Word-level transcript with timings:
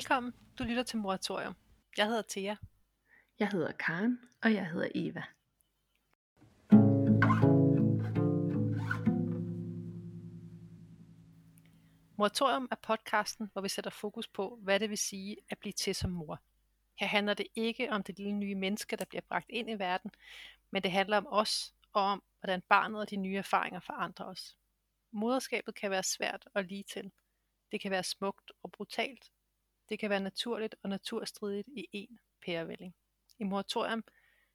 Velkommen, 0.00 0.34
du 0.58 0.64
lytter 0.64 0.82
til 0.82 0.98
Moratorium. 0.98 1.54
Jeg 1.96 2.06
hedder 2.06 2.22
Thea. 2.28 2.54
Jeg 3.38 3.48
hedder 3.48 3.72
Karen, 3.72 4.20
og 4.42 4.54
jeg 4.54 4.70
hedder 4.70 4.88
Eva. 4.94 5.22
Moratorium 12.16 12.68
er 12.70 12.76
podcasten, 12.82 13.50
hvor 13.52 13.62
vi 13.62 13.68
sætter 13.68 13.90
fokus 13.90 14.28
på, 14.28 14.58
hvad 14.62 14.80
det 14.80 14.90
vil 14.90 14.98
sige 14.98 15.36
at 15.48 15.58
blive 15.58 15.72
til 15.72 15.94
som 15.94 16.10
mor. 16.10 16.40
Her 16.98 17.06
handler 17.06 17.34
det 17.34 17.46
ikke 17.54 17.92
om 17.92 18.02
det 18.02 18.18
lille 18.18 18.32
nye 18.32 18.54
menneske, 18.54 18.96
der 18.96 19.04
bliver 19.04 19.22
bragt 19.28 19.46
ind 19.48 19.70
i 19.70 19.74
verden, 19.74 20.10
men 20.70 20.82
det 20.82 20.92
handler 20.92 21.16
om 21.16 21.26
os 21.30 21.74
og 21.92 22.02
om, 22.02 22.22
hvordan 22.40 22.62
barnet 22.68 23.00
og 23.00 23.10
de 23.10 23.16
nye 23.16 23.36
erfaringer 23.36 23.80
forandrer 23.80 24.26
os. 24.26 24.56
Moderskabet 25.10 25.74
kan 25.74 25.90
være 25.90 26.02
svært 26.02 26.48
og 26.54 26.64
lige 26.64 26.84
til. 26.92 27.12
Det 27.72 27.80
kan 27.80 27.90
være 27.90 28.04
smukt 28.04 28.52
og 28.62 28.72
brutalt. 28.72 29.30
Det 29.90 29.98
kan 29.98 30.10
være 30.10 30.20
naturligt 30.20 30.74
og 30.82 30.88
naturstridigt 30.88 31.68
i 31.68 31.88
én 32.10 32.16
pærevælling. 32.46 32.94
I 33.38 33.44
moratorium 33.44 34.04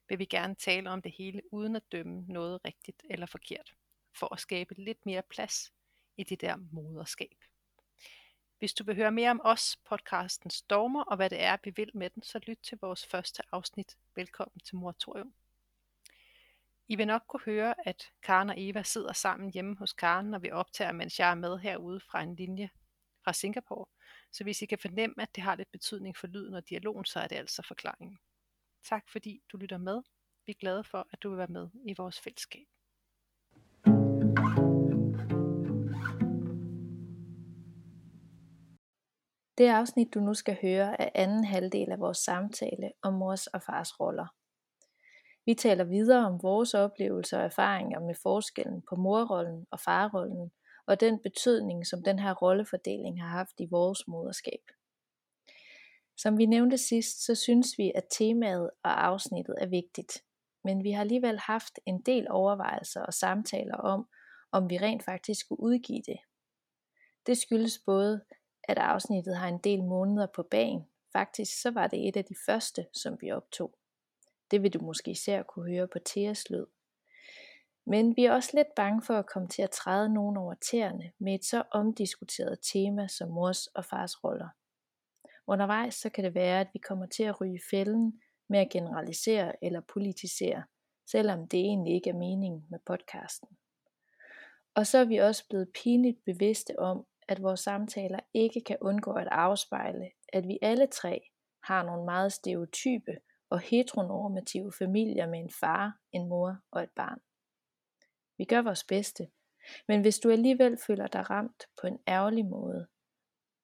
vil 0.08 0.18
vi 0.18 0.24
gerne 0.24 0.54
tale 0.54 0.90
om 0.90 1.02
det 1.02 1.12
hele 1.12 1.42
uden 1.52 1.76
at 1.76 1.92
dømme 1.92 2.24
noget 2.28 2.64
rigtigt 2.64 3.02
eller 3.10 3.26
forkert, 3.26 3.74
for 4.18 4.34
at 4.34 4.40
skabe 4.40 4.74
lidt 4.74 5.06
mere 5.06 5.22
plads 5.22 5.72
i 6.16 6.24
det 6.24 6.40
der 6.40 6.56
moderskab. 6.56 7.36
Hvis 8.58 8.74
du 8.74 8.84
vil 8.84 8.96
høre 8.96 9.12
mere 9.12 9.30
om 9.30 9.40
os, 9.44 9.76
podcastens 9.84 10.54
stormer 10.54 11.02
og 11.02 11.16
hvad 11.16 11.30
det 11.30 11.42
er, 11.42 11.56
vi 11.64 11.70
vil 11.70 11.90
med 11.94 12.10
den, 12.10 12.22
så 12.22 12.40
lyt 12.46 12.58
til 12.62 12.78
vores 12.80 13.06
første 13.06 13.42
afsnit. 13.52 13.96
Velkommen 14.14 14.60
til 14.60 14.76
Moratorium. 14.76 15.34
I 16.88 16.96
vil 16.96 17.06
nok 17.06 17.22
kunne 17.28 17.42
høre, 17.44 17.88
at 17.88 18.10
Karen 18.22 18.50
og 18.50 18.54
Eva 18.58 18.82
sidder 18.82 19.12
sammen 19.12 19.52
hjemme 19.52 19.76
hos 19.76 19.92
Karen, 19.92 20.26
når 20.26 20.38
vi 20.38 20.50
optager, 20.50 20.92
mens 20.92 21.18
jeg 21.18 21.30
er 21.30 21.34
med 21.34 21.58
herude 21.58 22.00
fra 22.00 22.22
en 22.22 22.36
linje 22.36 22.70
fra 23.26 23.32
Singapore. 23.32 23.86
Så 24.32 24.44
hvis 24.44 24.62
I 24.62 24.66
kan 24.66 24.78
fornemme, 24.78 25.14
at 25.22 25.28
det 25.34 25.42
har 25.42 25.54
lidt 25.56 25.72
betydning 25.72 26.16
for 26.16 26.26
lyden 26.26 26.54
og 26.54 26.68
dialogen, 26.68 27.04
så 27.04 27.20
er 27.20 27.26
det 27.26 27.36
altså 27.36 27.62
forklaringen. 27.68 28.18
Tak 28.88 29.04
fordi 29.12 29.40
du 29.52 29.56
lytter 29.56 29.78
med. 29.78 30.02
Vi 30.46 30.52
er 30.52 30.60
glade 30.60 30.84
for, 30.84 31.08
at 31.12 31.22
du 31.22 31.28
vil 31.28 31.38
være 31.38 31.46
med 31.58 31.68
i 31.88 31.94
vores 31.98 32.20
fællesskab. 32.20 32.66
Det 39.58 39.68
afsnit, 39.68 40.14
du 40.14 40.20
nu 40.20 40.34
skal 40.34 40.58
høre, 40.62 41.00
er 41.00 41.10
anden 41.14 41.44
halvdel 41.44 41.92
af 41.92 41.98
vores 41.98 42.18
samtale 42.18 42.92
om 43.02 43.14
mors 43.14 43.46
og 43.46 43.62
fars 43.62 44.00
roller. 44.00 44.26
Vi 45.46 45.54
taler 45.54 45.84
videre 45.84 46.26
om 46.26 46.42
vores 46.42 46.74
oplevelser 46.74 47.38
og 47.38 47.44
erfaringer 47.44 48.00
med 48.00 48.14
forskellen 48.22 48.82
på 48.88 48.96
morrollen 48.96 49.66
og 49.70 49.80
farrollen, 49.80 50.50
og 50.86 51.00
den 51.00 51.18
betydning, 51.18 51.86
som 51.86 52.02
den 52.02 52.18
her 52.18 52.34
rollefordeling 52.34 53.22
har 53.22 53.28
haft 53.28 53.60
i 53.60 53.66
vores 53.70 54.08
moderskab. 54.08 54.60
Som 56.16 56.38
vi 56.38 56.46
nævnte 56.46 56.78
sidst, 56.78 57.24
så 57.24 57.34
synes 57.34 57.78
vi, 57.78 57.92
at 57.94 58.04
temaet 58.10 58.70
og 58.82 59.06
afsnittet 59.06 59.54
er 59.60 59.66
vigtigt, 59.66 60.24
men 60.64 60.84
vi 60.84 60.90
har 60.90 61.00
alligevel 61.00 61.38
haft 61.38 61.78
en 61.86 62.02
del 62.02 62.26
overvejelser 62.30 63.02
og 63.02 63.14
samtaler 63.14 63.76
om, 63.76 64.08
om 64.52 64.70
vi 64.70 64.78
rent 64.78 65.04
faktisk 65.04 65.40
skulle 65.40 65.62
udgive 65.62 66.02
det. 66.06 66.18
Det 67.26 67.38
skyldes 67.38 67.78
både, 67.86 68.24
at 68.64 68.78
afsnittet 68.78 69.36
har 69.36 69.48
en 69.48 69.58
del 69.58 69.84
måneder 69.84 70.26
på 70.26 70.42
bagen. 70.42 70.82
Faktisk 71.12 71.62
så 71.62 71.70
var 71.70 71.86
det 71.86 72.08
et 72.08 72.16
af 72.16 72.24
de 72.24 72.34
første, 72.46 72.86
som 72.92 73.18
vi 73.20 73.30
optog. 73.30 73.78
Det 74.50 74.62
vil 74.62 74.74
du 74.74 74.78
måske 74.78 75.10
især 75.10 75.42
kunne 75.42 75.70
høre 75.70 75.88
på 75.88 75.98
Theas 76.06 76.50
lyd. 76.50 76.66
Men 77.86 78.16
vi 78.16 78.24
er 78.24 78.32
også 78.32 78.50
lidt 78.54 78.74
bange 78.76 79.02
for 79.02 79.14
at 79.14 79.26
komme 79.26 79.48
til 79.48 79.62
at 79.62 79.70
træde 79.70 80.14
nogen 80.14 80.36
over 80.36 80.54
tæerne 80.54 81.12
med 81.18 81.34
et 81.34 81.44
så 81.44 81.62
omdiskuteret 81.70 82.58
tema 82.72 83.08
som 83.08 83.30
mors 83.30 83.66
og 83.66 83.84
fars 83.84 84.24
roller. 84.24 84.48
Undervejs 85.46 85.94
så 85.94 86.10
kan 86.10 86.24
det 86.24 86.34
være, 86.34 86.60
at 86.60 86.68
vi 86.72 86.78
kommer 86.78 87.06
til 87.06 87.22
at 87.22 87.40
ryge 87.40 87.60
fælden 87.70 88.20
med 88.48 88.58
at 88.58 88.70
generalisere 88.70 89.64
eller 89.64 89.80
politisere, 89.80 90.62
selvom 91.10 91.48
det 91.48 91.60
egentlig 91.60 91.94
ikke 91.94 92.10
er 92.10 92.14
meningen 92.14 92.66
med 92.70 92.78
podcasten. 92.86 93.48
Og 94.74 94.86
så 94.86 94.98
er 94.98 95.04
vi 95.04 95.16
også 95.16 95.48
blevet 95.48 95.68
pinligt 95.82 96.24
bevidste 96.24 96.78
om, 96.78 97.06
at 97.28 97.42
vores 97.42 97.60
samtaler 97.60 98.20
ikke 98.34 98.60
kan 98.60 98.76
undgå 98.80 99.12
at 99.12 99.28
afspejle, 99.30 100.10
at 100.32 100.48
vi 100.48 100.58
alle 100.62 100.86
tre 100.86 101.20
har 101.62 101.84
nogle 101.84 102.04
meget 102.04 102.32
stereotype 102.32 103.16
og 103.50 103.60
heteronormative 103.60 104.72
familier 104.72 105.26
med 105.26 105.38
en 105.38 105.50
far, 105.60 105.98
en 106.12 106.28
mor 106.28 106.56
og 106.70 106.82
et 106.82 106.90
barn. 106.96 107.20
Vi 108.38 108.44
gør 108.44 108.62
vores 108.62 108.84
bedste, 108.84 109.28
men 109.88 110.00
hvis 110.00 110.18
du 110.18 110.30
alligevel 110.30 110.78
føler 110.86 111.06
dig 111.06 111.30
ramt 111.30 111.68
på 111.80 111.86
en 111.86 111.98
ærgerlig 112.08 112.46
måde, 112.46 112.86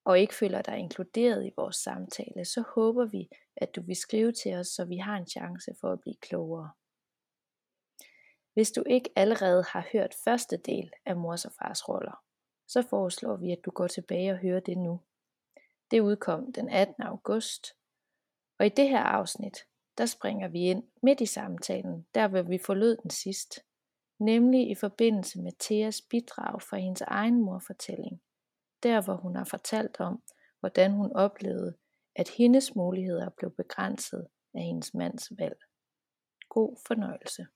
og 0.05 0.19
ikke 0.19 0.35
føler 0.35 0.63
dig 0.63 0.79
inkluderet 0.79 1.47
i 1.47 1.53
vores 1.57 1.77
samtale, 1.77 2.45
så 2.45 2.65
håber 2.75 3.05
vi, 3.05 3.29
at 3.57 3.77
du 3.77 3.83
vil 3.83 3.97
skrive 3.97 4.33
til 4.33 4.55
os, 4.55 4.67
så 4.67 4.85
vi 4.85 4.97
har 4.97 5.17
en 5.17 5.27
chance 5.27 5.75
for 5.81 5.93
at 5.93 6.01
blive 6.01 6.17
klogere. 6.17 6.71
Hvis 8.55 8.71
du 8.71 8.83
ikke 8.87 9.11
allerede 9.17 9.65
har 9.69 9.89
hørt 9.93 10.15
første 10.25 10.57
del 10.57 10.93
af 11.07 11.17
mors 11.17 11.45
og 11.45 11.53
fars 11.53 11.89
roller, 11.89 12.25
så 12.69 12.83
foreslår 12.83 13.37
vi, 13.37 13.53
at 13.53 13.65
du 13.65 13.71
går 13.71 13.87
tilbage 13.87 14.33
og 14.33 14.39
hører 14.39 14.61
det 14.61 14.79
nu. 14.79 15.01
Det 15.91 16.01
udkom 16.01 16.53
den 16.53 16.69
18. 16.69 17.03
august, 17.03 17.67
og 18.59 18.67
i 18.67 18.69
det 18.69 18.89
her 18.89 19.03
afsnit, 19.03 19.59
der 19.99 20.07
springer 20.07 20.49
vi 20.49 20.61
ind 20.61 20.85
midt 21.03 21.21
i 21.21 21.27
samtalen, 21.27 22.07
der 22.15 22.29
hvor 22.29 22.43
vi 22.43 22.59
forlod 22.59 22.97
den 22.97 23.11
sidst, 23.11 23.61
nemlig 24.25 24.71
i 24.71 24.75
forbindelse 24.75 25.41
med 25.41 25.53
Theas 25.59 26.03
bidrag 26.03 26.63
fra 26.63 26.77
hendes 26.77 27.01
egen 27.01 27.43
morfortælling, 27.43 28.21
der 28.83 29.01
hvor 29.01 29.15
hun 29.15 29.37
har 29.37 29.45
fortalt 29.45 30.01
om, 30.01 30.23
hvordan 30.61 30.93
hun 30.93 31.13
oplevede, 31.13 31.75
at 32.17 32.29
hendes 32.29 32.75
muligheder 32.75 33.29
blev 33.39 33.51
begrænset 33.57 34.27
af 34.55 34.63
hendes 34.63 34.95
mands 34.95 35.33
valg. 35.39 35.57
God 36.49 36.77
fornøjelse. 36.87 37.47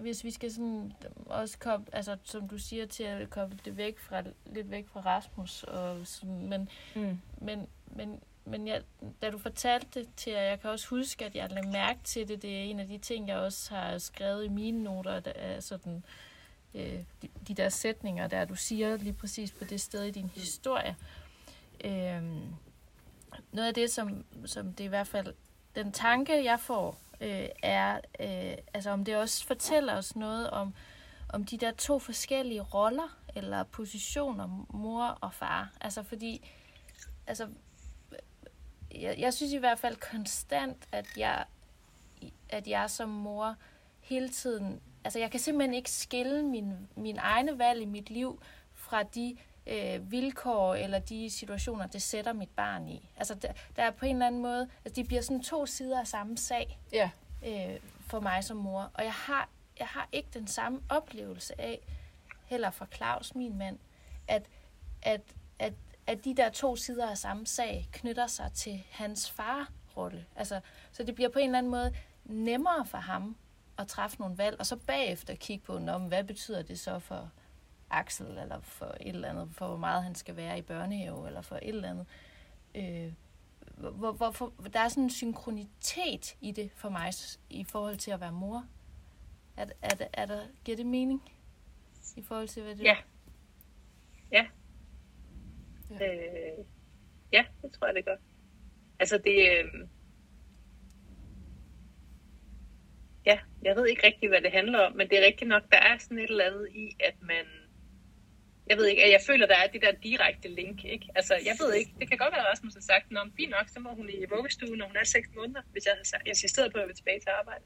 hvis 0.00 0.24
vi 0.24 0.30
skal 0.30 0.52
sådan 0.52 0.92
også 1.26 1.58
komme, 1.58 1.86
altså 1.92 2.16
som 2.24 2.48
du 2.48 2.58
siger, 2.58 2.86
til 2.86 3.04
at 3.04 3.30
komme 3.30 3.58
det 3.64 3.76
væk 3.76 3.98
fra, 3.98 4.22
lidt 4.46 4.70
væk 4.70 4.88
fra 4.88 5.00
Rasmus, 5.00 5.62
og 5.62 6.06
sådan, 6.06 6.48
men, 6.48 6.68
mm. 6.96 7.18
men, 7.38 7.66
men, 7.86 8.22
men 8.44 8.66
jeg, 8.66 8.82
da 9.22 9.30
du 9.30 9.38
fortalte 9.38 10.00
det 10.00 10.08
til 10.16 10.32
jer, 10.32 10.42
jeg 10.42 10.60
kan 10.60 10.70
også 10.70 10.88
huske, 10.88 11.24
at 11.24 11.34
jeg 11.34 11.50
lagde 11.50 11.70
mærke 11.70 12.00
til 12.04 12.28
det, 12.28 12.42
det 12.42 12.58
er 12.58 12.62
en 12.62 12.80
af 12.80 12.86
de 12.86 12.98
ting, 12.98 13.28
jeg 13.28 13.36
også 13.36 13.74
har 13.74 13.98
skrevet 13.98 14.44
i 14.44 14.48
mine 14.48 14.82
noter, 14.82 15.20
der 15.20 15.32
er 15.34 15.60
sådan, 15.60 16.04
øh, 16.74 17.04
de, 17.22 17.28
de 17.48 17.54
der 17.54 17.68
sætninger, 17.68 18.26
der 18.26 18.44
du 18.44 18.54
siger 18.54 18.96
lige 18.96 19.12
præcis 19.12 19.52
på 19.52 19.64
det 19.64 19.80
sted 19.80 20.04
i 20.04 20.10
din 20.10 20.30
historie. 20.34 20.96
Øh, 21.84 22.22
noget 23.52 23.68
af 23.68 23.74
det, 23.74 23.90
som, 23.90 24.24
som 24.46 24.72
det 24.72 24.84
i 24.84 24.86
hvert 24.86 25.06
fald, 25.06 25.34
den 25.74 25.92
tanke, 25.92 26.44
jeg 26.44 26.60
får, 26.60 26.98
øh, 27.20 27.48
er, 27.62 28.00
øh, 28.20 28.56
altså 28.74 28.90
om 28.90 29.04
det 29.04 29.16
også 29.16 29.46
fortæller 29.46 29.96
os 29.96 30.16
noget 30.16 30.50
om, 30.50 30.74
om 31.28 31.44
de 31.44 31.56
der 31.56 31.70
to 31.70 31.98
forskellige 31.98 32.60
roller 32.60 33.18
eller 33.34 33.62
positioner, 33.62 34.66
mor 34.70 35.04
og 35.04 35.34
far. 35.34 35.72
Altså 35.80 36.02
fordi, 36.02 36.50
altså, 37.26 37.48
jeg, 38.94 39.18
jeg 39.18 39.34
synes 39.34 39.52
i 39.52 39.56
hvert 39.56 39.78
fald 39.78 39.96
konstant, 39.96 40.88
at 40.92 41.06
jeg, 41.16 41.44
at 42.48 42.68
jeg 42.68 42.90
som 42.90 43.08
mor 43.08 43.56
hele 44.00 44.28
tiden, 44.28 44.80
altså 45.04 45.18
jeg 45.18 45.30
kan 45.30 45.40
simpelthen 45.40 45.74
ikke 45.74 45.90
skille 45.90 46.42
min, 46.42 46.88
min 46.96 47.18
egne 47.18 47.58
valg 47.58 47.82
i 47.82 47.84
mit 47.84 48.10
liv 48.10 48.42
fra 48.74 49.02
de 49.02 49.36
øh, 49.66 50.10
vilkår 50.10 50.74
eller 50.74 50.98
de 50.98 51.30
situationer, 51.30 51.86
det 51.86 52.02
sætter 52.02 52.32
mit 52.32 52.48
barn 52.48 52.88
i. 52.88 53.08
Altså, 53.16 53.34
der, 53.34 53.52
der 53.76 53.82
er 53.82 53.90
på 53.90 54.06
en 54.06 54.16
eller 54.16 54.26
anden 54.26 54.42
måde, 54.42 54.68
altså 54.84 55.02
de 55.02 55.06
bliver 55.06 55.22
sådan 55.22 55.42
to 55.42 55.66
sider 55.66 56.00
af 56.00 56.06
samme 56.06 56.38
sag 56.38 56.78
ja. 56.92 57.10
øh, 57.46 57.80
for 58.06 58.20
mig 58.20 58.44
som 58.44 58.56
mor. 58.56 58.90
Og 58.94 59.04
jeg 59.04 59.12
har, 59.12 59.48
jeg 59.78 59.86
har 59.86 60.08
ikke 60.12 60.28
den 60.34 60.46
samme 60.46 60.80
oplevelse 60.88 61.60
af, 61.60 61.80
heller 62.46 62.70
fra 62.70 62.86
Claus, 62.94 63.34
min 63.34 63.58
mand, 63.58 63.78
at, 64.28 64.42
at, 65.02 65.20
at, 65.58 65.72
at 66.06 66.24
de 66.24 66.36
der 66.36 66.48
to 66.50 66.76
sider 66.76 67.10
af 67.10 67.18
samme 67.18 67.46
sag 67.46 67.88
knytter 67.92 68.26
sig 68.26 68.52
til 68.54 68.82
hans 68.90 69.30
farrolle. 69.30 70.26
Altså, 70.36 70.60
så 70.92 71.02
det 71.02 71.14
bliver 71.14 71.30
på 71.30 71.38
en 71.38 71.44
eller 71.44 71.58
anden 71.58 71.70
måde 71.70 71.94
nemmere 72.24 72.86
for 72.86 72.98
ham 72.98 73.36
at 73.78 73.88
træffe 73.88 74.20
nogle 74.20 74.38
valg, 74.38 74.56
og 74.58 74.66
så 74.66 74.76
bagefter 74.76 75.34
kigge 75.34 75.64
på, 75.64 75.78
hvad 75.78 76.24
betyder 76.24 76.62
det 76.62 76.78
så 76.78 76.98
for 76.98 77.30
Axel, 77.90 78.26
eller 78.26 78.60
for 78.60 78.86
et 79.00 79.08
eller 79.08 79.28
andet, 79.28 79.48
for 79.52 79.66
hvor 79.66 79.76
meget 79.76 80.02
han 80.02 80.14
skal 80.14 80.36
være 80.36 80.58
i 80.58 80.62
børnehave, 80.62 81.26
eller 81.26 81.40
for 81.40 81.56
et 81.56 81.68
eller 81.68 81.90
andet. 81.90 82.06
Øh, 82.74 83.12
hvor, 83.76 84.12
hvor, 84.12 84.30
hvor, 84.30 84.68
der 84.68 84.80
er 84.80 84.88
sådan 84.88 85.02
en 85.02 85.10
synkronitet 85.10 86.36
i 86.40 86.52
det 86.52 86.70
for 86.74 86.88
mig, 86.88 87.12
i 87.50 87.64
forhold 87.64 87.96
til 87.96 88.10
at 88.10 88.20
være 88.20 88.32
mor. 88.32 88.64
Er, 89.56 89.66
er, 89.82 89.88
er, 90.00 90.06
er 90.12 90.26
der, 90.26 90.46
giver 90.64 90.76
det 90.76 90.86
mening? 90.86 91.32
I 92.16 92.22
forhold 92.22 92.48
til, 92.48 92.62
hvad 92.62 92.76
det 92.76 92.84
Ja. 92.84 92.96
Ja. 94.32 94.46
Ja, 95.90 96.14
øh, 96.14 96.64
ja 97.32 97.44
det 97.62 97.72
tror 97.72 97.86
jeg, 97.86 97.94
det 97.94 98.04
gør. 98.04 98.16
Altså 98.98 99.18
det... 99.18 99.36
Øh, 99.50 99.88
ja, 103.26 103.38
jeg 103.62 103.76
ved 103.76 103.86
ikke 103.86 104.06
rigtig, 104.06 104.28
hvad 104.28 104.42
det 104.42 104.52
handler 104.52 104.78
om, 104.78 104.92
men 104.96 105.08
det 105.08 105.18
er 105.18 105.26
rigtigt 105.26 105.48
nok, 105.48 105.62
der 105.72 105.78
er 105.78 105.98
sådan 105.98 106.18
et 106.18 106.30
eller 106.30 106.44
andet 106.44 106.68
i, 106.74 106.96
at 107.00 107.14
man, 107.22 107.46
jeg 108.66 108.76
ved 108.76 108.86
ikke, 108.86 109.04
at 109.04 109.10
jeg 109.10 109.20
føler, 109.26 109.46
der 109.46 109.56
er 109.56 109.66
det 109.66 109.82
der 109.82 109.92
direkte 109.92 110.48
link, 110.48 110.84
ikke? 110.84 111.06
Altså, 111.14 111.34
jeg 111.44 111.56
ved 111.60 111.74
ikke, 111.74 111.92
det 112.00 112.08
kan 112.08 112.18
godt 112.18 112.32
være, 112.32 112.46
at 112.46 112.50
Rasmus 112.52 112.74
har 112.74 112.80
sagt, 112.80 113.04
at 113.12 113.32
fint 113.36 113.50
nok, 113.50 113.68
så 113.68 113.80
må 113.80 113.94
hun 113.94 114.08
i 114.10 114.24
vuggestuen, 114.34 114.78
når 114.78 114.86
hun 114.86 114.96
er 114.96 115.04
6 115.04 115.28
måneder, 115.36 115.62
hvis 115.72 115.86
jeg 115.86 115.94
har 115.96 116.20
insisteret 116.26 116.72
på, 116.72 116.78
at 116.78 116.82
jeg 116.82 116.88
vil 116.88 116.96
tilbage 116.96 117.20
til 117.20 117.30
arbejde. 117.40 117.64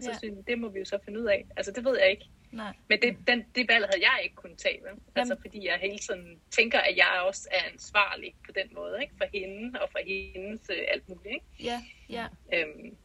Og 0.00 0.04
så 0.04 0.10
ja. 0.10 0.18
synes 0.18 0.36
jeg, 0.36 0.46
det 0.46 0.58
må 0.58 0.68
vi 0.68 0.78
jo 0.78 0.84
så 0.84 0.98
finde 1.04 1.20
ud 1.20 1.26
af. 1.26 1.46
Altså, 1.56 1.72
det 1.72 1.84
ved 1.84 1.98
jeg 1.98 2.10
ikke. 2.10 2.26
Nej. 2.52 2.72
Men 2.88 3.02
det, 3.02 3.16
den, 3.26 3.44
det 3.54 3.68
valg 3.68 3.86
havde 3.86 4.10
jeg 4.10 4.20
ikke 4.24 4.34
kunnet 4.34 4.58
tage, 4.58 4.80
vel? 4.82 5.00
Altså, 5.14 5.36
fordi 5.40 5.66
jeg 5.66 5.78
hele 5.78 5.98
tiden 5.98 6.40
tænker, 6.50 6.78
at 6.78 6.96
jeg 6.96 7.22
også 7.26 7.48
er 7.50 7.70
ansvarlig 7.72 8.34
på 8.46 8.52
den 8.52 8.74
måde, 8.74 8.98
ikke? 9.02 9.14
For 9.18 9.26
hende 9.34 9.80
og 9.80 9.88
for 9.90 9.98
hendes 10.06 10.70
øh, 10.70 10.84
alt 10.88 11.08
muligt, 11.08 11.34
ikke? 11.34 11.46
Ja, 11.60 11.82
ja. 12.08 12.26
Øhm, 12.54 12.96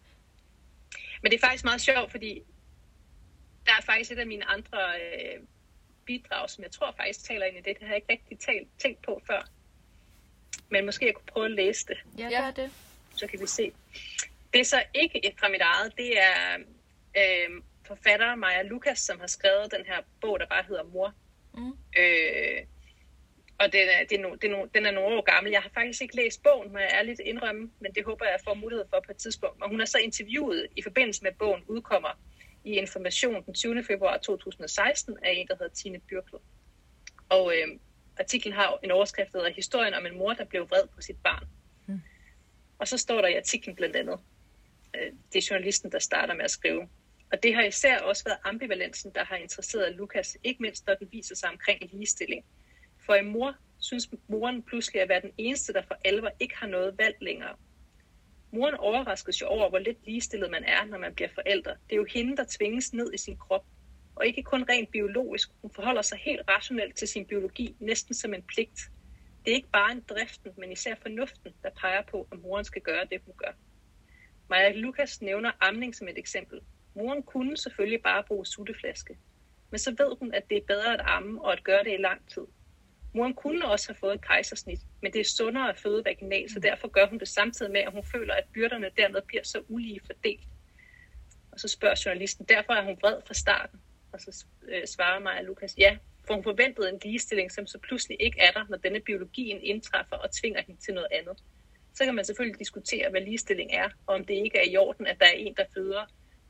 men 1.22 1.32
det 1.32 1.34
er 1.34 1.48
faktisk 1.48 1.64
meget 1.64 1.82
sjovt, 1.82 2.12
fordi 2.12 2.42
der 3.66 3.72
er 3.72 3.82
faktisk 3.82 4.12
et 4.12 4.20
af 4.20 4.28
mine 4.28 4.46
andre 4.46 4.80
øh, 4.80 5.40
bidrag, 6.06 6.50
som 6.50 6.64
jeg 6.64 6.72
tror 6.72 6.92
faktisk 6.98 7.24
taler 7.24 7.46
ind 7.46 7.58
i 7.58 7.62
det. 7.62 7.80
Det 7.80 7.88
har 7.88 7.88
jeg 7.88 7.96
ikke 7.96 8.12
rigtig 8.14 8.40
talt, 8.40 8.68
tænkt 8.78 9.02
på 9.02 9.22
før. 9.28 9.50
Men 10.70 10.86
måske 10.86 11.06
jeg 11.06 11.14
kunne 11.14 11.26
prøve 11.26 11.46
at 11.46 11.52
læse 11.52 11.86
det. 11.88 11.98
Ja, 12.18 12.30
gør 12.30 12.52
det. 12.52 12.72
Så 13.16 13.28
kan 13.28 13.40
vi 13.40 13.48
se. 13.48 13.72
Det 14.54 14.62
er 14.62 14.66
så 14.66 14.84
ikke 14.94 15.34
fra 15.40 15.50
mit 15.50 15.62
eget. 15.62 15.98
Det 15.98 16.22
er 16.22 16.58
øh, 17.18 17.62
forfatter 17.88 18.36
Maja 18.36 18.62
Lukas, 18.62 19.00
som 19.00 19.20
har 19.20 19.28
skrevet 19.28 19.72
den 19.72 19.86
her 19.86 20.02
bog, 20.22 20.40
der 20.40 20.48
bare 20.48 20.64
hedder 20.68 20.84
Mor. 20.84 21.14
Mm. 21.54 21.74
Øh, 22.00 22.66
og 23.60 23.74
den 23.74 23.82
er, 23.90 24.04
det 24.10 24.20
er 24.20 24.36
det 24.36 24.52
er 24.52 24.66
den 24.74 24.86
er 24.86 24.92
nogle 24.92 25.18
år 25.18 25.22
gammel. 25.22 25.52
Jeg 25.52 25.62
har 25.62 25.70
faktisk 25.74 26.02
ikke 26.02 26.16
læst 26.16 26.44
bogen, 26.44 26.72
må 26.72 26.78
jeg 26.78 26.90
ærligt 26.94 27.20
indrømme, 27.20 27.72
men 27.80 27.94
det 27.96 28.06
håber 28.06 28.26
jeg, 28.26 28.40
får 28.44 28.54
mulighed 28.54 28.86
for 28.90 29.04
på 29.06 29.12
et 29.12 29.18
tidspunkt. 29.18 29.64
Og 29.64 29.70
hun 29.70 29.82
er 29.82 29.86
så 29.86 29.98
interviewet 29.98 30.68
i 30.76 30.82
forbindelse 30.82 31.24
med, 31.24 31.32
at 31.32 31.38
bogen 31.38 31.64
udkommer 31.68 32.20
i 32.64 32.72
Information 32.72 33.44
den 33.46 33.54
20. 33.54 33.84
februar 33.84 34.18
2016 34.18 35.18
af 35.24 35.32
en, 35.32 35.48
der 35.48 35.56
hedder 35.60 35.74
Tine 35.74 36.00
Byrklund. 36.00 36.42
Og 37.30 37.54
øh, 37.56 37.80
artiklen 38.20 38.54
har 38.54 38.80
en 38.84 38.92
overskrift, 38.92 39.32
der 39.32 39.40
hedder 39.40 39.54
Historien 39.54 39.94
om 39.94 40.06
en 40.06 40.18
mor, 40.18 40.34
der 40.34 40.46
blev 40.46 40.70
vred 40.70 40.88
på 40.96 41.02
sit 41.02 41.18
barn. 41.24 41.48
Mm. 41.88 42.02
Og 42.80 42.88
så 42.88 42.98
står 42.98 43.22
der 43.22 43.28
i 43.28 43.38
artiklen 43.38 43.76
blandt 43.76 43.96
andet, 43.96 44.20
øh, 44.96 45.12
det 45.34 45.40
er 45.40 45.48
journalisten, 45.52 45.92
der 45.92 46.00
starter 46.00 46.34
med 46.34 46.44
at 46.44 46.52
skrive, 46.52 46.90
og 47.36 47.44
det 47.44 47.56
har 47.56 47.64
især 47.64 48.00
også 48.00 48.24
været 48.24 48.38
ambivalensen, 48.44 49.12
der 49.16 49.26
har 49.26 49.36
interesseret 49.36 49.96
Lukas, 49.96 50.38
ikke 50.44 50.62
mindst 50.62 50.88
når 50.88 50.96
den 50.96 51.08
viser 51.12 51.36
sig 51.36 51.50
omkring 51.50 51.80
ligestilling. 51.92 52.46
For 53.06 53.14
en 53.14 53.26
mor 53.26 53.56
synes 53.80 54.10
moren 54.28 54.64
pludselig 54.64 55.02
at 55.02 55.10
være 55.10 55.22
den 55.22 55.32
eneste, 55.38 55.74
der 55.74 55.82
for 55.82 55.98
alvor 56.06 56.32
ikke 56.40 56.58
har 56.58 56.68
noget 56.68 56.98
valg 56.98 57.16
længere. 57.22 57.56
Moren 58.52 58.76
overraskes 58.76 59.42
jo 59.42 59.48
over, 59.48 59.70
hvor 59.70 59.80
lidt 59.80 60.06
ligestillet 60.06 60.52
man 60.52 60.64
er, 60.64 60.86
når 60.86 60.98
man 60.98 61.16
bliver 61.16 61.30
forældre. 61.34 61.72
Det 61.72 61.92
er 61.92 61.96
jo 61.96 62.06
hende, 62.10 62.38
der 62.38 62.46
tvinges 62.60 62.94
ned 62.94 63.14
i 63.14 63.18
sin 63.18 63.38
krop. 63.38 63.66
Og 64.16 64.28
ikke 64.28 64.44
kun 64.44 64.66
rent 64.70 64.92
biologisk. 64.92 65.50
Hun 65.62 65.72
forholder 65.76 66.02
sig 66.02 66.18
helt 66.18 66.42
rationelt 66.50 66.98
til 66.98 67.08
sin 67.08 67.26
biologi, 67.26 67.76
næsten 67.80 68.14
som 68.14 68.34
en 68.34 68.44
pligt. 68.44 68.80
Det 69.46 69.52
er 69.52 69.56
ikke 69.56 69.72
bare 69.74 69.92
en 69.92 70.04
driften, 70.10 70.52
men 70.58 70.72
især 70.72 70.96
fornuften, 71.02 71.54
der 71.64 71.70
peger 71.82 72.02
på, 72.12 72.28
at 72.32 72.40
moren 72.40 72.66
skal 72.66 72.82
gøre 72.82 73.06
det, 73.12 73.22
hun 73.26 73.36
gør. 73.38 73.52
Maja 74.50 74.72
Lukas 74.72 75.22
nævner 75.22 75.52
amning 75.62 75.96
som 75.96 76.08
et 76.08 76.18
eksempel. 76.18 76.62
Moren 76.96 77.24
kunne 77.24 77.58
selvfølgelig 77.58 78.04
bare 78.04 78.24
bruge 78.24 78.46
sutteflaske. 78.46 79.18
Men 79.72 79.80
så 79.80 79.96
ved 79.98 80.18
hun, 80.20 80.34
at 80.34 80.50
det 80.50 80.58
er 80.58 80.66
bedre 80.68 80.94
at 80.94 81.02
amme 81.04 81.42
og 81.42 81.54
at 81.54 81.64
gøre 81.64 81.84
det 81.84 81.94
i 81.94 82.02
lang 82.02 82.30
tid. 82.30 82.46
Moren 83.14 83.34
kunne 83.34 83.66
også 83.66 83.90
have 83.90 84.00
fået 84.00 84.14
et 84.14 84.26
kejsersnit, 84.26 84.80
men 85.02 85.14
det 85.14 85.22
er 85.22 85.26
sundere 85.26 85.70
at 85.70 85.80
føde 85.80 86.06
vaginalt, 86.06 86.52
så 86.52 86.60
derfor 86.60 86.88
gør 86.88 87.08
hun 87.08 87.20
det 87.20 87.28
samtidig 87.28 87.72
med, 87.72 87.82
at 87.82 87.92
hun 87.92 88.04
føler, 88.04 88.34
at 88.34 88.44
byrderne 88.54 88.90
dermed 88.98 89.22
bliver 89.28 89.44
så 89.44 89.62
ulige 89.68 90.02
fordelt. 90.06 90.48
Og 91.52 91.60
så 91.60 91.68
spørger 91.68 92.02
journalisten, 92.06 92.46
derfor 92.50 92.74
er 92.74 92.86
hun 92.86 92.98
vred 93.02 93.22
fra 93.28 93.34
starten. 93.34 93.82
Og 94.14 94.20
så 94.22 94.46
øh, 94.68 94.88
svarer 94.88 95.20
Maja 95.20 95.42
Lukas, 95.42 95.76
ja, 95.78 95.98
for 96.28 96.34
hun 96.34 96.44
forventede 96.44 96.90
en 96.90 97.00
ligestilling, 97.04 97.52
som 97.52 97.68
så 97.68 97.80
pludselig 97.80 98.18
ikke 98.20 98.40
er 98.40 98.52
der, 98.52 98.66
når 98.70 98.78
denne 98.78 99.00
biologien 99.00 99.62
indtræffer 99.62 100.16
og 100.16 100.32
tvinger 100.32 100.62
hende 100.68 100.82
til 100.82 100.94
noget 100.94 101.08
andet. 101.12 101.44
Så 101.94 102.06
kan 102.06 102.16
man 102.16 102.26
selvfølgelig 102.26 102.60
diskutere, 102.60 103.10
hvad 103.10 103.22
ligestilling 103.22 103.72
er, 103.74 103.90
og 104.08 104.16
om 104.16 104.26
det 104.26 104.34
ikke 104.34 104.58
er 104.58 104.72
i 104.72 104.78
orden, 104.78 105.08
at 105.08 105.20
der 105.20 105.26
er 105.26 105.38
en, 105.38 105.56
der 105.58 105.66
føder, 105.74 106.06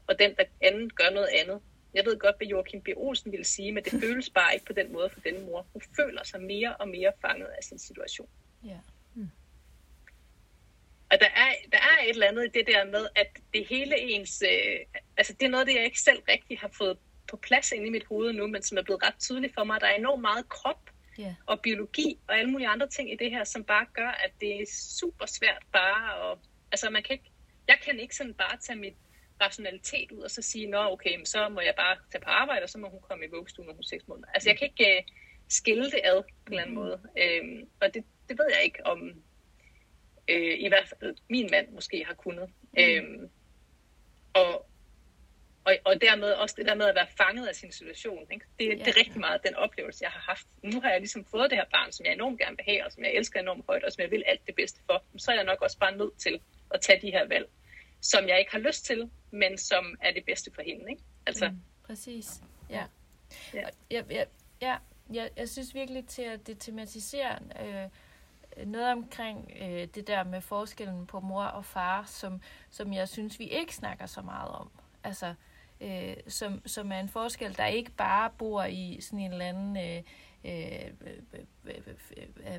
og 0.08 0.20
den, 0.20 0.36
der 0.36 0.44
anden 0.62 0.90
gør 0.90 1.10
noget 1.10 1.28
andet. 1.28 1.62
Jeg 1.94 2.06
ved 2.06 2.20
godt, 2.20 2.38
hvad 2.38 2.48
Joachim 2.48 2.82
B. 2.82 2.88
Olsen 2.96 3.32
ville 3.32 3.46
sige, 3.46 3.72
men 3.72 3.84
det 3.84 3.94
føles 4.04 4.30
bare 4.30 4.54
ikke 4.54 4.66
på 4.66 4.74
den 4.74 4.94
måde 4.94 5.10
for 5.10 5.20
denne 5.20 5.46
mor. 5.46 5.68
Hun 5.74 5.82
føler 5.96 6.24
sig 6.24 6.42
mere 6.42 6.76
og 6.76 6.88
mere 6.88 7.12
fanget 7.22 7.48
af 7.48 7.64
sin 7.64 7.80
situation. 7.80 8.30
Ja. 8.66 8.80
Mm. 9.14 9.30
Og 11.12 11.20
der 11.20 11.30
er, 11.36 11.52
der 11.72 11.78
er 11.78 12.04
et 12.04 12.10
eller 12.10 12.28
andet 12.28 12.46
i 12.46 12.58
det 12.60 12.68
der 12.68 12.86
med, 12.86 13.08
at 13.16 13.28
det 13.54 13.68
hele 13.68 14.00
ens... 14.00 14.42
Øh, 14.42 15.02
altså, 15.18 15.34
det 15.34 15.46
er 15.46 15.50
noget, 15.50 15.68
det 15.68 15.76
jeg 15.76 15.86
ikke 15.86 16.02
selv 16.02 16.24
rigtig 16.28 16.60
har 16.60 16.72
fået 16.78 16.98
på 17.28 17.38
plads 17.38 17.72
inde 17.72 17.88
i 17.88 17.90
mit 17.90 18.06
hoved 18.06 18.34
nu, 18.34 18.48
men 18.48 18.62
som 18.64 18.78
er 18.78 18.82
blevet 18.82 19.04
ret 19.04 19.20
tydeligt 19.20 19.54
for 19.54 19.64
mig. 19.64 19.82
Der 19.82 19.88
er 19.88 19.96
enormt 19.96 20.22
meget 20.22 20.50
krop 20.50 20.90
yeah. 21.20 21.34
og 21.46 21.62
biologi 21.62 22.20
og 22.28 22.38
alle 22.38 22.52
mulige 22.52 22.68
andre 22.68 22.88
ting 22.88 23.12
i 23.12 23.16
det 23.16 23.32
her, 23.32 23.44
som 23.44 23.64
bare 23.64 23.86
gør, 23.94 24.08
at 24.08 24.32
det 24.42 24.62
er 24.62 24.66
super 25.00 25.26
svært 25.26 25.64
bare 25.72 26.32
at... 26.32 26.38
Altså, 26.72 26.90
man 26.90 27.04
kan 27.04 27.14
ikke... 27.14 27.32
Jeg 27.68 27.78
kan 27.84 28.00
ikke 28.00 28.16
sådan 28.16 28.34
bare 28.34 28.58
tage 28.58 28.80
mit 28.80 28.94
rationalitet 29.42 30.12
ud 30.12 30.22
og 30.22 30.32
så 30.32 30.42
sige, 30.42 30.68
nå 30.68 30.92
okay, 30.92 31.24
så 31.26 31.50
må 31.50 31.62
jeg 31.62 31.74
bare 31.78 31.98
tage 32.12 32.22
på 32.22 32.30
arbejde, 32.30 32.64
og 32.64 32.70
så 32.70 32.78
må 32.78 32.90
hun 32.90 33.00
komme 33.02 33.26
i 33.26 33.30
vuggestuen, 33.30 33.66
når 33.68 33.74
hun 33.74 33.82
er 33.82 33.88
6 33.88 34.08
måneder. 34.08 34.28
Altså 34.34 34.50
jeg 34.50 34.58
kan 34.58 34.68
ikke 34.68 35.04
uh, 35.08 35.14
skille 35.50 35.86
det 35.86 36.02
ad 36.04 36.24
på 36.24 36.30
en 36.48 36.54
eller 36.54 36.62
anden 36.62 36.76
måde. 36.76 37.02
Øhm, 37.18 37.70
og 37.82 37.94
det, 37.94 38.04
det 38.30 38.38
ved 38.40 38.46
jeg 38.56 38.64
ikke 38.64 38.86
om, 38.86 39.24
øh, 40.28 40.60
i 40.60 40.68
hvert 40.68 40.88
fald 40.90 41.16
min 41.30 41.48
mand 41.52 41.68
måske 41.70 42.06
har 42.06 42.14
kunnet. 42.14 42.50
Mm. 42.74 42.84
Øhm, 42.84 43.30
og, 44.34 44.66
og, 45.66 45.78
og 45.86 46.02
dermed 46.02 46.32
også 46.32 46.56
det 46.58 46.66
der 46.66 46.76
med 46.76 46.86
at 46.86 46.96
være 46.96 47.08
fanget 47.18 47.48
af 47.48 47.56
sin 47.56 47.72
situation. 47.72 48.28
Ikke? 48.32 48.46
Det, 48.60 48.66
ja. 48.66 48.72
det 48.72 48.88
er 48.88 48.98
rigtig 48.98 49.20
meget 49.20 49.44
den 49.44 49.56
oplevelse, 49.56 50.04
jeg 50.04 50.12
har 50.12 50.20
haft. 50.20 50.48
Nu 50.64 50.82
har 50.82 50.90
jeg 50.90 51.00
ligesom 51.00 51.26
fået 51.26 51.50
det 51.50 51.58
her 51.58 51.66
barn, 51.72 51.92
som 51.92 52.06
jeg 52.06 52.14
enormt 52.14 52.40
gerne 52.40 52.56
vil 52.58 52.66
have, 52.66 52.86
og 52.86 52.92
som 52.92 53.04
jeg 53.04 53.14
elsker 53.14 53.40
enormt 53.40 53.66
højt, 53.68 53.84
og 53.84 53.92
som 53.92 54.02
jeg 54.02 54.12
vil 54.12 54.24
alt 54.26 54.48
det 54.48 54.56
bedste 54.56 54.82
for. 54.86 55.04
Så 55.18 55.32
er 55.32 55.36
jeg 55.36 55.44
nok 55.44 55.62
også 55.62 55.80
bare 55.80 55.98
nødt 55.98 56.18
til 56.18 56.42
at 56.72 56.82
tage 56.82 57.02
de 57.02 57.12
her 57.12 57.28
valg 57.28 57.48
som 58.06 58.28
jeg 58.28 58.40
ikke 58.40 58.52
har 58.52 58.60
lyst 58.60 58.86
til, 58.86 59.10
men 59.32 59.58
som 59.58 59.96
er 60.02 60.12
det 60.14 60.26
bedste 60.26 60.52
for 60.56 60.62
hende. 60.62 60.92
Ikke? 60.92 61.04
Altså. 61.26 61.50
Mm, 61.50 61.62
præcis. 61.84 62.42
Ja. 62.70 62.86
Ja. 63.54 63.68
Ja, 63.92 64.02
ja, 64.10 64.24
ja, 64.62 64.78
jeg, 65.14 65.30
jeg 65.38 65.50
synes 65.50 65.74
virkelig 65.74 66.08
til 66.08 66.22
at 66.22 66.48
det 66.48 66.60
tematiserer 66.60 67.40
øh, 67.62 68.68
noget 68.68 68.92
omkring 68.92 69.52
øh, 69.62 69.88
det 69.96 70.08
der 70.08 70.24
med 70.24 70.42
forskellen 70.42 71.08
på 71.08 71.20
mor 71.20 71.44
og 71.44 71.66
far, 71.66 72.04
som, 72.08 72.42
som 72.70 72.94
jeg 72.94 73.10
synes, 73.10 73.40
vi 73.40 73.46
ikke 73.46 73.76
snakker 73.76 74.06
så 74.06 74.22
meget 74.22 74.52
om. 74.52 74.72
Altså, 75.04 75.34
øh, 75.82 76.16
som, 76.28 76.68
som 76.68 76.92
er 76.92 77.00
en 77.00 77.10
forskel, 77.10 77.58
der 77.58 77.66
ikke 77.66 77.92
bare 77.92 78.32
bor 78.38 78.64
i 78.64 78.98
sådan 79.02 79.20
en 79.20 79.32
eller 79.32 79.46
anden... 79.46 79.78
Øh, 79.78 80.04
øh, 80.46 80.92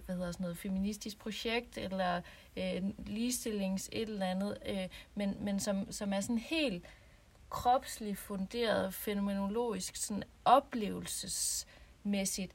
hvad 0.05 0.15
hedder 0.15 0.33
sådan 0.33 0.45
noget, 0.45 0.59
feministisk 0.59 1.19
projekt, 1.19 1.79
eller 1.79 2.21
øh, 2.57 2.83
ligestillings 3.07 3.89
et 3.93 4.09
eller 4.09 4.27
andet, 4.27 4.59
øh, 4.67 4.87
men, 5.15 5.37
men 5.41 5.61
som, 5.61 5.93
som 5.93 6.13
er 6.13 6.21
sådan 6.21 6.39
helt 6.39 6.85
kropsligt 7.51 8.19
funderet, 8.19 8.95
fænomenologisk, 8.95 9.97
sådan 9.97 10.23
oplevelsesmæssigt. 10.45 12.53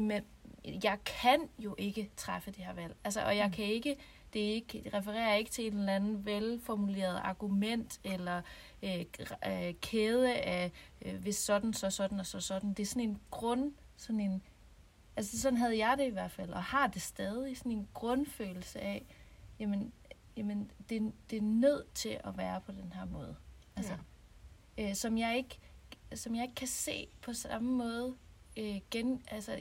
Men 0.00 0.24
jeg 0.64 0.98
kan 1.04 1.48
jo 1.58 1.74
ikke 1.78 2.10
træffe 2.16 2.50
det 2.50 2.64
her 2.64 2.72
valg. 2.72 2.96
Altså, 3.04 3.24
og 3.24 3.36
jeg 3.36 3.46
mm. 3.46 3.52
kan 3.52 3.64
ikke, 3.64 3.96
det, 4.32 4.48
er 4.48 4.54
ikke, 4.54 4.82
det 4.84 4.94
refererer 4.94 5.34
ikke 5.34 5.50
til 5.50 5.66
en 5.66 5.78
eller 5.78 5.96
anden 5.96 6.26
velformuleret 6.26 7.20
argument, 7.24 8.00
eller 8.04 8.42
øh, 8.82 9.04
øh, 9.46 9.74
kæde 9.80 10.34
af, 10.34 10.72
øh, 11.02 11.14
hvis 11.14 11.36
sådan, 11.36 11.74
så 11.74 11.90
sådan 11.90 12.20
og 12.20 12.26
så 12.26 12.40
sådan. 12.40 12.72
Det 12.72 12.82
er 12.82 12.86
sådan 12.86 13.02
en 13.02 13.20
grund, 13.30 13.72
sådan 13.96 14.20
en 14.20 14.42
Altså 15.18 15.40
sådan 15.40 15.56
havde 15.56 15.78
jeg 15.78 15.98
det 15.98 16.06
i 16.06 16.10
hvert 16.10 16.30
fald, 16.30 16.50
og 16.50 16.62
har 16.62 16.86
det 16.86 17.02
stadig 17.02 17.58
sådan 17.58 17.72
en 17.72 17.88
grundfølelse 17.94 18.80
af, 18.80 19.06
jamen, 19.58 19.92
jamen 20.36 20.70
det, 20.88 21.12
det 21.30 21.36
er 21.36 21.42
nødt 21.42 21.94
til 21.94 22.20
at 22.24 22.36
være 22.36 22.60
på 22.60 22.72
den 22.72 22.92
her 22.92 23.04
måde. 23.04 23.36
Altså, 23.76 23.96
ja. 24.76 24.88
øh, 24.88 24.94
som, 24.94 25.18
jeg 25.18 25.36
ikke, 25.36 25.58
som 26.14 26.34
jeg 26.34 26.42
ikke 26.42 26.54
kan 26.54 26.68
se 26.68 27.08
på 27.20 27.32
samme 27.32 27.72
måde 27.72 28.16
øh, 28.56 28.80
gen, 28.90 29.22
altså, 29.28 29.52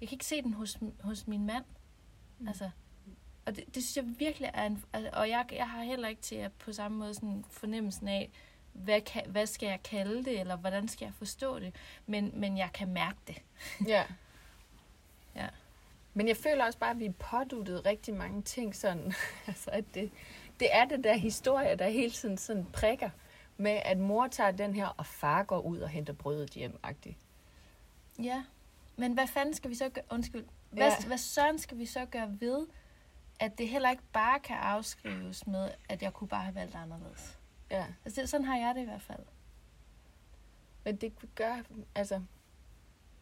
jeg 0.00 0.08
kan 0.08 0.12
ikke 0.12 0.26
se 0.26 0.42
den 0.42 0.52
hos, 0.52 0.78
hos 1.00 1.26
min 1.26 1.46
mand. 1.46 1.64
Mm. 2.38 2.48
Altså, 2.48 2.70
og 3.46 3.56
det, 3.56 3.74
det 3.74 3.84
synes 3.84 3.96
jeg 3.96 4.14
virkelig 4.18 4.50
er 4.54 4.66
en... 4.66 4.84
Altså, 4.92 5.10
og 5.12 5.28
jeg, 5.28 5.46
jeg 5.52 5.70
har 5.70 5.82
heller 5.82 6.08
ikke 6.08 6.22
til 6.22 6.36
at 6.36 6.52
på 6.52 6.72
samme 6.72 6.98
måde 6.98 7.14
sådan 7.14 7.44
fornemmelsen 7.50 8.08
af, 8.08 8.30
hvad, 8.72 9.00
kan, 9.00 9.22
hvad 9.26 9.46
skal 9.46 9.66
jeg 9.66 9.82
kalde 9.82 10.24
det, 10.24 10.40
eller 10.40 10.56
hvordan 10.56 10.88
skal 10.88 11.04
jeg 11.04 11.14
forstå 11.14 11.58
det. 11.58 11.74
Men, 12.06 12.30
men 12.34 12.58
jeg 12.58 12.70
kan 12.74 12.88
mærke 12.88 13.18
det. 13.26 13.42
Ja. 13.86 13.90
Ja. 13.90 14.04
Men 16.14 16.28
jeg 16.28 16.36
føler 16.36 16.64
også 16.64 16.78
bare, 16.78 16.90
at 16.90 16.98
vi 16.98 17.06
er 17.06 17.12
påduttet 17.12 17.86
rigtig 17.86 18.14
mange 18.14 18.42
ting 18.42 18.76
sådan. 18.76 19.12
altså, 19.46 19.70
at 19.70 19.84
det, 19.94 20.10
det 20.60 20.68
er 20.72 20.84
det 20.84 21.04
der 21.04 21.14
historie, 21.14 21.76
der 21.76 21.88
hele 21.88 22.10
tiden 22.10 22.38
sådan 22.38 22.66
prikker 22.72 23.10
med, 23.56 23.80
at 23.84 23.98
mor 23.98 24.26
tager 24.26 24.50
den 24.50 24.74
her, 24.74 24.86
og 24.86 25.06
far 25.06 25.42
går 25.42 25.60
ud 25.60 25.78
og 25.78 25.88
henter 25.88 26.12
brødet 26.12 26.50
hjem 26.50 26.78
-agtigt. 26.86 27.14
Ja, 28.22 28.44
men 28.96 29.12
hvad 29.12 29.26
fanden 29.26 29.54
skal 29.54 29.70
vi 29.70 29.74
så 29.74 29.88
gøre? 29.88 30.04
Undskyld. 30.10 30.44
Hvad, 30.70 30.88
ja. 31.00 31.06
hvad 31.06 31.18
sådan 31.18 31.58
skal 31.58 31.78
vi 31.78 31.86
så 31.86 32.06
gøre 32.06 32.40
ved, 32.40 32.66
at 33.40 33.58
det 33.58 33.68
heller 33.68 33.90
ikke 33.90 34.02
bare 34.12 34.40
kan 34.40 34.56
afskrives 34.56 35.46
med, 35.46 35.70
at 35.88 36.02
jeg 36.02 36.12
kunne 36.12 36.28
bare 36.28 36.42
have 36.42 36.54
valgt 36.54 36.74
anderledes? 36.74 37.38
Ja. 37.70 37.86
Altså, 38.04 38.20
det, 38.20 38.28
sådan 38.28 38.46
har 38.46 38.56
jeg 38.56 38.74
det 38.74 38.80
i 38.80 38.84
hvert 38.84 39.02
fald. 39.02 39.22
Men 40.84 40.96
det 40.96 41.12
gør, 41.34 41.62
altså, 41.94 42.20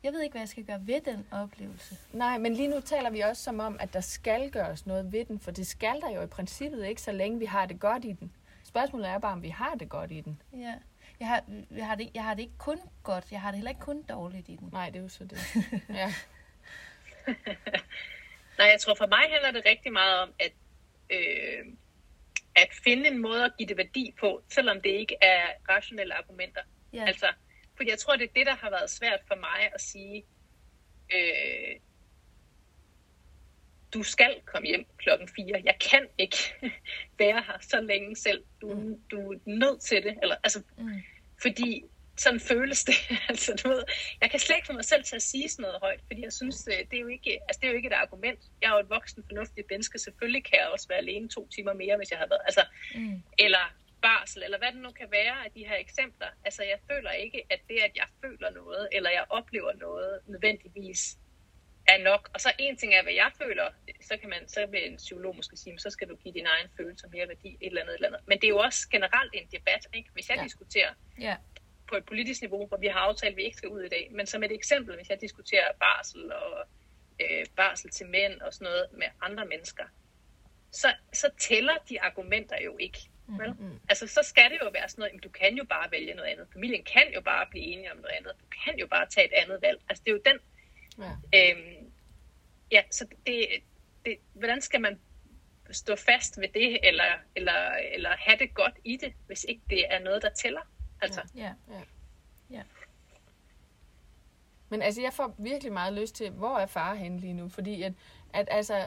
Jeg 0.03 0.13
ved 0.13 0.23
ikke, 0.23 0.33
hvad 0.33 0.41
jeg 0.41 0.49
skal 0.49 0.65
gøre 0.65 0.87
ved 0.87 1.01
den 1.01 1.27
oplevelse. 1.33 1.97
nej, 2.13 2.39
men 2.39 2.55
lige 2.55 2.69
nu 2.69 2.81
taler 2.81 3.11
vi 3.11 3.21
også 3.21 3.43
som 3.43 3.61
om, 3.61 3.77
at 3.81 3.93
der 3.93 4.01
skal 4.01 4.51
gøres 4.51 4.87
noget 4.87 5.13
ved 5.13 5.25
den, 5.25 5.41
for 5.41 5.51
det 5.51 5.67
skal 5.67 6.01
der 6.01 6.11
jo 6.11 6.23
i 6.23 6.27
princippet 6.27 6.87
ikke, 6.87 7.03
så 7.03 7.13
længe 7.13 7.39
vi 7.39 7.45
har 7.45 7.67
det 7.67 7.81
godt 7.81 8.05
i 8.05 8.13
den. 8.13 8.33
Spørgsmålet 8.65 9.09
er 9.09 9.19
bare, 9.19 9.33
om 9.33 9.43
vi 9.43 9.49
har 9.49 9.75
det 9.75 9.89
godt 9.89 10.13
i 10.13 10.21
den. 10.21 10.43
Ja. 10.53 10.75
Jeg 11.21 11.29
har, 11.29 11.43
jeg, 11.71 11.87
har 11.87 11.95
det, 11.95 12.11
jeg 12.15 12.25
har 12.25 12.35
det 12.35 12.43
ikke 12.43 12.59
kun 12.59 12.81
godt, 13.03 13.33
jeg 13.33 13.41
har 13.41 13.51
det 13.51 13.57
heller 13.57 13.71
ikke 13.71 13.81
kun 13.81 14.03
dårligt 14.03 14.49
i 14.49 14.57
den. 14.57 14.69
Nej, 14.73 14.91
det 14.91 14.99
er 14.99 15.03
jo 15.03 15.09
så 15.09 15.25
det. 15.25 15.39
Ja. 15.89 16.13
Nej, 18.59 18.69
jeg 18.69 18.81
tror 18.81 18.95
for 18.95 19.07
mig 19.07 19.25
handler 19.31 19.51
det 19.51 19.63
rigtig 19.71 19.93
meget 19.93 20.19
om, 20.19 20.33
at, 20.41 20.53
øh, 21.11 21.73
at 22.57 22.69
finde 22.85 23.09
en 23.09 23.19
måde 23.23 23.45
at 23.45 23.53
give 23.59 23.69
det 23.69 23.77
værdi 23.77 24.15
på, 24.21 24.43
selvom 24.49 24.81
det 24.81 24.91
ikke 24.91 25.17
er 25.23 25.43
rationelle 25.69 26.15
argumenter. 26.15 26.61
Ja. 26.93 27.05
Altså, 27.07 27.27
fordi 27.81 27.91
jeg 27.91 27.99
tror, 27.99 28.17
det 28.17 28.25
er 28.29 28.33
det, 28.37 28.47
der 28.47 28.55
har 28.55 28.71
været 28.71 28.91
svært 28.91 29.21
for 29.29 29.35
mig 29.35 29.71
at 29.75 29.81
sige, 29.81 30.25
øh, 31.15 31.77
du 33.95 34.03
skal 34.03 34.41
komme 34.47 34.69
hjem 34.69 34.85
klokken 34.99 35.29
4. 35.37 35.63
Jeg 35.65 35.77
kan 35.91 36.07
ikke 36.19 36.37
være 37.23 37.43
her 37.47 37.59
så 37.61 37.81
længe 37.81 38.17
selv. 38.17 38.45
Du, 38.61 38.75
mm. 38.75 39.01
du 39.11 39.33
er 39.33 39.39
nødt 39.47 39.81
til 39.81 40.03
det. 40.03 40.19
Eller, 40.23 40.37
altså, 40.45 40.63
Mm. 40.79 41.03
fordi 41.43 41.85
sådan 42.17 42.41
føles 42.41 42.85
det. 42.85 42.95
altså, 43.31 43.61
du 43.65 43.69
ved, 43.69 43.83
jeg 44.21 44.31
kan 44.31 44.41
slet 44.41 44.57
ikke 44.57 44.67
få 44.67 44.73
mig 44.73 44.85
selv 44.85 45.05
til 45.05 45.17
at 45.17 45.23
sige 45.23 45.49
sådan 45.49 45.63
noget 45.63 45.79
højt, 45.81 46.01
fordi 46.07 46.23
jeg 46.23 46.33
synes, 46.33 46.69
øh, 46.73 46.79
det 46.91 46.97
er 46.97 47.01
jo 47.01 47.07
ikke, 47.07 47.31
altså, 47.49 47.59
det 47.61 47.67
er 47.67 47.71
jo 47.71 47.77
ikke 47.77 47.87
et 47.89 47.93
argument. 48.05 48.41
Jeg 48.63 48.69
er 48.69 48.75
jo 48.75 48.81
et 48.81 48.91
voksen, 48.91 49.25
fornuftigt 49.29 49.67
menneske. 49.71 49.99
Selvfølgelig 49.99 50.45
kan 50.45 50.59
jeg 50.59 50.69
også 50.69 50.89
være 50.89 50.99
alene 50.99 51.29
to 51.29 51.49
timer 51.55 51.73
mere, 51.73 51.97
hvis 51.97 52.11
jeg 52.11 52.19
har 52.19 52.27
været. 52.27 52.41
Altså, 52.45 52.65
Mm. 52.95 53.23
eller 53.39 53.75
barsel, 54.03 54.43
eller 54.43 54.59
hvad 54.59 54.73
det 54.73 54.81
nu 54.81 54.91
kan 54.91 55.11
være 55.11 55.45
af 55.45 55.51
de 55.51 55.67
her 55.67 55.77
eksempler. 55.77 56.27
Altså, 56.45 56.63
jeg 56.63 56.79
føler 56.91 57.11
ikke, 57.11 57.47
at 57.51 57.61
det, 57.69 57.79
at 57.79 57.97
jeg 57.97 58.07
føler 58.21 58.51
noget, 58.51 58.89
eller 58.93 59.11
jeg 59.11 59.25
oplever 59.31 59.73
noget, 59.73 60.21
nødvendigvis 60.27 61.17
er 61.89 61.99
nok. 61.99 62.31
Og 62.35 62.41
så 62.41 62.53
en 62.59 62.77
ting 62.77 62.95
er, 62.95 63.03
hvad 63.03 63.13
jeg 63.13 63.31
føler, 63.43 63.71
så 64.01 64.17
kan 64.17 64.29
man, 64.29 64.49
så 64.49 64.67
vil 64.67 64.91
en 64.91 64.97
psykolog 64.97 65.37
måske 65.37 65.57
sige, 65.57 65.79
så 65.79 65.91
skal 65.91 66.09
du 66.09 66.17
give 66.17 66.35
din 66.35 66.47
egen 66.47 66.69
følelse 66.77 67.07
mere 67.13 67.29
værdi, 67.29 67.49
et 67.49 67.67
eller 67.67 67.81
andet, 67.83 67.93
et 67.93 67.97
eller 67.97 68.09
andet. 68.09 68.21
Men 68.29 68.39
det 68.39 68.45
er 68.45 68.49
jo 68.49 68.59
også 68.59 68.89
generelt 68.91 69.31
en 69.35 69.47
debat, 69.53 69.87
ikke? 69.95 70.11
Hvis 70.13 70.29
jeg 70.29 70.37
Ja. 70.37 70.45
diskuterer 70.45 70.95
Ja. 71.21 71.37
på 71.89 71.97
et 71.97 72.05
politisk 72.05 72.41
niveau, 72.41 72.67
hvor 72.67 72.77
vi 72.77 72.87
har 72.87 73.01
aftalt, 73.01 73.31
at 73.31 73.37
vi 73.37 73.43
ikke 73.43 73.57
skal 73.57 73.69
ud 73.69 73.83
i 73.83 73.89
dag, 73.89 74.09
men 74.13 74.27
som 74.27 74.43
et 74.43 74.53
eksempel, 74.53 74.97
hvis 74.97 75.09
jeg 75.09 75.21
diskuterer 75.21 75.69
barsel 75.81 76.33
og 76.33 76.67
øh, 77.21 77.47
barsel 77.57 77.91
til 77.91 78.07
mænd 78.07 78.41
og 78.41 78.55
sådan 78.55 78.65
noget 78.65 78.87
med 78.93 79.07
andre 79.21 79.47
mennesker, 79.47 79.85
så, 80.73 80.95
så 81.13 81.31
tæller 81.39 81.77
de 81.89 82.01
argumenter 82.01 82.57
jo 82.65 82.77
ikke. 82.81 82.99
Vel? 83.39 83.55
Mm. 83.59 83.81
Altså, 83.89 84.07
så 84.07 84.21
skal 84.23 84.51
det 84.51 84.59
jo 84.63 84.71
være 84.73 84.89
sådan 84.89 85.01
noget, 85.01 85.11
jamen, 85.11 85.21
du 85.21 85.29
kan 85.29 85.55
jo 85.55 85.65
bare 85.65 85.91
vælge 85.91 86.15
noget 86.15 86.29
andet. 86.29 86.47
Familien 86.53 86.85
kan 86.85 87.13
jo 87.15 87.21
bare 87.21 87.47
blive 87.51 87.65
enige 87.65 87.93
om 87.93 87.97
noget 87.97 88.15
andet. 88.19 88.33
Du 88.41 88.47
kan 88.65 88.79
jo 88.79 88.87
bare 88.87 89.07
tage 89.07 89.27
et 89.27 89.33
andet 89.33 89.63
valg. 89.63 89.81
Altså, 89.89 90.03
det 90.05 90.11
er 90.11 90.15
jo 90.15 90.23
den... 90.25 90.39
Ja. 90.99 91.13
Øhm, 91.39 91.93
ja, 92.71 92.83
så 92.91 93.07
det, 93.27 93.47
det, 94.05 94.17
hvordan 94.35 94.61
skal 94.61 94.81
man 94.81 95.01
stå 95.71 95.97
fast 95.97 96.41
ved 96.41 96.49
det, 96.49 96.89
eller, 96.89 97.05
eller, 97.37 97.71
eller 97.95 98.11
have 98.19 98.39
det 98.39 98.55
godt 98.55 98.75
i 98.85 98.97
det, 98.97 99.13
hvis 99.27 99.45
ikke 99.49 99.63
det 99.71 99.95
er 99.95 99.99
noget, 99.99 100.23
der 100.23 100.31
tæller? 100.31 100.61
Altså, 101.03 101.21
Ja. 102.51 102.63
Men 104.69 104.83
altså, 104.83 105.03
jeg 105.03 105.13
får 105.13 105.35
virkelig 105.39 105.73
meget 105.73 105.93
lyst 105.93 106.15
til, 106.15 106.31
hvor 106.31 106.59
er 106.59 106.67
far 106.67 106.95
henne 106.95 107.21
lige 107.21 107.33
nu? 107.33 107.49
Fordi 107.49 107.83
at, 107.83 107.93
at 108.33 108.49
altså... 108.51 108.87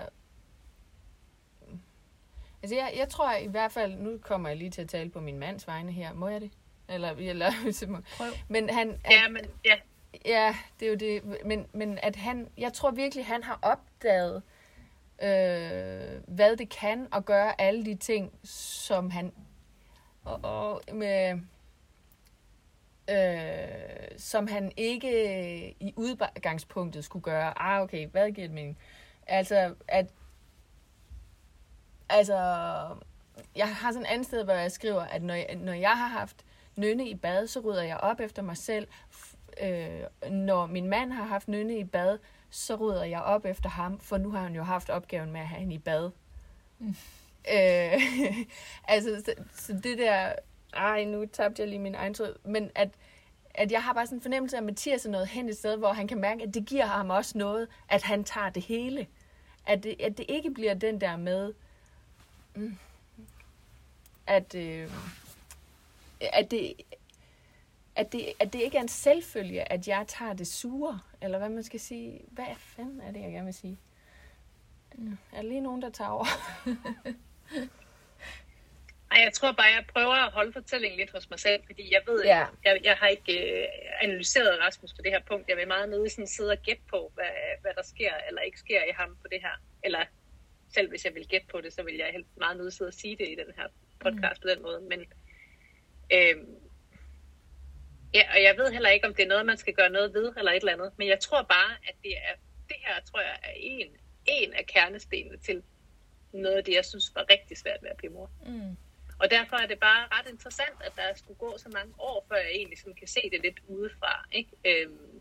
Altså, 2.64 2.76
jeg, 2.76 2.94
jeg 2.98 3.10
tror 3.10 3.36
i 3.36 3.48
hvert 3.48 3.72
fald, 3.72 3.96
nu 3.96 4.18
kommer 4.22 4.50
jeg 4.50 4.58
lige 4.58 4.70
til 4.70 4.82
at 4.82 4.90
tale 4.90 5.10
på 5.10 5.20
min 5.20 5.38
mands 5.38 5.68
vegne 5.68 5.92
her. 5.92 6.14
Må 6.14 6.28
jeg 6.28 6.42
det? 6.42 6.52
Eller, 6.90 7.12
eller 7.12 7.52
Prøv. 8.18 8.28
Men 8.48 8.70
han, 8.70 8.90
at, 9.04 9.12
ja, 9.12 9.30
men 9.30 9.46
ja, 9.66 9.76
Ja, 10.26 10.56
det 10.80 10.86
er 10.86 10.90
jo 10.90 10.96
det. 10.96 11.46
Men, 11.46 11.66
men 11.74 12.00
at 12.04 12.16
han, 12.16 12.50
jeg 12.58 12.74
tror 12.74 12.92
virkelig, 12.92 13.26
han 13.26 13.44
har 13.44 13.60
opdaget, 13.62 14.44
øh, 15.24 16.22
hvad 16.28 16.58
det 16.58 16.70
kan 16.70 17.08
at 17.14 17.26
gøre 17.26 17.62
alle 17.62 17.86
de 17.86 17.96
ting, 17.96 18.34
som 18.44 19.10
han 19.10 19.34
og, 20.24 20.40
og 20.44 20.82
med, 20.94 21.40
øh, 23.10 24.18
som 24.18 24.48
han 24.48 24.72
ikke 24.78 25.76
i 25.80 25.94
udgangspunktet 25.96 27.06
skulle 27.06 27.24
gøre. 27.24 27.62
Ah, 27.62 27.82
okay, 27.82 28.08
hvad 28.08 28.32
giver 28.32 28.48
det 28.48 28.56
mening? 28.56 28.78
Altså, 29.28 29.76
at 29.88 30.06
altså, 32.10 32.36
jeg 33.56 33.76
har 33.76 33.92
sådan 33.92 34.06
et 34.06 34.10
andet 34.10 34.28
sted, 34.28 34.44
hvor 34.44 34.54
jeg 34.54 34.72
skriver, 34.72 35.02
at 35.02 35.24
når 35.24 35.34
jeg, 35.34 35.56
når 35.56 35.74
jeg 35.74 35.98
har 35.98 36.08
haft 36.08 36.46
nynne 36.76 37.10
i 37.10 37.16
bad, 37.16 37.48
så 37.48 37.60
rydder 37.60 37.84
jeg 37.84 37.98
op 37.98 38.20
efter 38.20 38.42
mig 38.42 38.58
selv. 38.58 38.88
Øh, 39.64 40.32
når 40.32 40.66
min 40.66 40.88
mand 40.88 41.12
har 41.12 41.24
haft 41.24 41.48
nynne 41.48 41.78
i 41.78 41.84
bad, 41.84 42.18
så 42.50 42.76
rydder 42.76 43.04
jeg 43.04 43.22
op 43.22 43.46
efter 43.46 43.70
ham, 43.70 44.00
for 44.00 44.18
nu 44.18 44.32
har 44.32 44.42
han 44.42 44.56
jo 44.56 44.64
haft 44.64 44.90
opgaven 44.90 45.32
med 45.32 45.42
at 45.42 45.48
have 45.48 45.60
hende 45.60 45.76
i 45.76 45.80
bad. 45.80 46.10
Mm. 46.80 46.96
Øh, 47.54 48.02
altså, 48.94 49.24
så, 49.26 49.34
så 49.54 49.74
det 49.74 49.98
der... 49.98 50.34
Ej, 50.74 51.04
nu 51.04 51.26
tabte 51.26 51.62
jeg 51.62 51.70
lige 51.70 51.80
min 51.80 51.96
egen 51.96 52.14
tråd. 52.14 52.36
Men 52.46 52.72
at, 52.76 52.90
at 53.56 53.72
jeg 53.72 53.84
har 53.84 53.94
bare 53.94 54.06
sådan 54.06 54.18
en 54.18 54.22
fornemmelse 54.22 54.58
af, 54.58 54.62
at 54.62 54.66
Mathias 54.66 55.06
er 55.06 55.10
nået 55.10 55.28
hen 55.28 55.50
et 55.50 55.58
sted, 55.58 55.78
hvor 55.78 55.94
han 55.94 56.08
kan 56.08 56.22
mærke, 56.22 56.44
at 56.44 56.54
det 56.54 56.66
giver 56.66 56.86
ham 56.86 57.10
også 57.10 57.38
noget, 57.38 57.68
at 57.90 58.04
han 58.04 58.24
tager 58.24 58.50
det 58.50 58.64
hele. 58.64 59.08
At 59.68 59.84
det, 59.84 59.96
at 60.00 60.18
det 60.18 60.26
ikke 60.30 60.52
bliver 60.52 60.74
den 60.74 61.02
der 61.02 61.18
med, 61.18 61.54
mm, 62.56 62.78
at, 64.28 64.56
øh, 64.56 64.90
at, 66.22 66.52
det, 66.52 66.74
at, 67.96 68.12
det, 68.12 68.34
at 68.40 68.54
det 68.54 68.62
ikke 68.62 68.78
er 68.78 68.82
en 68.82 68.88
selvfølge, 68.88 69.72
at 69.72 69.88
jeg 69.88 70.06
tager 70.08 70.34
det 70.34 70.48
sure, 70.48 71.00
eller 71.22 71.38
hvad 71.38 71.50
man 71.50 71.64
skal 71.64 71.80
sige. 71.80 72.22
Hvad 72.28 72.46
fanden 72.58 73.02
er 73.02 73.12
det, 73.12 73.22
jeg 73.22 73.32
gerne 73.32 73.46
vil 73.46 73.54
sige? 73.54 73.80
Er 75.32 75.42
der 75.42 75.42
lige 75.42 75.62
nogen, 75.62 75.82
der 75.82 75.90
tager 75.90 76.10
over? 76.10 76.26
Ej, 79.12 79.22
jeg 79.24 79.34
tror 79.34 79.52
bare, 79.52 79.66
jeg 79.66 79.86
prøver 79.94 80.14
at 80.14 80.32
holde 80.32 80.54
fortællingen 80.54 81.00
lidt 81.00 81.12
hos 81.12 81.30
mig 81.30 81.40
selv, 81.40 81.64
fordi 81.66 81.94
jeg 81.94 82.02
ved, 82.08 82.24
Ja. 82.24 82.46
jeg, 82.66 82.80
jeg 82.84 82.96
har 82.96 83.08
ikke 83.08 83.62
øh, 83.62 83.68
analyseret 84.02 84.60
Rasmus 84.60 84.94
på 84.94 85.02
det 85.02 85.12
her 85.12 85.22
punkt. 85.28 85.50
Jeg 85.50 85.58
vil 85.58 85.68
meget 85.68 85.90
nødig 85.90 86.12
sådan 86.12 86.28
sidde 86.28 86.52
og 86.52 86.58
gætte 86.58 86.82
på, 86.90 87.12
hvad, 87.14 87.34
hvad 87.62 87.72
der 87.76 87.84
sker 87.84 88.14
eller 88.28 88.42
ikke 88.42 88.60
sker 88.60 88.84
i 88.84 88.92
ham 88.96 89.18
på 89.22 89.28
det 89.32 89.42
her. 89.42 89.56
Eller 89.84 90.04
selv 90.74 90.90
hvis 90.90 91.06
jeg 91.06 91.16
vil 91.16 91.28
gætte 91.28 91.48
på 91.48 91.62
det, 91.62 91.74
så 91.74 91.84
vil 91.84 91.96
jeg 91.96 92.10
helt 92.12 92.38
meget 92.38 92.58
nødig 92.58 92.74
sidde 92.74 92.90
og 92.90 92.94
sige 92.94 93.16
det 93.18 93.28
i 93.28 93.36
den 93.36 93.54
her 93.58 93.68
podcast 94.00 94.44
mm. 94.44 94.48
på 94.48 94.48
den 94.54 94.62
måde. 94.62 94.82
Men 94.82 95.00
øhm, 96.14 96.56
ja, 98.14 98.24
og 98.34 98.44
jeg 98.44 98.58
ved 98.58 98.72
heller 98.72 98.90
ikke, 98.90 99.08
om 99.08 99.14
det 99.14 99.24
er 99.24 99.28
noget, 99.28 99.46
man 99.46 99.58
skal 99.58 99.74
gøre 99.74 99.90
noget 99.90 100.14
ved 100.14 100.34
eller 100.38 100.52
et 100.52 100.56
eller 100.56 100.74
andet. 100.74 100.92
Men 100.98 101.08
jeg 101.08 101.20
tror 101.20 101.42
bare, 101.42 101.72
at 101.88 101.96
det 102.04 102.18
er 102.18 102.36
det 102.70 102.76
her, 102.86 103.02
tror 103.02 103.20
jeg, 103.20 103.40
er 103.44 103.54
en, 103.56 103.88
en 104.26 104.54
af 104.54 104.66
kernestenene 104.66 105.38
til 105.38 105.64
noget 106.34 106.56
af 106.56 106.64
det, 106.64 106.74
jeg 106.74 106.86
synes 106.86 107.12
var 107.16 107.26
rigtig 107.30 107.58
svært 107.58 107.82
ved 107.82 107.90
at 107.90 107.98
blive 107.98 108.14
mor. 108.14 108.32
Mm. 108.46 108.78
Og 109.20 109.32
derfor 109.32 109.56
er 109.56 109.68
det 109.68 109.80
bare 109.80 110.08
ret 110.12 110.30
interessant, 110.30 110.78
at 110.86 110.94
der 110.96 111.14
skulle 111.16 111.38
gå 111.38 111.58
så 111.58 111.70
mange 111.70 111.94
år, 112.00 112.26
før 112.30 112.36
jeg 112.36 112.52
egentlig 112.52 112.80
sådan 112.80 112.94
kan 112.96 113.08
se 113.08 113.22
det 113.32 113.42
lidt 113.42 113.60
udefra. 113.68 114.28
Ikke? 114.32 114.52
Øhm, 114.66 115.13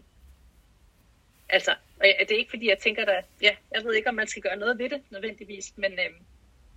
altså, 1.52 1.70
og 2.00 2.06
jeg- 2.06 2.16
det 2.28 2.32
er 2.34 2.38
ikke 2.38 2.50
fordi, 2.50 2.68
jeg 2.68 2.78
tænker, 2.78 3.04
der, 3.04 3.22
ja, 3.42 3.56
jeg 3.74 3.84
ved 3.84 3.94
ikke, 3.94 4.08
om 4.08 4.14
man 4.14 4.26
skal 4.26 4.42
gøre 4.42 4.56
noget 4.56 4.78
ved 4.78 4.90
det 4.90 5.02
nødvendigvis, 5.10 5.72
men 5.76 5.92
øhm, 5.92 6.26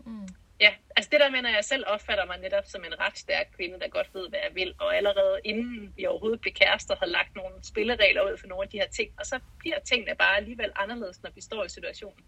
Mm. 0.08 0.27
ja, 0.60 0.75
altså 0.96 1.10
det 1.12 1.20
der 1.20 1.29
med, 1.32 1.41
når 1.41 1.50
jeg 1.50 1.65
selv 1.65 1.84
opfatter 1.88 2.25
mig 2.25 2.39
netop 2.39 2.65
som 2.67 2.86
en 2.86 3.00
ret 3.00 3.17
stærk 3.17 3.48
kvinde, 3.58 3.79
der 3.79 3.88
godt 3.88 4.10
ved, 4.13 4.29
hvad 4.29 4.39
jeg 4.44 4.55
vil, 4.55 4.75
og 4.79 4.98
allerede 4.98 5.39
inden 5.44 5.94
vi 5.98 6.05
overhovedet 6.05 6.41
blev 6.41 6.53
kærester, 6.53 6.96
havde 7.00 7.12
lagt 7.12 7.36
nogle 7.36 7.55
spilleregler 7.63 8.32
ud 8.32 8.38
for 8.38 8.48
nogle 8.48 8.63
af 8.63 8.70
de 8.70 8.77
her 8.79 8.88
ting, 8.88 9.12
og 9.20 9.25
så 9.25 9.39
bliver 9.60 9.79
tingene 9.79 10.15
bare 10.15 10.38
alligevel 10.38 10.72
anderledes, 10.75 11.24
når 11.24 11.32
vi 11.36 11.41
står 11.41 11.63
i 11.65 11.70
situationen. 11.70 12.25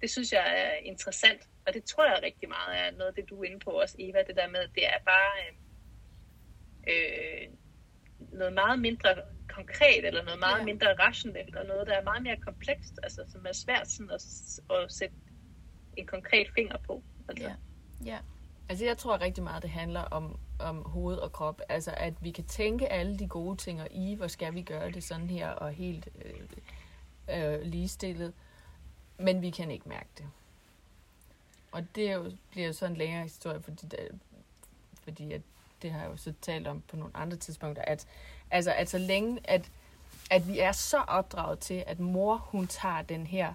Det 0.00 0.10
synes 0.10 0.32
jeg 0.32 0.60
er 0.62 0.72
interessant, 0.72 1.42
og 1.66 1.74
det 1.74 1.84
tror 1.84 2.04
jeg 2.06 2.22
rigtig 2.22 2.48
meget 2.48 2.78
er 2.80 2.90
noget 2.90 3.08
af 3.08 3.14
det, 3.14 3.30
du 3.30 3.42
er 3.42 3.46
inde 3.48 3.60
på 3.60 3.70
også, 3.70 3.96
Eva, 3.98 4.22
det 4.22 4.36
der 4.36 4.48
med, 4.48 4.68
det 4.74 4.86
er 4.86 4.98
bare 5.06 5.32
øh, 5.44 5.54
øh, 6.94 7.48
noget 8.32 8.52
meget 8.52 8.78
mindre 8.80 9.22
konkret, 9.56 10.04
eller 10.04 10.22
noget 10.24 10.40
meget 10.40 10.58
Ja. 10.58 10.64
mindre 10.64 10.86
rationelt, 10.94 11.56
og 11.56 11.66
noget, 11.66 11.86
der 11.86 11.94
er 11.94 12.04
meget 12.04 12.22
mere 12.22 12.36
komplekst, 12.36 12.94
altså 13.02 13.24
som 13.32 13.46
er 13.48 13.52
svært 13.52 13.88
sådan 13.90 14.10
at, 14.10 14.22
at 14.70 14.92
sætte 14.92 15.14
en 15.96 16.06
konkret 16.06 16.46
finger 16.54 16.76
på. 16.86 17.02
Altså. 17.28 17.44
Ja. 17.44 17.54
Ja. 18.04 18.18
Altså, 18.68 18.84
jeg 18.84 18.98
tror 18.98 19.20
rigtig 19.20 19.44
meget, 19.44 19.62
det 19.62 19.70
handler 19.70 20.00
om, 20.00 20.38
om 20.58 20.82
hoved 20.84 21.16
og 21.16 21.32
krop. 21.32 21.60
Altså, 21.68 21.94
at 21.96 22.14
vi 22.20 22.30
kan 22.30 22.44
tænke 22.44 22.88
alle 22.92 23.18
de 23.18 23.28
gode 23.28 23.56
ting, 23.56 23.80
og 23.82 23.88
i, 23.90 24.14
hvor 24.14 24.26
skal 24.26 24.54
vi 24.54 24.62
gøre 24.62 24.90
det 24.90 25.04
sådan 25.04 25.30
her, 25.30 25.48
og 25.48 25.72
helt 25.72 26.08
øh, 26.24 27.54
øh, 27.54 27.60
ligestillet. 27.62 28.32
Men 29.18 29.42
vi 29.42 29.50
kan 29.50 29.70
ikke 29.70 29.88
mærke 29.88 30.08
det. 30.18 30.26
Og 31.72 31.94
det 31.94 32.10
er 32.10 32.14
jo, 32.14 32.32
bliver 32.50 32.66
jo 32.66 32.72
så 32.72 32.86
en 32.86 32.96
længere 32.96 33.22
historie, 33.22 33.62
fordi, 33.62 33.86
der, 33.86 33.96
fordi 35.04 35.32
at, 35.32 35.40
det 35.82 35.90
har 35.92 36.00
jeg 36.00 36.10
jo 36.10 36.16
så 36.16 36.32
talt 36.42 36.66
om 36.66 36.82
på 36.88 36.96
nogle 36.96 37.16
andre 37.16 37.36
tidspunkter, 37.36 37.82
at, 37.82 38.06
altså, 38.50 38.72
at 38.72 38.88
så 38.88 38.98
længe, 38.98 39.40
at, 39.44 39.70
at 40.30 40.48
vi 40.48 40.58
er 40.58 40.72
så 40.72 40.98
opdraget 40.98 41.58
til, 41.58 41.84
at 41.86 42.00
mor, 42.00 42.36
hun 42.36 42.66
tager 42.66 43.02
den 43.02 43.26
her 43.26 43.52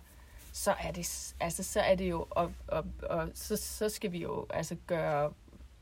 så 0.53 0.71
er 0.79 0.91
det, 0.91 1.33
altså, 1.39 1.63
så 1.63 1.79
er 1.81 1.95
det 1.95 2.10
jo, 2.10 2.27
og, 2.29 2.53
og, 2.67 2.86
og 3.10 3.29
så, 3.33 3.55
så 3.57 3.89
skal 3.89 4.12
vi 4.12 4.17
jo 4.17 4.48
altså 4.50 4.75
gøre, 4.88 5.33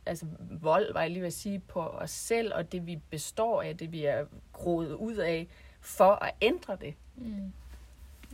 altså 0.05 0.25
vold, 0.39 0.93
var 0.93 1.01
jeg 1.01 1.09
lige 1.09 1.21
ved 1.21 1.27
at 1.27 1.33
sige, 1.33 1.59
på 1.59 1.81
os 1.81 2.11
selv, 2.11 2.53
og 2.53 2.71
det 2.71 2.85
vi 2.85 2.95
består 3.09 3.61
af, 3.61 3.77
det 3.77 3.91
vi 3.91 4.05
er 4.05 4.25
groet 4.53 4.93
ud 4.93 5.15
af, 5.15 5.47
for 5.81 6.11
at 6.23 6.33
ændre 6.41 6.75
det. 6.75 6.93
Mm. 7.15 7.53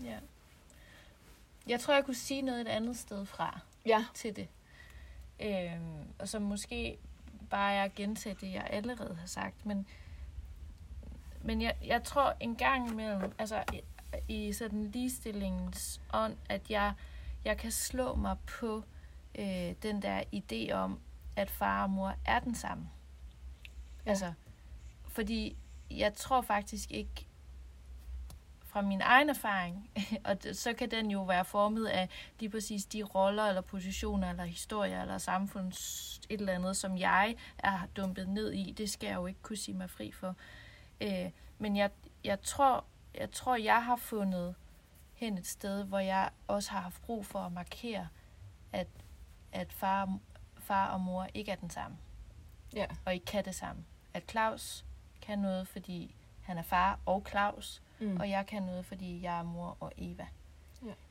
Ja. 0.03 0.17
Jeg 1.67 1.79
tror, 1.79 1.93
jeg 1.93 2.05
kunne 2.05 2.15
sige 2.15 2.41
noget 2.41 2.61
et 2.61 2.67
andet 2.67 2.97
sted 2.97 3.25
fra 3.25 3.59
Ja. 3.85 4.05
til 4.13 4.35
det. 4.35 4.47
Øhm, 5.39 6.07
og 6.19 6.27
så 6.27 6.39
måske 6.39 6.97
bare 7.49 7.67
jeg 7.71 7.91
gentage 7.95 8.37
det, 8.41 8.53
jeg 8.53 8.67
allerede 8.69 9.15
har 9.15 9.27
sagt. 9.27 9.65
Men, 9.65 9.87
men 11.45 11.61
jeg, 11.61 11.75
jeg 11.85 12.03
tror 12.03 12.35
en 12.39 12.55
gang 12.55 12.91
imellem, 12.91 13.33
altså 13.37 13.63
i, 13.73 13.81
i 14.27 14.53
sådan 14.53 14.83
ligestillingens 14.91 16.01
ånd, 16.13 16.37
at 16.49 16.69
jeg, 16.69 16.93
jeg 17.45 17.57
kan 17.57 17.71
slå 17.71 18.15
mig 18.15 18.37
på 18.47 18.83
øh, 19.39 19.73
den 19.83 20.01
der 20.01 20.23
idé 20.33 20.73
om, 20.73 20.99
at 21.35 21.49
far 21.49 21.83
og 21.83 21.89
mor 21.89 22.15
er 22.25 22.39
den 22.39 22.55
samme. 22.55 22.89
Ja. 24.05 24.09
Altså, 24.09 24.33
fordi 25.07 25.57
jeg 25.91 26.13
tror 26.13 26.41
faktisk 26.41 26.91
ikke, 26.91 27.27
fra 28.65 28.81
min 28.81 29.01
egen 29.01 29.29
erfaring, 29.29 29.89
og 30.25 30.37
så 30.53 30.73
kan 30.73 30.91
den 30.91 31.11
jo 31.11 31.23
være 31.23 31.45
formet 31.45 31.85
af 31.85 32.09
lige 32.39 32.49
præcis 32.49 32.85
de 32.85 33.03
roller, 33.03 33.43
eller 33.43 33.61
positioner, 33.61 34.29
eller 34.29 34.43
historier, 34.43 35.01
eller 35.01 35.17
samfunds 35.17 36.21
et 36.29 36.39
eller 36.39 36.53
andet, 36.53 36.77
som 36.77 36.97
jeg 36.97 37.35
er 37.57 37.79
dumpet 37.97 38.29
ned 38.29 38.51
i. 38.51 38.71
Det 38.71 38.89
skal 38.89 39.07
jeg 39.07 39.15
jo 39.15 39.25
ikke 39.25 39.41
kunne 39.41 39.57
sige 39.57 39.77
mig 39.77 39.89
fri 39.89 40.11
for. 40.11 40.35
Øh, 41.01 41.31
men 41.59 41.75
jeg, 41.77 41.89
jeg, 42.23 42.41
tror, 42.41 42.85
jeg 43.15 43.31
tror, 43.31 43.55
jeg 43.55 43.85
har 43.85 43.95
fundet 43.95 44.55
hen 45.13 45.37
et 45.37 45.47
sted, 45.47 45.83
hvor 45.83 45.99
jeg 45.99 46.29
også 46.47 46.71
har 46.71 46.79
haft 46.81 47.01
brug 47.01 47.25
for 47.25 47.39
at 47.39 47.51
markere, 47.51 48.07
at, 48.73 48.87
at 49.51 49.73
far, 49.73 50.17
far 50.57 50.87
og 50.93 51.01
mor 51.01 51.27
ikke 51.33 51.51
er 51.51 51.55
den 51.55 51.69
samme, 51.69 51.97
Ja. 52.73 52.85
og 53.05 53.13
ikke 53.13 53.25
kan 53.25 53.45
det 53.45 53.55
samme. 53.55 53.85
At 54.13 54.23
Claus 54.31 54.85
kan 55.21 55.39
noget, 55.39 55.67
fordi 55.67 56.15
han 56.41 56.57
er 56.57 56.61
far 56.63 56.99
og 57.05 57.25
Claus, 57.29 57.81
Mm. 57.99 58.17
og 58.17 58.29
jeg 58.29 58.45
kan 58.47 58.63
noget, 58.63 58.85
fordi 58.85 59.21
jeg 59.21 59.39
er 59.39 59.43
mor 59.43 59.77
og 59.79 59.91
Eva. 59.97 60.27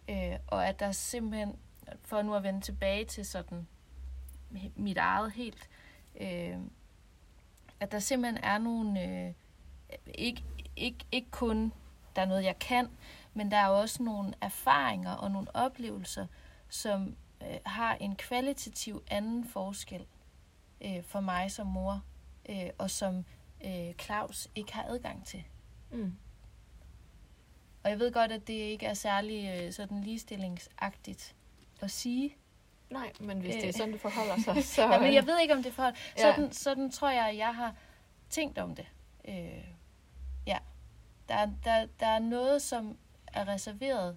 Ja. 0.09 0.33
Øh, 0.35 0.39
og 0.47 0.67
at 0.69 0.81
der 0.81 0.93
simpelthen, 0.93 1.59
for 2.03 2.23
nu 2.23 2.35
at 2.35 2.43
vende 2.43 2.61
tilbage 2.61 3.05
til 3.05 3.27
sådan 3.27 3.67
mit 4.77 4.97
eget 4.99 5.33
helt, 5.33 5.69
øh, 6.21 6.59
at 7.81 7.93
der 7.93 7.99
simpelthen 7.99 8.45
er 8.45 8.59
nogle, 8.59 9.03
øh, 9.03 9.33
ikke, 10.15 10.45
ikke, 10.77 11.05
ikke 11.13 11.31
kun, 11.31 11.73
der 12.17 12.23
er 12.23 12.27
noget, 12.27 12.45
jeg 12.45 12.59
kan, 12.59 12.89
men 13.35 13.51
der 13.51 13.57
er 13.57 13.69
også 13.69 14.03
nogle 14.03 14.35
erfaringer 14.41 15.13
og 15.13 15.31
nogle 15.31 15.57
oplevelser, 15.57 16.27
som 16.69 17.17
øh, 17.43 17.59
har 17.67 17.95
en 17.95 18.17
kvalitativ 18.17 19.03
anden 19.11 19.45
forskel 19.49 20.07
øh, 20.81 21.03
for 21.03 21.21
mig 21.21 21.51
som 21.51 21.67
mor, 21.67 22.03
øh, 22.49 22.71
og 22.79 22.91
som 22.91 23.25
øh, 23.65 23.95
Claus 24.01 24.49
ikke 24.55 24.75
har 24.75 24.85
adgang 24.85 25.27
til. 25.27 25.45
Mm. 25.91 26.17
Og 27.85 27.91
jeg 27.91 27.99
ved 27.99 28.13
godt, 28.13 28.33
at 28.33 28.47
det 28.47 28.55
ikke 28.55 28.87
er 28.87 28.95
særlig 28.95 29.63
øh, 29.63 29.73
sådan 29.73 30.01
ligestillingsagtigt 30.01 31.35
at 31.81 31.91
sige. 31.91 32.37
Nej, 32.91 33.13
men 33.21 33.41
hvis 33.41 33.55
Øh. 33.55 33.61
det 33.61 33.69
er 33.69 33.73
sådan, 33.73 33.93
det 33.93 34.01
forholder 34.01 34.41
sig, 34.41 34.65
så... 34.75 34.83
Ja, 34.83 35.01
men 35.01 35.15
jeg 35.15 35.27
ved 35.27 35.41
ikke, 35.41 35.55
om 35.55 35.63
det 35.63 35.71
er 35.71 35.75
for... 35.75 35.83
Ja. 35.85 35.93
Sådan, 36.17 36.53
sådan 36.53 36.91
tror 36.91 37.11
jeg, 37.11 37.29
at 37.29 37.37
jeg 37.37 37.55
har 37.55 37.75
tænkt 38.31 38.59
om 38.59 38.75
det. 38.75 38.87
Øh. 39.29 39.65
Der, 41.29 41.35
er- 41.35 41.51
der, 41.65 41.87
der 42.01 42.07
er 42.07 42.19
noget, 42.19 42.63
som 42.63 42.99
er 43.27 43.49
reserveret 43.49 44.17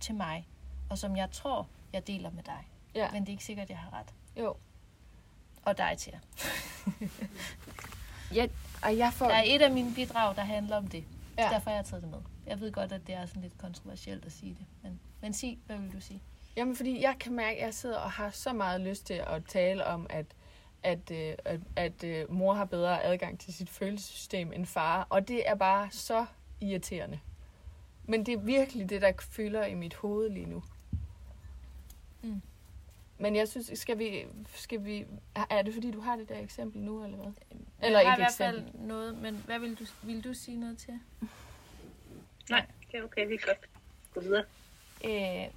til 0.00 0.14
mig, 0.14 0.48
og 0.90 0.98
som 0.98 1.16
jeg 1.16 1.30
tror, 1.30 1.68
jeg 1.92 2.06
deler 2.06 2.30
med 2.30 2.42
dig. 2.42 2.68
Ja. 2.94 3.10
Men 3.12 3.22
det 3.22 3.28
er 3.28 3.32
ikke 3.32 3.44
sikkert, 3.44 3.70
jeg 3.70 3.78
har 3.78 3.92
ret. 3.98 4.14
Jo. 4.36 4.56
Og 5.64 5.78
dig 5.78 5.94
til. 5.98 6.12
Ja, 8.34 8.46
og 8.82 8.98
jeg 8.98 9.12
får... 9.12 9.26
Der 9.26 9.34
er 9.34 9.42
et 9.46 9.62
af 9.62 9.70
mine 9.70 9.94
bidrag, 9.94 10.36
der 10.36 10.42
handler 10.42 10.76
om 10.76 10.86
det. 10.88 11.04
Ja. 11.38 11.48
Derfor 11.52 11.70
har 11.70 11.76
jeg 11.76 11.84
taget 11.84 12.02
det 12.02 12.10
med. 12.10 12.18
Jeg 12.46 12.60
ved 12.60 12.72
godt, 12.72 12.92
at 12.92 13.06
det 13.06 13.14
er 13.14 13.26
sådan 13.26 13.42
lidt 13.42 13.58
kontroversielt 13.58 14.24
at 14.24 14.32
sige 14.32 14.54
det. 14.54 14.66
Men, 14.82 15.00
men 15.20 15.32
sig, 15.34 15.58
hvad 15.66 15.76
vil 15.78 15.92
du 15.92 16.00
sige? 16.00 16.22
Jamen, 16.56 16.76
fordi 16.76 17.02
jeg 17.02 17.16
kan 17.20 17.32
mærke, 17.32 17.58
at 17.58 17.64
jeg 17.66 17.74
sidder 17.74 17.98
og 17.98 18.10
har 18.10 18.30
så 18.30 18.52
meget 18.52 18.80
lyst 18.80 19.06
til 19.06 19.14
at 19.14 19.44
tale 19.44 19.86
om, 19.86 20.06
at, 20.10 20.26
at, 20.82 21.10
øh, 21.10 21.34
at, 21.44 21.60
at 21.76 22.04
øh, 22.04 22.32
mor 22.32 22.54
har 22.54 22.64
bedre 22.64 23.02
adgang 23.04 23.40
til 23.40 23.54
sit 23.54 23.70
følelsessystem 23.70 24.52
end 24.52 24.66
far. 24.66 25.06
Og 25.10 25.28
det 25.28 25.48
er 25.48 25.54
bare 25.54 25.88
så 25.90 26.26
irriterende. 26.60 27.20
Men 28.04 28.26
det 28.26 28.34
er 28.34 28.38
virkelig 28.38 28.90
det, 28.90 29.02
der 29.02 29.12
fylder 29.18 29.64
i 29.66 29.74
mit 29.74 29.94
hoved 29.94 30.30
lige 30.30 30.46
nu. 30.46 30.62
Mm. 32.22 32.42
Men 33.18 33.36
jeg 33.36 33.48
synes, 33.48 33.70
skal 33.78 33.98
vi, 33.98 34.26
skal 34.54 34.84
vi... 34.84 35.06
er- 35.50 35.62
det 35.62 35.74
fordi, 35.74 35.90
du 35.90 36.00
har 36.00 36.16
det 36.16 36.28
der 36.28 36.38
eksempel 36.38 36.82
nu, 36.82 37.04
eller 37.04 37.16
hvad? 37.16 37.26
Eller 37.50 37.64
Eller 37.82 38.00
jeg 38.00 38.10
har 38.10 38.16
i 38.16 38.20
ikke 38.20 38.22
hvert 38.22 38.32
fald 38.52 38.58
eksempel. 38.58 38.86
noget, 38.88 39.18
men 39.18 39.42
hvad 39.46 39.58
vil 39.58 39.74
du, 39.78 39.84
vil 40.02 40.24
du 40.24 40.34
sige 40.34 40.56
noget 40.60 40.78
til? 40.78 41.00
Nej, 42.50 42.66
det 42.92 42.98
er 43.00 43.04
okay, 43.04 43.26
vi 43.26 43.36
kan 43.36 43.46
godt 43.46 43.68
gå 44.14 44.20
videre. 44.20 44.44
Øh, 45.04 45.52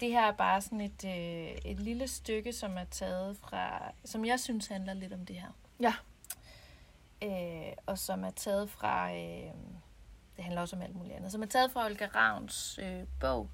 det 0.00 0.08
her 0.08 0.26
er 0.26 0.32
bare 0.32 0.60
sådan 0.60 0.80
et, 0.80 1.04
øh, 1.04 1.70
et 1.70 1.80
lille 1.80 2.08
stykke, 2.08 2.52
som 2.52 2.78
er 2.78 2.84
taget 2.84 3.36
fra, 3.36 3.92
som 4.04 4.24
jeg 4.24 4.40
synes 4.40 4.66
handler 4.66 4.94
lidt 4.94 5.12
om 5.12 5.26
det 5.26 5.36
her. 5.36 5.50
Ja. 5.80 5.94
Øh, 7.22 7.72
og 7.86 7.98
som 7.98 8.24
er 8.24 8.30
taget 8.30 8.70
fra, 8.70 9.12
øh, 9.12 9.52
det 10.36 10.44
handler 10.44 10.60
også 10.60 10.76
om 10.76 10.82
alt 10.82 10.96
muligt 10.96 11.14
andet, 11.14 11.32
som 11.32 11.42
er 11.42 11.46
taget 11.46 11.70
fra 11.70 11.84
Olga 11.84 12.06
Ravns 12.14 12.78
øh, 12.82 13.04
bog, 13.20 13.50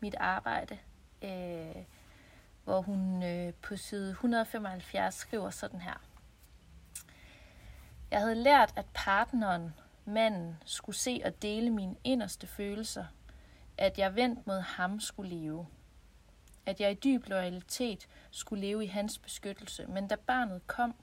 Mit 0.00 0.14
Arbejde, 0.14 0.78
øh, 1.22 1.84
hvor 2.64 2.80
hun 2.80 3.22
øh, 3.22 3.52
på 3.54 3.76
side 3.76 4.10
175 4.10 5.14
skriver 5.14 5.50
sådan 5.50 5.80
her. 5.80 6.02
Jeg 8.10 8.20
havde 8.20 8.34
lært, 8.34 8.72
at 8.76 8.86
partneren, 8.94 9.74
manden, 10.04 10.56
skulle 10.64 10.96
se 10.96 11.22
og 11.24 11.42
dele 11.42 11.70
mine 11.70 11.96
inderste 12.04 12.46
følelser, 12.46 13.04
at 13.78 13.98
jeg 13.98 14.16
vendt 14.16 14.46
mod 14.46 14.60
ham 14.60 15.00
skulle 15.00 15.36
leve. 15.36 15.66
At 16.66 16.80
jeg 16.80 16.90
i 16.90 16.94
dyb 16.94 17.28
loyalitet 17.28 18.08
skulle 18.30 18.60
leve 18.60 18.84
i 18.84 18.86
hans 18.86 19.18
beskyttelse. 19.18 19.86
Men 19.86 20.08
da 20.08 20.16
barnet 20.16 20.66
kom, 20.66 20.94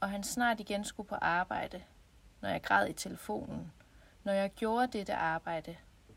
og 0.00 0.10
han 0.10 0.22
snart 0.22 0.60
igen 0.60 0.84
skulle 0.84 1.08
på 1.08 1.14
arbejde, 1.14 1.82
når 2.40 2.48
jeg 2.48 2.62
græd 2.62 2.88
i 2.88 2.92
telefonen, 2.92 3.72
når 4.24 4.32
jeg 4.32 4.50
gjorde 4.50 4.98
dette 4.98 5.14
arbejde, 5.14 5.76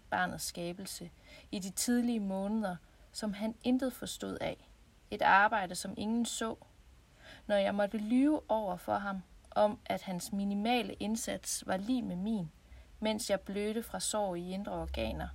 barnets 0.10 0.43
skabelse, 0.43 1.12
i 1.51 1.60
de 1.60 1.69
tidlige 1.69 2.19
måneder, 2.19 2.75
som 3.12 3.33
han 3.33 3.55
intet 3.63 3.93
forstod 3.93 4.38
af, 4.41 4.69
et 5.12 5.21
arbejde, 5.21 5.75
som 5.75 5.93
ingen 5.97 6.25
så, 6.25 6.55
når 7.47 7.55
jeg 7.55 7.75
måtte 7.75 7.97
lyve 7.97 8.41
over 8.51 8.77
for 8.77 8.97
ham 8.97 9.23
om, 9.51 9.79
at 9.86 10.01
hans 10.01 10.31
minimale 10.31 10.93
indsats 10.93 11.67
var 11.67 11.77
lige 11.77 12.01
med 12.01 12.15
min, 12.15 12.51
mens 12.99 13.29
jeg 13.29 13.41
blødte 13.41 13.83
fra 13.83 13.99
sår 13.99 14.36
i 14.36 14.51
indre 14.51 14.71
organer, 14.71 15.27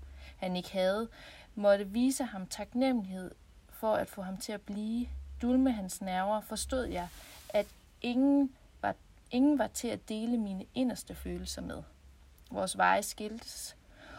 han 0.43 0.57
ikke 0.57 0.73
havde, 0.73 1.09
måtte 1.55 1.89
vise 1.89 2.25
ham 2.25 2.47
taknemmelighed 2.47 3.31
for 3.71 3.95
at 3.95 4.09
få 4.09 4.23
ham 4.23 4.37
til 4.37 4.53
at 4.53 4.61
blive, 4.61 5.09
dulme 5.43 5.73
hans 5.73 6.01
nerver, 6.01 6.41
forstod 6.41 6.85
jeg, 6.85 7.09
at 7.49 7.67
ingen 8.01 8.53
var, 8.81 8.95
ingen 9.31 9.59
var 9.59 9.67
til 9.67 9.89
at 9.89 10.09
dele 10.09 10.39
mine 10.39 10.67
inderste 10.75 11.15
følelser 11.15 11.63
med. 11.63 11.83
Vores 12.51 12.77
veje 12.77 13.03
skiltes, 13.03 13.77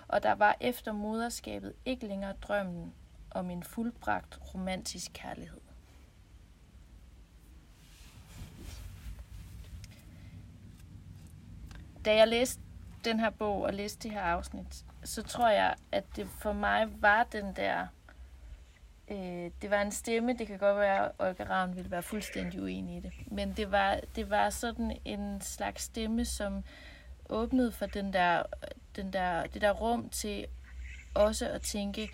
og 0.08 0.24
der 0.24 0.32
var 0.32 0.58
efter 0.60 0.92
moderskabet 0.92 1.74
ikke 1.86 2.08
længere 2.08 2.34
drømmen 2.42 2.94
om 3.32 3.50
en 3.50 3.64
fuldbragt 3.64 4.40
romantisk 4.54 5.12
kærlighed. 5.14 5.62
Da 12.06 12.16
jeg 12.16 12.28
læste 12.28 12.62
den 13.06 13.20
her 13.20 13.30
bog 13.30 13.62
og 13.62 13.74
læste 13.74 14.04
det 14.04 14.12
her 14.12 14.22
afsnit, 14.22 14.86
så 15.04 15.24
tror 15.24 15.50
jeg, 15.50 15.76
at 15.92 16.04
det 16.16 16.28
for 16.28 16.54
mig 16.54 16.88
var 17.02 17.24
den 17.24 17.56
der... 17.56 17.88
Øh, 19.08 19.52
det 19.62 19.70
var 19.70 19.82
en 19.82 19.92
stemme, 19.92 20.38
det 20.38 20.48
kan 20.48 20.58
godt 20.58 20.78
være, 20.78 21.06
at 21.06 21.12
Olga 21.20 21.44
Ravn 21.44 21.76
ville 21.76 21.92
være 21.92 22.04
fuldstændig 22.04 22.62
uenig 22.62 22.98
i 22.98 23.00
det. 23.00 23.12
Men 23.28 23.54
det 23.54 23.72
var, 23.72 24.00
det 24.16 24.30
var 24.30 24.50
sådan 24.50 24.98
en 25.06 25.42
slags 25.42 25.84
stemme, 25.84 26.26
som 26.26 26.64
åbnede 27.30 27.72
for 27.72 27.86
den 27.86 28.14
der, 28.14 28.44
den 28.96 29.14
der, 29.14 29.48
det 29.48 29.62
der 29.62 29.72
rum 29.72 30.10
til 30.10 30.46
også 31.16 31.50
at 31.50 31.62
tænke, 31.62 32.10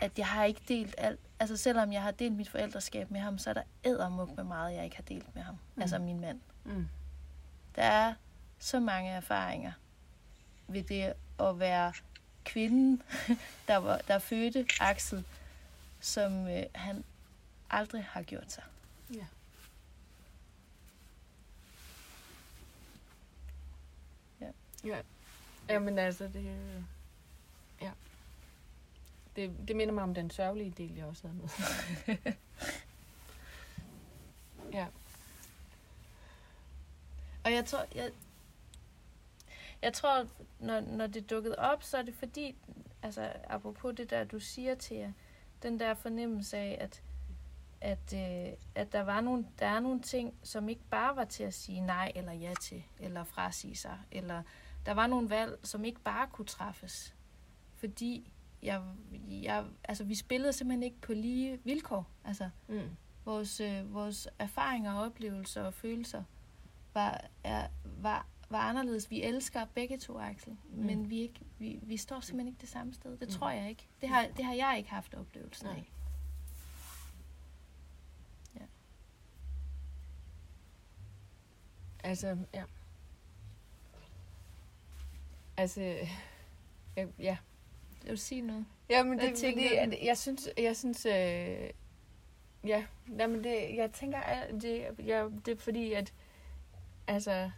at 0.00 0.18
jeg 0.18 0.26
har 0.26 0.44
ikke 0.44 0.60
delt 0.68 0.94
alt. 0.98 1.20
Altså 1.40 1.56
selvom 1.56 1.92
jeg 1.92 2.02
har 2.02 2.10
delt 2.10 2.36
mit 2.36 2.48
forældreskab 2.48 3.10
med 3.10 3.20
ham, 3.20 3.38
så 3.38 3.50
er 3.50 3.54
der 3.54 3.62
ædermuk 3.84 4.36
med 4.36 4.44
meget, 4.44 4.74
jeg 4.74 4.84
ikke 4.84 4.96
har 4.96 5.02
delt 5.02 5.34
med 5.34 5.42
ham. 5.42 5.58
Mm. 5.74 5.82
Altså 5.82 5.98
min 5.98 6.20
mand. 6.20 6.40
Mm. 6.64 6.88
Der 7.76 7.82
er 7.82 8.14
så 8.58 8.80
mange 8.80 9.10
erfaringer 9.10 9.72
ved 10.72 10.82
det 10.82 11.12
at 11.40 11.58
være 11.58 11.92
kvinden, 12.44 13.02
der, 13.68 13.76
var, 13.76 13.98
der 14.08 14.18
fødte 14.18 14.66
Axel, 14.80 15.24
som 16.00 16.48
øh, 16.48 16.62
han 16.74 17.04
aldrig 17.70 18.04
har 18.04 18.22
gjort 18.22 18.52
sig. 18.52 18.62
Ja. 19.14 19.26
Ja. 24.40 24.50
Ja. 24.84 25.00
Jamen 25.68 25.98
altså, 25.98 26.24
det... 26.24 26.56
Ja. 27.80 27.90
Det, 29.36 29.68
det 29.68 29.76
minder 29.76 29.94
mig 29.94 30.02
om 30.02 30.14
den 30.14 30.30
sørgelige 30.30 30.74
del, 30.76 30.94
jeg 30.94 31.06
også 31.06 31.28
havde 31.28 31.40
med. 31.40 32.16
Og 37.44 37.52
jeg 37.52 37.64
tror, 37.64 37.86
jeg, 37.94 38.10
jeg 39.82 39.92
tror, 39.92 40.26
når, 40.58 40.80
når 40.80 41.06
det 41.06 41.30
dukkede 41.30 41.56
op, 41.58 41.82
så 41.82 41.98
er 41.98 42.02
det 42.02 42.14
fordi, 42.14 42.56
altså 43.02 43.32
apropos 43.48 43.94
det 43.96 44.10
der, 44.10 44.24
du 44.24 44.38
siger 44.40 44.74
til 44.74 44.96
jer, 44.96 45.12
den 45.62 45.80
der 45.80 45.94
fornemmelse 45.94 46.56
af, 46.56 46.78
at, 46.80 47.02
at, 47.80 48.14
øh, 48.14 48.52
at 48.74 48.92
der, 48.92 49.00
var 49.00 49.20
nogle, 49.20 49.46
der 49.58 49.66
er 49.66 49.80
nogle 49.80 50.00
ting, 50.00 50.34
som 50.42 50.68
ikke 50.68 50.82
bare 50.90 51.16
var 51.16 51.24
til 51.24 51.42
at 51.44 51.54
sige 51.54 51.80
nej 51.80 52.12
eller 52.14 52.32
ja 52.32 52.54
til, 52.60 52.82
eller 52.98 53.24
frasige 53.24 53.76
sig, 53.76 53.98
eller 54.10 54.42
der 54.86 54.92
var 54.92 55.06
nogle 55.06 55.30
valg, 55.30 55.58
som 55.62 55.84
ikke 55.84 56.00
bare 56.00 56.26
kunne 56.26 56.46
træffes, 56.46 57.14
fordi 57.76 58.32
jeg, 58.62 58.82
jeg, 59.28 59.64
altså, 59.84 60.04
vi 60.04 60.14
spillede 60.14 60.52
simpelthen 60.52 60.82
ikke 60.82 61.00
på 61.00 61.12
lige 61.12 61.60
vilkår. 61.64 62.06
Altså, 62.24 62.50
Mm. 62.68 62.96
vores, 63.24 63.60
øh, 63.60 63.94
vores 63.94 64.28
erfaringer, 64.38 64.94
oplevelser 64.94 65.62
og 65.62 65.74
følelser 65.74 66.22
var, 66.94 67.24
er, 67.44 67.68
var, 67.84 68.26
var 68.50 68.58
anderledes. 68.58 69.10
Vi 69.10 69.22
elsker 69.22 69.64
begge 69.74 69.98
to, 69.98 70.18
Axel, 70.18 70.56
mm. 70.72 70.84
men 70.84 71.10
vi, 71.10 71.20
ikke, 71.20 71.40
vi, 71.58 71.78
vi 71.82 71.96
står 71.96 72.20
simpelthen 72.20 72.48
ikke 72.48 72.60
det 72.60 72.68
samme 72.68 72.94
sted. 72.94 73.10
Det 73.18 73.28
Mm. 73.28 73.34
tror 73.34 73.50
jeg 73.50 73.68
ikke. 73.68 73.86
Det 74.00 74.08
har, 74.08 74.26
det 74.36 74.44
har 74.44 74.54
jeg 74.54 74.74
ikke 74.78 74.90
haft 74.90 75.14
oplevelsen 75.14 75.66
Nej. 75.66 75.76
af. 75.76 75.90
Altså, 82.04 82.36
ja. 82.54 82.64
Altså, 85.56 85.80
jeg, 86.96 87.08
ja. 87.18 87.36
Jeg 88.04 88.10
vil 88.10 88.18
sige 88.18 88.40
noget. 88.40 88.66
Ja, 88.90 89.02
men 89.02 89.18
det, 89.18 89.30
du? 89.30 89.46
det, 89.46 89.98
jeg 90.02 90.18
synes, 90.18 90.48
jeg 90.58 90.76
synes, 90.76 91.06
øh, 91.06 91.70
ja, 92.66 92.84
jamen 93.18 93.44
det, 93.44 93.76
jeg 93.76 93.92
tænker, 93.92 94.18
det, 94.60 94.86
jeg, 95.06 95.30
det 95.46 95.52
er 95.52 95.56
fordi, 95.56 95.92
at, 95.92 96.12
altså, 97.06 97.50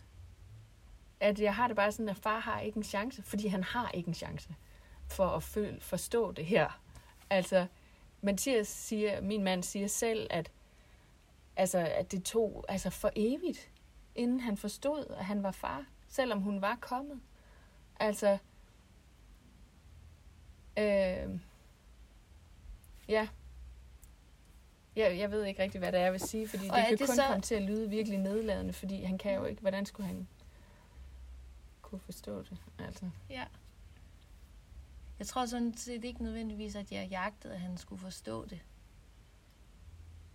at 1.22 1.40
jeg 1.40 1.54
har 1.54 1.66
det 1.66 1.76
bare 1.76 1.92
sådan, 1.92 2.08
at 2.08 2.16
far 2.16 2.38
har 2.38 2.60
ikke 2.60 2.76
en 2.76 2.82
chance, 2.84 3.22
fordi 3.22 3.46
han 3.46 3.62
har 3.64 3.90
ikke 3.90 4.08
en 4.08 4.14
chance 4.14 4.54
for 5.08 5.26
at 5.26 5.42
føle, 5.42 5.80
forstå 5.80 6.32
det 6.32 6.46
her. 6.46 6.80
Altså, 7.30 7.66
Mathias 8.20 8.68
siger, 8.68 9.20
min 9.20 9.42
mand 9.44 9.62
siger 9.62 9.86
selv, 9.86 10.26
at, 10.30 10.50
altså, 11.56 11.78
at 11.78 12.12
det 12.12 12.24
tog 12.24 12.64
altså 12.68 12.90
for 12.90 13.10
evigt, 13.16 13.70
inden 14.14 14.40
han 14.40 14.56
forstod, 14.56 15.14
at 15.18 15.24
han 15.24 15.42
var 15.42 15.50
far, 15.50 15.84
selvom 16.08 16.40
hun 16.40 16.60
var 16.60 16.78
kommet. 16.80 17.20
Altså, 18.00 18.38
øh, 20.78 21.28
ja. 23.08 23.28
Jeg, 24.96 25.18
jeg 25.18 25.30
ved 25.30 25.44
ikke 25.44 25.62
rigtig, 25.62 25.78
hvad 25.78 25.92
det 25.92 26.00
er, 26.00 26.04
jeg 26.04 26.12
vil 26.12 26.20
sige, 26.20 26.48
fordi 26.48 26.68
Og 26.68 26.76
det 26.76 26.98
kan 26.98 27.06
kun 27.06 27.16
så- 27.16 27.22
komme 27.26 27.42
til 27.42 27.54
at 27.54 27.62
lyde 27.62 27.90
virkelig 27.90 28.18
nedladende, 28.18 28.72
fordi 28.72 29.02
han 29.02 29.18
kan 29.18 29.34
jo 29.34 29.44
ikke, 29.44 29.60
hvordan 29.60 29.86
skulle 29.86 30.06
han 30.06 30.28
kunne 31.92 32.04
forstå 32.04 32.38
det? 32.42 32.56
Altså. 32.78 33.10
Ja. 33.30 33.44
Jeg 35.18 35.26
tror 35.26 35.46
sådan 35.46 35.76
set 35.76 36.04
ikke 36.04 36.22
nødvendigvis, 36.22 36.76
at 36.76 36.92
jeg 36.92 37.08
jagtede, 37.10 37.54
at 37.54 37.60
han 37.60 37.76
skulle 37.78 38.00
forstå 38.02 38.44
det. 38.46 38.60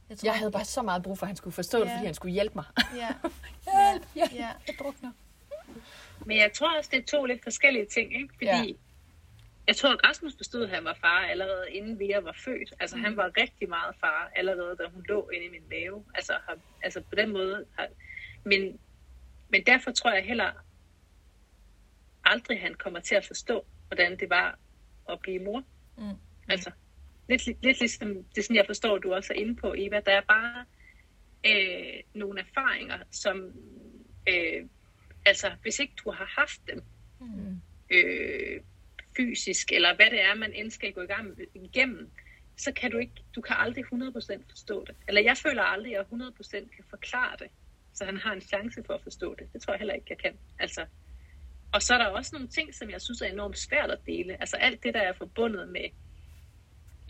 Jeg, 0.09 0.17
tror, 0.17 0.27
Jeg 0.29 0.37
havde 0.37 0.51
bare 0.51 0.65
så 0.65 0.81
meget 0.81 1.03
brug 1.03 1.17
for, 1.17 1.25
at 1.25 1.27
han 1.27 1.35
skulle 1.35 1.53
forstå 1.53 1.79
det, 1.79 1.85
Ja. 1.85 1.95
fordi 1.95 2.05
han 2.05 2.13
skulle 2.15 2.33
hjælpe 2.33 2.55
mig. 2.55 2.65
Ja, 2.95 3.07
ja, 3.73 3.93
ja. 4.15 4.27
ja. 4.33 4.51
Jeg 4.67 4.75
drukner. 4.79 5.11
Men 6.25 6.37
jeg 6.37 6.51
tror 6.53 6.77
også, 6.77 6.89
det 6.93 6.99
er 6.99 7.05
to 7.05 7.25
lidt 7.25 7.43
forskellige 7.43 7.85
ting, 7.85 8.13
ikke? 8.15 8.33
Fordi 8.33 8.45
Ja. 8.45 8.65
jeg 9.67 9.75
tror, 9.75 9.89
at 9.93 9.99
Rasmus 10.07 10.35
bestod, 10.35 10.63
at 10.63 10.69
han 10.69 10.83
var 10.83 10.97
far 11.01 11.19
allerede 11.19 11.71
inden 11.71 11.99
Vera 11.99 12.19
var 12.19 12.35
født. 12.45 12.73
Altså 12.79 12.95
Mm. 12.97 13.03
han 13.03 13.17
var 13.17 13.31
rigtig 13.37 13.69
meget 13.69 13.95
far 13.99 14.31
allerede, 14.35 14.75
da 14.75 14.83
hun 14.93 15.05
lå 15.09 15.29
inde 15.29 15.45
i 15.45 15.49
min 15.49 15.69
mave. 15.69 16.05
Altså, 16.15 16.33
har, 16.47 16.57
altså 16.83 17.01
på 17.01 17.15
den 17.15 17.29
måde. 17.33 17.65
Har, 17.77 17.87
men, 18.43 18.79
men 19.49 19.63
derfor 19.65 19.91
tror 19.91 20.11
jeg 20.13 20.23
heller 20.23 20.51
aldrig, 22.31 22.61
han 22.61 22.73
kommer 22.73 22.99
til 22.99 23.15
at 23.15 23.25
forstå, 23.25 23.65
hvordan 23.87 24.19
det 24.19 24.29
var 24.29 24.59
at 25.09 25.19
blive 25.19 25.43
mor. 25.43 25.63
Mm. 25.97 26.03
Altså, 26.49 26.71
lidt, 27.29 27.45
lidt, 27.63 27.79
ligesom 27.79 28.23
det 28.35 28.43
sådan, 28.43 28.55
jeg 28.55 28.65
forstår, 28.65 28.97
du 28.97 29.13
også 29.13 29.33
er 29.33 29.37
inde 29.37 29.55
på, 29.55 29.73
Eva. 29.77 29.99
Der 30.05 30.11
er 30.11 30.21
bare 30.21 30.65
øh, 31.45 32.03
nogle 32.13 32.39
erfaringer, 32.39 32.97
som... 33.11 33.51
Øh, 34.29 34.65
altså, 35.25 35.51
hvis 35.61 35.79
ikke 35.79 35.93
du 36.05 36.11
har 36.11 36.33
haft 36.37 36.61
dem, 36.67 36.83
Mm. 37.19 37.61
øh, 37.91 38.61
fysisk, 39.17 39.71
eller 39.71 39.95
hvad 39.95 40.05
det 40.05 40.21
er, 40.21 40.35
man 40.35 40.53
end 40.53 40.71
skal 40.71 40.93
gå 40.93 41.01
i 41.01 41.05
gang 41.05 41.37
igennem, 41.53 42.09
så 42.57 42.71
kan 42.71 42.91
du 42.91 42.97
ikke, 42.97 43.13
du 43.35 43.41
kan 43.41 43.55
aldrig 43.59 43.85
100% 43.85 44.49
forstå 44.49 44.85
det. 44.85 44.95
Eller 45.07 45.21
jeg 45.21 45.37
føler 45.37 45.61
aldrig, 45.63 45.97
at 45.97 46.05
jeg 46.11 46.19
100% 46.19 46.51
kan 46.75 46.83
forklare 46.89 47.35
det, 47.39 47.47
så 47.93 48.05
han 48.05 48.17
har 48.17 48.33
en 48.33 48.41
chance 48.41 48.83
for 48.83 48.93
at 48.93 49.01
forstå 49.03 49.35
det. 49.35 49.53
Det 49.53 49.61
tror 49.61 49.73
jeg 49.73 49.79
heller 49.79 49.93
ikke, 49.93 50.07
jeg 50.09 50.17
kan. 50.17 50.33
Altså, 50.59 50.85
og 51.73 51.81
så 51.81 51.93
er 51.93 51.97
der 51.97 52.05
også 52.05 52.29
nogle 52.35 52.47
ting, 52.47 52.75
som 52.75 52.89
jeg 52.89 53.01
synes 53.01 53.21
er 53.21 53.25
enormt 53.25 53.57
svært 53.57 53.91
at 53.91 53.99
dele. 54.05 54.41
Altså 54.41 54.57
alt 54.57 54.83
det, 54.83 54.93
der 54.93 54.99
er 55.01 55.13
forbundet 55.13 55.69
med, 55.69 55.85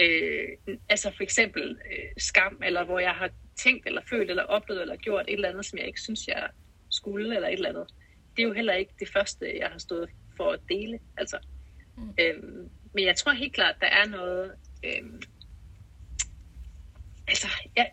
øh, 0.02 0.78
altså 0.90 1.12
for 1.16 1.24
eksempel 1.24 1.78
øh, 1.92 2.10
skam, 2.18 2.62
eller 2.66 2.86
hvor 2.86 3.00
jeg 3.00 3.12
har 3.12 3.30
tænkt, 3.56 3.88
eller 3.88 4.02
følt, 4.10 4.30
eller 4.30 4.44
oplevet, 4.44 4.82
eller 4.82 4.96
gjort 4.96 5.26
et 5.28 5.34
eller 5.34 5.50
andet, 5.50 5.66
som 5.66 5.80
jeg 5.80 5.88
ikke 5.88 6.02
synes, 6.02 6.28
jeg 6.28 6.50
skulle, 6.92 7.36
eller 7.36 7.48
et 7.48 7.54
eller 7.54 7.70
andet. 7.70 7.88
Det 8.38 8.44
er 8.44 8.48
jo 8.48 8.54
heller 8.54 8.74
ikke 8.74 8.94
det 9.00 9.10
første, 9.14 9.60
jeg 9.60 9.70
har 9.70 9.80
stået 9.80 10.10
for 10.38 10.52
at 10.52 10.60
dele. 10.70 11.00
Altså, 11.18 11.38
Mm. 11.98 12.14
øhm, 12.20 12.70
men 12.94 13.06
jeg 13.06 13.16
tror 13.16 13.32
helt 13.32 13.54
klart, 13.54 13.76
der 13.82 13.88
er 13.88 14.06
noget... 14.06 14.54
Øhm, 14.86 15.22
altså, 17.28 17.48
ja, 17.78 17.86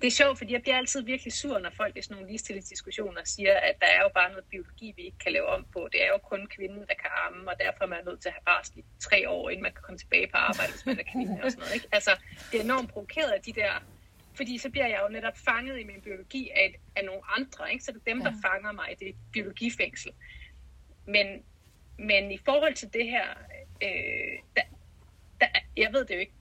det 0.00 0.06
er 0.06 0.10
sjovt, 0.10 0.38
fordi 0.38 0.52
jeg 0.52 0.62
bliver 0.62 0.76
altid 0.76 1.02
virkelig 1.02 1.32
sur, 1.32 1.58
når 1.58 1.70
folk 1.70 1.96
i 1.96 2.02
sådan 2.02 2.14
nogle 2.14 2.28
ligestillingsdiskussioner 2.28 3.20
siger, 3.24 3.54
at 3.56 3.74
der 3.80 3.86
er 3.86 4.02
jo 4.02 4.10
bare 4.14 4.30
noget 4.30 4.44
biologi, 4.44 4.92
vi 4.96 5.02
ikke 5.02 5.18
kan 5.18 5.32
lave 5.32 5.46
om 5.46 5.66
på. 5.72 5.88
Det 5.92 6.04
er 6.04 6.08
jo 6.08 6.18
kun 6.18 6.46
kvinden, 6.46 6.80
der 6.80 6.94
kan 7.02 7.10
amme, 7.26 7.50
og 7.50 7.56
derfor 7.60 7.84
er 7.84 7.88
man 7.88 8.04
nødt 8.04 8.20
til 8.20 8.28
at 8.28 8.32
have 8.32 8.44
barsel 8.44 8.78
i 8.78 8.84
tre 9.00 9.28
år, 9.28 9.50
inden 9.50 9.62
man 9.62 9.72
kan 9.72 9.82
komme 9.82 9.98
tilbage 9.98 10.26
på 10.26 10.36
arbejde, 10.36 10.72
hvis 10.72 10.86
man 10.86 10.98
er 10.98 11.02
kvinde 11.12 11.40
og 11.44 11.50
sådan 11.50 11.60
noget. 11.60 11.74
Ikke? 11.74 11.88
Altså, 11.92 12.10
det 12.52 12.60
er 12.60 12.64
enormt 12.64 12.90
provokeret 12.92 13.30
af 13.30 13.40
de 13.40 13.52
der... 13.52 13.72
Fordi 14.34 14.58
så 14.58 14.70
bliver 14.70 14.86
jeg 14.86 15.00
jo 15.02 15.08
netop 15.12 15.38
fanget 15.38 15.80
i 15.80 15.84
min 15.84 16.00
biologi 16.00 16.50
af, 16.54 16.80
af 16.96 17.04
nogle 17.04 17.22
andre, 17.36 17.72
ikke? 17.72 17.84
så 17.84 17.92
det 17.92 18.00
er 18.06 18.12
dem, 18.12 18.22
der 18.22 18.32
fanger 18.44 18.72
mig 18.72 18.88
i 18.92 19.04
det 19.04 19.14
biologifængsel. 19.32 20.12
Men, 21.06 21.26
men 21.98 22.32
i 22.32 22.38
forhold 22.44 22.74
til 22.74 22.92
det 22.92 23.04
her, 23.04 23.28
øh, 23.82 24.38
der, 24.56 24.62
der, 25.40 25.46
jeg 25.76 25.92
ved 25.92 26.04
det 26.04 26.14
jo 26.14 26.20
ikke, 26.20 26.32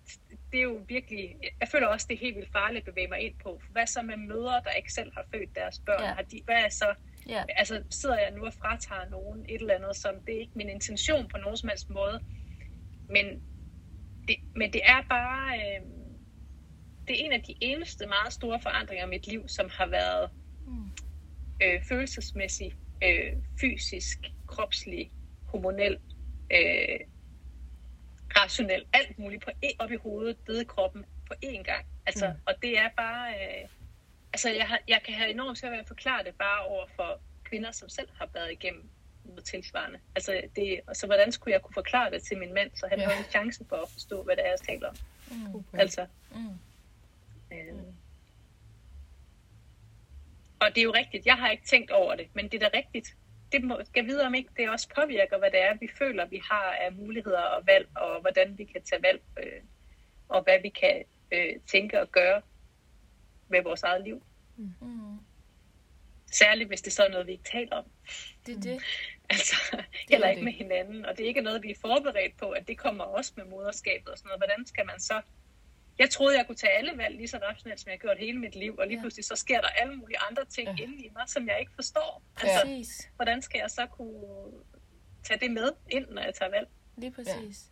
det 0.52 0.58
er 0.60 0.64
jo 0.64 0.86
virkelig, 0.88 1.36
jeg 1.60 1.68
føler 1.68 1.88
også, 1.88 2.06
det 2.10 2.16
er 2.16 2.20
helt 2.20 2.36
vildt 2.36 2.52
farligt 2.52 2.88
at 2.88 2.94
bevæge 2.94 3.08
mig 3.08 3.20
ind 3.20 3.36
på. 3.44 3.62
Hvad 3.70 3.88
så 3.88 4.02
med 4.02 4.18
mødre, 4.18 4.62
der 4.66 4.72
ikke 4.72 4.94
selv 4.94 5.12
har 5.14 5.26
født 5.36 5.56
deres 5.56 5.80
børn? 5.86 6.02
Ja. 6.02 6.14
Har 6.14 6.22
de, 6.22 6.42
hvad 6.46 6.56
er 6.56 6.70
så, 6.70 6.94
Ja. 7.30 7.44
altså 7.56 7.84
sidder 7.90 8.20
jeg 8.20 8.32
nu 8.32 8.46
og 8.46 8.54
fratager 8.54 9.10
nogen 9.10 9.46
et 9.50 9.62
eller 9.62 9.76
andet, 9.76 9.96
som 9.96 10.14
det 10.28 10.36
er 10.36 10.40
ikke 10.40 10.52
min 10.56 10.70
intention 10.70 11.28
på 11.28 11.38
nogen 11.38 11.58
som 11.58 11.70
helst 11.70 11.90
måde. 11.90 12.20
Men 13.10 13.26
det, 14.28 14.36
men 14.56 14.74
det 14.74 14.82
er 14.86 15.02
bare, 15.10 15.58
øh, 15.58 15.86
det 17.08 17.22
er 17.22 17.26
en 17.26 17.32
af 17.32 17.42
de 17.44 17.56
eneste 17.62 18.06
meget 18.08 18.34
store 18.34 18.60
forandringer 18.62 19.06
i 19.06 19.10
mit 19.10 19.28
liv, 19.28 19.48
som 19.48 19.70
har 19.74 19.86
været 19.88 20.30
Mm. 20.68 20.92
øh, 21.64 21.84
følelsesmæssig, 21.90 22.74
øh, 23.04 23.34
fysisk, 23.62 24.18
kropslig, 24.48 25.12
hormonel, 25.48 25.98
øh, 26.52 27.00
rationel, 28.38 28.86
alt 28.94 29.20
muligt 29.20 29.44
på 29.44 29.52
e- 29.66 29.76
op 29.80 29.92
i 29.92 29.96
hovedet, 29.96 30.38
nede 30.48 30.62
i 30.62 30.66
kroppen 30.66 31.06
på 31.28 31.34
én 31.46 31.64
gang. 31.64 31.86
Altså, 32.06 32.28
Mm. 32.28 32.34
mm. 32.34 32.40
Og 32.46 32.54
det 32.62 32.80
er 32.80 32.90
bare... 32.98 33.34
Øh, 33.34 33.70
altså, 34.34 34.50
jeg, 34.50 34.68
har, 34.68 34.80
jeg 34.88 35.02
kan 35.06 35.14
have 35.14 35.30
enormt 35.30 35.58
svært 35.58 35.72
ved 35.72 35.80
at 35.80 35.88
forklare 35.88 36.24
det 36.24 36.36
bare 36.36 36.66
over 36.66 36.86
for 36.96 37.20
kvinder, 37.44 37.72
som 37.72 37.90
selv 37.90 38.10
har 38.18 38.30
været 38.34 38.52
igennem 38.52 38.90
noget 39.26 39.44
tilsvarende. 39.44 40.00
Altså, 40.16 40.42
det, 40.56 40.80
så 40.94 41.06
hvordan 41.06 41.32
skulle 41.32 41.54
jeg 41.54 41.62
kunne 41.62 41.74
forklare 41.74 42.12
det 42.12 42.24
til 42.24 42.38
min 42.38 42.54
mand, 42.54 42.72
så 42.76 42.88
han 42.90 43.00
Ja. 43.00 43.06
havde 43.06 43.20
en 43.20 43.26
chance 43.32 43.66
for 43.70 43.76
at 43.76 43.90
forstå, 43.90 44.24
hvad 44.24 44.36
det 44.36 44.46
er, 44.46 44.50
jeg 44.50 44.60
taler 44.60 44.88
om. 44.90 44.96
Mm. 45.32 45.64
Altså, 45.80 46.06
Mm. 46.36 46.58
øh. 47.52 47.74
Og 50.60 50.68
det 50.70 50.78
er 50.78 50.84
jo 50.84 50.94
rigtigt, 50.94 51.26
jeg 51.26 51.36
har 51.36 51.50
ikke 51.50 51.66
tænkt 51.66 51.92
over 51.92 52.16
det, 52.16 52.28
men 52.34 52.48
det 52.50 52.64
er 52.64 52.70
da 52.70 52.78
rigtigt. 52.78 53.16
Det 53.52 53.64
må, 53.64 53.80
skal 53.86 54.06
vide 54.06 54.26
om 54.26 54.36
ikke 54.36 54.50
det 54.58 54.70
også 54.70 54.88
påvirker, 54.96 55.38
hvad 55.38 55.52
det 55.52 55.62
er, 55.62 55.78
vi 55.80 55.90
føler, 55.98 56.26
vi 56.26 56.42
har 56.52 56.78
af 56.82 56.92
muligheder 56.92 57.42
og 57.42 57.68
valg, 57.68 57.88
og 57.96 58.22
hvordan 58.22 58.58
vi 58.58 58.64
kan 58.64 58.82
tage 58.84 59.04
valg, 59.04 59.22
øh, 59.38 59.62
og 60.30 60.44
hvad 60.44 60.62
vi 60.62 60.70
kan 60.70 61.04
øh, 61.32 61.56
tænke 61.68 62.02
og 62.02 62.12
gøre 62.12 62.42
med 63.50 63.64
vores 63.64 63.84
eget 63.84 64.04
liv. 64.04 64.24
Mm. 64.58 65.20
Særligt 66.32 66.70
hvis 66.70 66.82
det 66.82 66.94
så 66.94 67.04
er 67.04 67.10
noget, 67.10 67.28
vi 67.28 67.32
ikke 67.32 67.50
taler 67.52 67.76
om. 67.76 67.86
Det 68.46 68.56
er 68.58 68.62
det. 68.62 68.82
Altså, 69.32 69.56
er 69.74 69.84
eller 70.10 70.28
ikke 70.28 70.40
det. 70.40 70.46
med 70.46 70.54
hinanden. 70.54 71.06
Og 71.06 71.18
det 71.18 71.24
er 71.24 71.28
ikke 71.28 71.42
noget, 71.42 71.64
vi 71.64 71.72
er 71.72 71.76
forberedt 71.82 72.38
på, 72.38 72.50
at 72.50 72.68
det 72.68 72.78
kommer 72.78 73.04
også 73.04 73.34
med 73.36 73.46
moderskabet 73.46 74.08
og 74.08 74.18
sådan 74.18 74.28
noget. 74.28 74.40
Hvordan 74.40 74.66
skal 74.66 74.86
man 74.86 75.00
så... 75.00 75.22
Jeg 76.00 76.10
troede, 76.10 76.38
jeg 76.38 76.46
kunne 76.48 76.56
tage 76.56 76.74
alle 76.74 76.92
valg 76.98 77.16
lige 77.16 77.28
så 77.28 77.38
rationelt, 77.50 77.80
som 77.80 77.88
jeg 77.90 77.94
har 77.94 77.98
gjort 78.00 78.18
hele 78.20 78.40
mit 78.40 78.56
liv. 78.56 78.76
Og 78.80 78.88
lige 78.88 78.98
Ja. 78.98 79.02
pludselig 79.02 79.26
så 79.26 79.36
sker 79.36 79.62
der 79.62 79.68
alle 79.68 79.96
mulige 79.96 80.18
andre 80.30 80.46
ting 80.46 80.68
Ja. 80.68 80.76
ja. 80.78 80.84
inde 80.84 80.98
i 81.06 81.10
mig, 81.14 81.24
som 81.28 81.48
jeg 81.48 81.58
ikke 81.60 81.72
forstår. 81.76 82.22
Ja. 82.44 82.48
Altså, 82.48 82.62
Præcis. 82.66 83.10
hvordan 83.16 83.42
skal 83.42 83.60
jeg 83.60 83.70
så 83.70 83.86
kunne 83.86 84.52
tage 85.24 85.40
det 85.40 85.52
med 85.52 85.72
ind, 85.90 86.06
når 86.10 86.22
jeg 86.22 86.34
tager 86.34 86.52
valg? 86.52 86.68
Lige 86.98 87.12
præcis. 87.12 87.64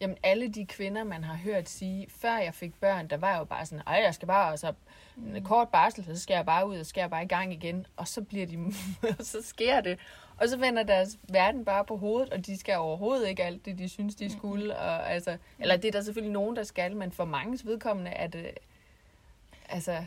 jamen 0.00 0.16
alle 0.22 0.48
de 0.48 0.66
kvinder, 0.66 1.04
man 1.04 1.24
har 1.24 1.36
hørt 1.36 1.68
sige, 1.68 2.06
før 2.10 2.36
jeg 2.38 2.54
fik 2.54 2.74
børn, 2.80 3.08
der 3.10 3.16
var 3.16 3.38
jo 3.38 3.44
bare 3.44 3.66
sådan, 3.66 3.82
ej, 3.86 3.94
jeg 4.04 4.14
skal 4.14 4.28
bare, 4.28 4.50
altså, 4.50 4.72
en 5.16 5.44
kort 5.44 5.68
barsel, 5.68 6.04
så 6.04 6.18
skal 6.22 6.34
jeg 6.34 6.46
bare 6.46 6.66
ud, 6.68 6.78
og 6.78 6.86
skal 6.86 7.00
jeg 7.00 7.10
bare 7.10 7.22
i 7.24 7.28
gang 7.28 7.52
igen, 7.52 7.86
og 7.96 8.08
så 8.08 8.22
bliver 8.22 8.46
de, 8.46 8.56
og 9.18 9.24
så 9.32 9.42
sker 9.42 9.80
det. 9.80 9.98
Og 10.36 10.48
så 10.48 10.56
vender 10.56 10.82
deres 10.82 11.18
verden 11.28 11.64
bare 11.64 11.84
på 11.84 11.96
hovedet, 11.96 12.30
og 12.32 12.46
de 12.46 12.58
skal 12.58 12.76
overhovedet 12.76 13.28
ikke 13.28 13.44
alt 13.44 13.64
det, 13.64 13.78
de 13.78 13.88
synes, 13.88 14.14
de 14.14 14.32
skulle. 14.32 14.78
Og, 14.78 15.10
altså, 15.10 15.36
eller 15.58 15.76
det 15.76 15.88
er 15.88 15.92
der 15.92 16.00
selvfølgelig 16.02 16.32
nogen, 16.32 16.56
der 16.56 16.62
skal, 16.62 16.96
men 16.96 17.12
for 17.12 17.24
manges 17.24 17.66
vedkommende 17.66 18.10
er 18.10 18.26
det, 18.26 18.50
altså, 19.68 20.04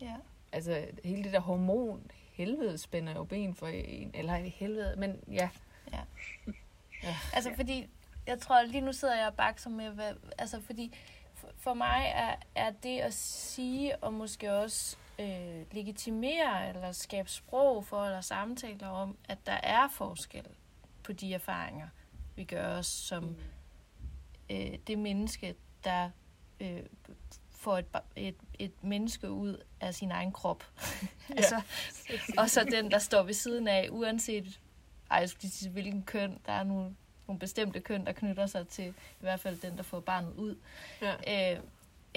Ja. 0.00 0.14
altså 0.52 0.84
hele 1.04 1.24
det 1.24 1.32
der 1.32 1.40
hormon, 1.40 2.10
helvede 2.32 2.78
spænder 2.78 3.12
jo 3.14 3.24
ben 3.24 3.54
for 3.54 3.66
en, 3.66 4.10
eller 4.14 4.36
ikke 4.36 4.50
helvede, 4.50 4.94
men 4.96 5.20
ja. 5.32 5.48
Altså 7.34 7.50
fordi, 7.56 7.86
jeg 8.26 8.38
tror 8.40 8.62
lige 8.62 8.80
nu 8.80 8.92
sidder 8.92 9.16
jeg 9.16 9.26
og 9.26 9.34
bakser 9.34 9.70
med, 9.70 9.88
hvad, 9.90 10.12
altså 10.38 10.60
fordi 10.60 10.94
for, 11.34 11.48
for 11.58 11.74
mig 11.74 12.12
er, 12.14 12.34
er 12.54 12.70
det 12.82 12.98
at 13.00 13.14
sige, 13.14 13.96
og 13.96 14.14
måske 14.14 14.52
også 14.52 14.96
øh, 15.18 15.64
legitimere, 15.72 16.68
eller 16.68 16.92
skabe 16.92 17.30
sprog 17.30 17.84
for, 17.84 18.04
eller 18.04 18.20
samtaler 18.20 18.88
om, 18.88 19.16
at 19.24 19.38
der 19.46 19.52
er 19.62 19.88
forskel 19.88 20.46
på 21.02 21.12
de 21.12 21.34
erfaringer, 21.34 21.88
vi 22.36 22.44
gør 22.44 22.78
os 22.78 22.86
som 22.86 23.36
øh, 24.50 24.78
det 24.86 24.98
menneske, 24.98 25.54
der 25.84 26.10
øh, 26.60 26.82
får 27.50 27.78
et, 27.78 27.86
et, 28.16 28.36
et 28.58 28.84
menneske 28.84 29.30
ud 29.30 29.62
af 29.80 29.94
sin 29.94 30.10
egen 30.10 30.32
krop. 30.32 30.64
altså, 31.36 31.62
og 32.38 32.50
så 32.50 32.64
den, 32.64 32.90
der 32.90 32.98
står 32.98 33.22
ved 33.22 33.34
siden 33.34 33.68
af, 33.68 33.88
uanset 33.90 34.60
ej, 35.10 35.26
sige, 35.26 35.70
hvilken 35.70 36.02
køn, 36.02 36.38
der 36.46 36.52
er 36.52 36.62
nogle, 36.62 36.96
nogle 37.28 37.38
bestemte 37.38 37.80
køn, 37.80 38.06
der 38.06 38.12
knytter 38.12 38.46
sig 38.46 38.68
til 38.68 38.88
i 38.88 39.20
hvert 39.20 39.40
fald 39.40 39.56
den, 39.56 39.76
der 39.76 39.82
får 39.82 40.00
barnet 40.00 40.34
ud. 40.34 40.56
Ja. 41.02 41.54
Øh, 41.54 41.60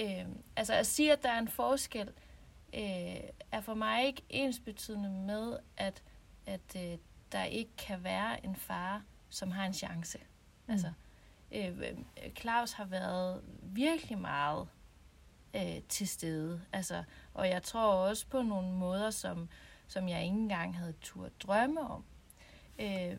øh, 0.00 0.26
altså 0.56 0.72
at 0.74 0.86
sige, 0.86 1.12
at 1.12 1.22
der 1.22 1.30
er 1.30 1.38
en 1.38 1.48
forskel, 1.48 2.08
øh, 2.08 2.27
er 2.72 3.60
for 3.60 3.74
mig 3.74 4.06
ikke 4.06 4.22
ensbetydende 4.28 5.10
med, 5.10 5.58
at, 5.76 6.02
at 6.46 6.76
øh, 6.76 6.98
der 7.32 7.44
ikke 7.44 7.76
kan 7.76 8.04
være 8.04 8.44
en 8.44 8.56
far, 8.56 9.02
som 9.28 9.50
har 9.50 9.66
en 9.66 9.74
chance. 9.74 10.18
Mm. 10.18 10.72
Altså, 10.72 10.92
øh, 11.52 11.78
øh, 11.78 12.32
Claus 12.40 12.72
har 12.72 12.84
været 12.84 13.42
virkelig 13.62 14.18
meget 14.18 14.68
øh, 15.54 15.82
til 15.88 16.08
stede. 16.08 16.62
Altså, 16.72 17.04
og 17.34 17.48
jeg 17.48 17.62
tror 17.62 17.92
også 17.92 18.26
på 18.26 18.42
nogle 18.42 18.72
måder, 18.72 19.10
som, 19.10 19.48
som 19.86 20.08
jeg 20.08 20.22
ikke 20.22 20.36
engang 20.36 20.78
havde 20.78 20.94
turde 21.00 21.30
drømme 21.40 21.80
om. 21.80 22.04
Øh, 22.78 23.16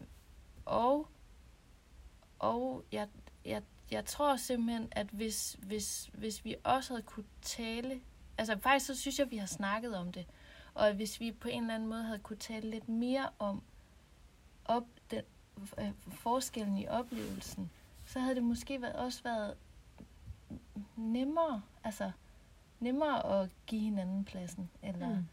og 0.66 1.10
og 2.40 2.86
jeg, 2.92 3.08
jeg, 3.46 3.64
jeg 3.92 4.06
tror 4.06 4.36
simpelthen, 4.36 4.88
at 4.92 5.08
hvis, 5.08 5.58
hvis, 5.60 6.10
hvis 6.14 6.46
vi 6.46 6.56
også 6.64 6.94
havde 6.94 7.04
kunne 7.04 7.26
tale, 7.42 8.02
altså 8.40 8.58
faktisk 8.58 8.86
så 8.86 8.96
synes 8.96 9.20
jeg, 9.20 9.26
at 9.26 9.32
vi 9.32 9.38
har 9.38 9.48
snakket 9.48 9.96
om 9.96 10.12
det, 10.12 10.26
og 10.74 10.94
hvis 10.94 11.20
vi 11.20 11.32
på 11.32 11.48
en 11.48 11.62
eller 11.62 11.76
anden 11.76 11.90
måde 11.90 12.04
havde 12.04 12.20
kunne 12.20 12.38
tale 12.38 12.70
lidt 12.70 12.90
mere 12.90 13.30
om 13.40 13.64
op, 14.66 14.84
den, 15.12 15.22
øh, 15.78 15.92
forskellen 16.12 16.78
i 16.78 16.88
oplevelsen, 16.88 17.70
så 18.06 18.20
havde 18.20 18.36
det 18.36 18.44
måske 18.44 18.82
været, 18.82 18.96
også 18.96 19.24
været 19.24 19.58
nemmere, 20.96 21.62
altså 21.84 22.12
nemmere 22.80 23.42
at 23.42 23.50
give 23.68 23.82
hinanden 23.82 24.26
pladsen. 24.26 24.70
Eller, 24.84 25.10
mm. 25.10 25.26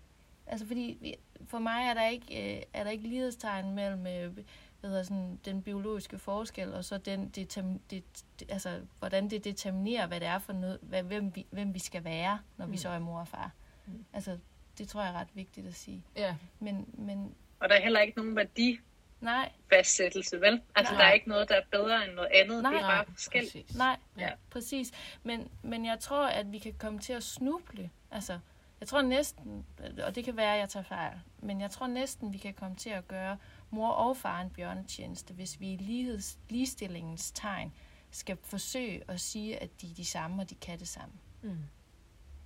Altså 0.46 0.66
fordi 0.66 0.98
vi, 1.00 1.14
for 1.46 1.58
mig 1.58 1.82
er 1.82 1.94
der 1.94 2.06
ikke, 2.06 2.56
øh, 2.56 2.62
er 2.72 2.84
der 2.84 2.90
ikke 2.90 3.08
lighedstegn 3.08 3.74
mellem 3.74 4.06
øh, 4.06 4.44
hvad 4.88 4.90
hedder 4.90 5.02
sådan, 5.04 5.40
den 5.44 5.62
biologiske 5.62 6.18
forskel, 6.18 6.74
og 6.74 6.84
så 6.84 6.98
den 6.98 7.28
determin, 7.28 7.80
det, 7.90 8.04
altså, 8.48 8.80
hvordan 8.98 9.30
det 9.30 9.44
determinerer, 9.44 10.06
hvad 10.06 10.20
det 10.20 10.28
er 10.28 10.38
for 10.38 10.52
noget, 10.52 10.78
hvad, 10.82 11.02
hvem, 11.02 11.36
vi, 11.36 11.46
hvem 11.50 11.74
vi 11.74 11.78
skal 11.78 12.04
være, 12.04 12.38
når 12.56 12.66
vi 12.66 12.70
Mm. 12.70 12.76
så 12.76 12.88
er 12.88 12.98
mor 12.98 13.20
og 13.20 13.28
far. 13.28 13.50
Mm. 13.86 14.04
Altså, 14.12 14.38
det 14.78 14.88
tror 14.88 15.02
jeg 15.02 15.10
er 15.10 15.14
ret 15.20 15.28
vigtigt 15.34 15.66
at 15.66 15.74
sige. 15.74 16.04
Ja. 16.16 16.36
Men, 16.58 16.88
men 16.98 17.34
Og 17.60 17.68
der 17.68 17.74
er 17.74 17.80
heller 17.82 18.00
ikke 18.00 18.18
nogen 18.18 18.36
værdifastsættelse, 18.36 20.36
nej, 20.36 20.48
vel? 20.50 20.60
Altså, 20.74 20.92
Nej. 20.92 21.02
der 21.02 21.08
er 21.08 21.12
ikke 21.12 21.28
noget, 21.28 21.48
der 21.48 21.54
er 21.54 21.62
bedre 21.70 22.04
end 22.06 22.14
noget 22.14 22.30
andet. 22.34 22.62
Nej. 22.62 22.72
det 22.72 22.80
er 22.80 22.86
bare 22.86 23.04
Nej, 23.04 23.14
forskelligt. 23.14 23.52
præcis. 23.66 23.76
nej, 23.78 23.96
ja. 24.18 24.30
præcis. 24.50 24.92
Men, 25.22 25.48
men 25.62 25.84
jeg 25.86 25.98
tror, 26.00 26.26
at 26.26 26.52
vi 26.52 26.58
kan 26.58 26.74
komme 26.78 26.98
til 26.98 27.12
at 27.12 27.22
snuble. 27.22 27.90
Altså, 28.10 28.38
jeg 28.80 28.88
tror 28.88 29.02
næsten, 29.02 29.66
og 30.06 30.14
det 30.14 30.24
kan 30.24 30.36
være, 30.36 30.54
at 30.54 30.60
jeg 30.60 30.68
tager 30.68 30.84
fejl, 30.84 31.12
men 31.38 31.60
jeg 31.60 31.70
tror 31.70 31.86
næsten, 31.86 32.32
vi 32.32 32.38
kan 32.38 32.54
komme 32.54 32.76
til 32.76 32.90
at 32.90 33.08
gøre 33.08 33.38
mor 33.76 33.90
og 33.90 34.16
far 34.16 34.40
en 34.40 34.50
bjørnetjeneste, 34.50 35.34
hvis 35.34 35.60
vi 35.60 35.72
i 35.72 35.76
ligheds, 35.76 36.38
ligestillingens 36.48 37.30
tegn 37.30 37.72
skal 38.10 38.36
forsøge 38.42 39.02
at 39.08 39.20
sige, 39.20 39.62
at 39.62 39.80
de 39.80 39.90
er 39.90 39.94
de 39.94 40.04
samme, 40.04 40.42
og 40.42 40.50
de 40.50 40.54
kan 40.54 40.78
det 40.78 40.88
samme. 40.88 41.14
Mm. 41.42 41.58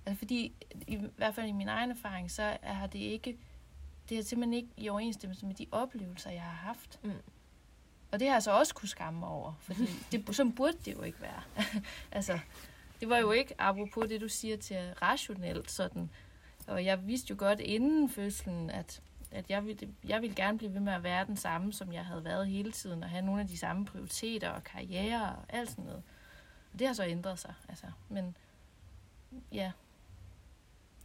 Altså 0.05 0.19
fordi, 0.19 0.53
i 0.87 0.99
hvert 1.17 1.35
fald 1.35 1.47
i 1.47 1.51
min 1.51 1.67
egen 1.67 1.91
erfaring, 1.91 2.31
så 2.31 2.57
har 2.61 2.87
det 2.87 2.99
ikke, 2.99 3.37
det 4.09 4.19
er 4.19 4.23
simpelthen 4.23 4.53
ikke 4.53 4.69
i 4.77 4.89
overensstemmelse 4.89 5.45
med 5.45 5.55
de 5.55 5.65
oplevelser, 5.71 6.31
jeg 6.31 6.41
har 6.41 6.67
haft. 6.67 6.99
Mm. 7.03 7.11
Og 8.11 8.19
det 8.19 8.27
har 8.27 8.35
jeg 8.35 8.43
så 8.43 8.51
også 8.51 8.75
kunne 8.75 8.89
skamme 8.89 9.27
over, 9.27 9.53
fordi 9.59 9.89
det, 10.11 10.35
sådan 10.35 10.51
burde 10.51 10.77
det 10.85 10.93
jo 10.93 11.01
ikke 11.01 11.21
være. 11.21 11.41
altså, 12.11 12.39
det 12.99 13.09
var 13.09 13.17
jo 13.17 13.31
ikke, 13.31 13.61
apropos 13.61 14.07
det, 14.07 14.21
du 14.21 14.27
siger 14.27 14.57
til 14.57 14.93
rationelt 15.01 15.71
sådan, 15.71 16.09
og 16.67 16.85
jeg 16.85 17.07
vidste 17.07 17.31
jo 17.31 17.35
godt 17.39 17.59
inden 17.59 18.09
fødslen, 18.09 18.69
at, 18.69 19.01
at 19.31 19.49
jeg, 19.49 19.65
ville, 19.65 19.93
jeg 20.03 20.21
ville 20.21 20.35
gerne 20.35 20.57
blive 20.57 20.73
ved 20.73 20.79
med 20.79 20.93
at 20.93 21.03
være 21.03 21.25
den 21.25 21.37
samme, 21.37 21.73
som 21.73 21.93
jeg 21.93 22.05
havde 22.05 22.23
været 22.23 22.47
hele 22.47 22.71
tiden, 22.71 23.03
og 23.03 23.09
have 23.09 23.25
nogle 23.25 23.41
af 23.41 23.47
de 23.47 23.57
samme 23.57 23.85
prioriteter 23.85 24.49
og 24.49 24.63
karriere 24.63 25.35
og 25.35 25.45
alt 25.49 25.69
sådan 25.69 25.85
noget. 25.85 26.03
Og 26.73 26.79
det 26.79 26.87
har 26.87 26.93
så 26.93 27.05
ændret 27.05 27.39
sig, 27.39 27.53
altså. 27.69 27.87
Men 28.09 28.35
ja, 29.51 29.71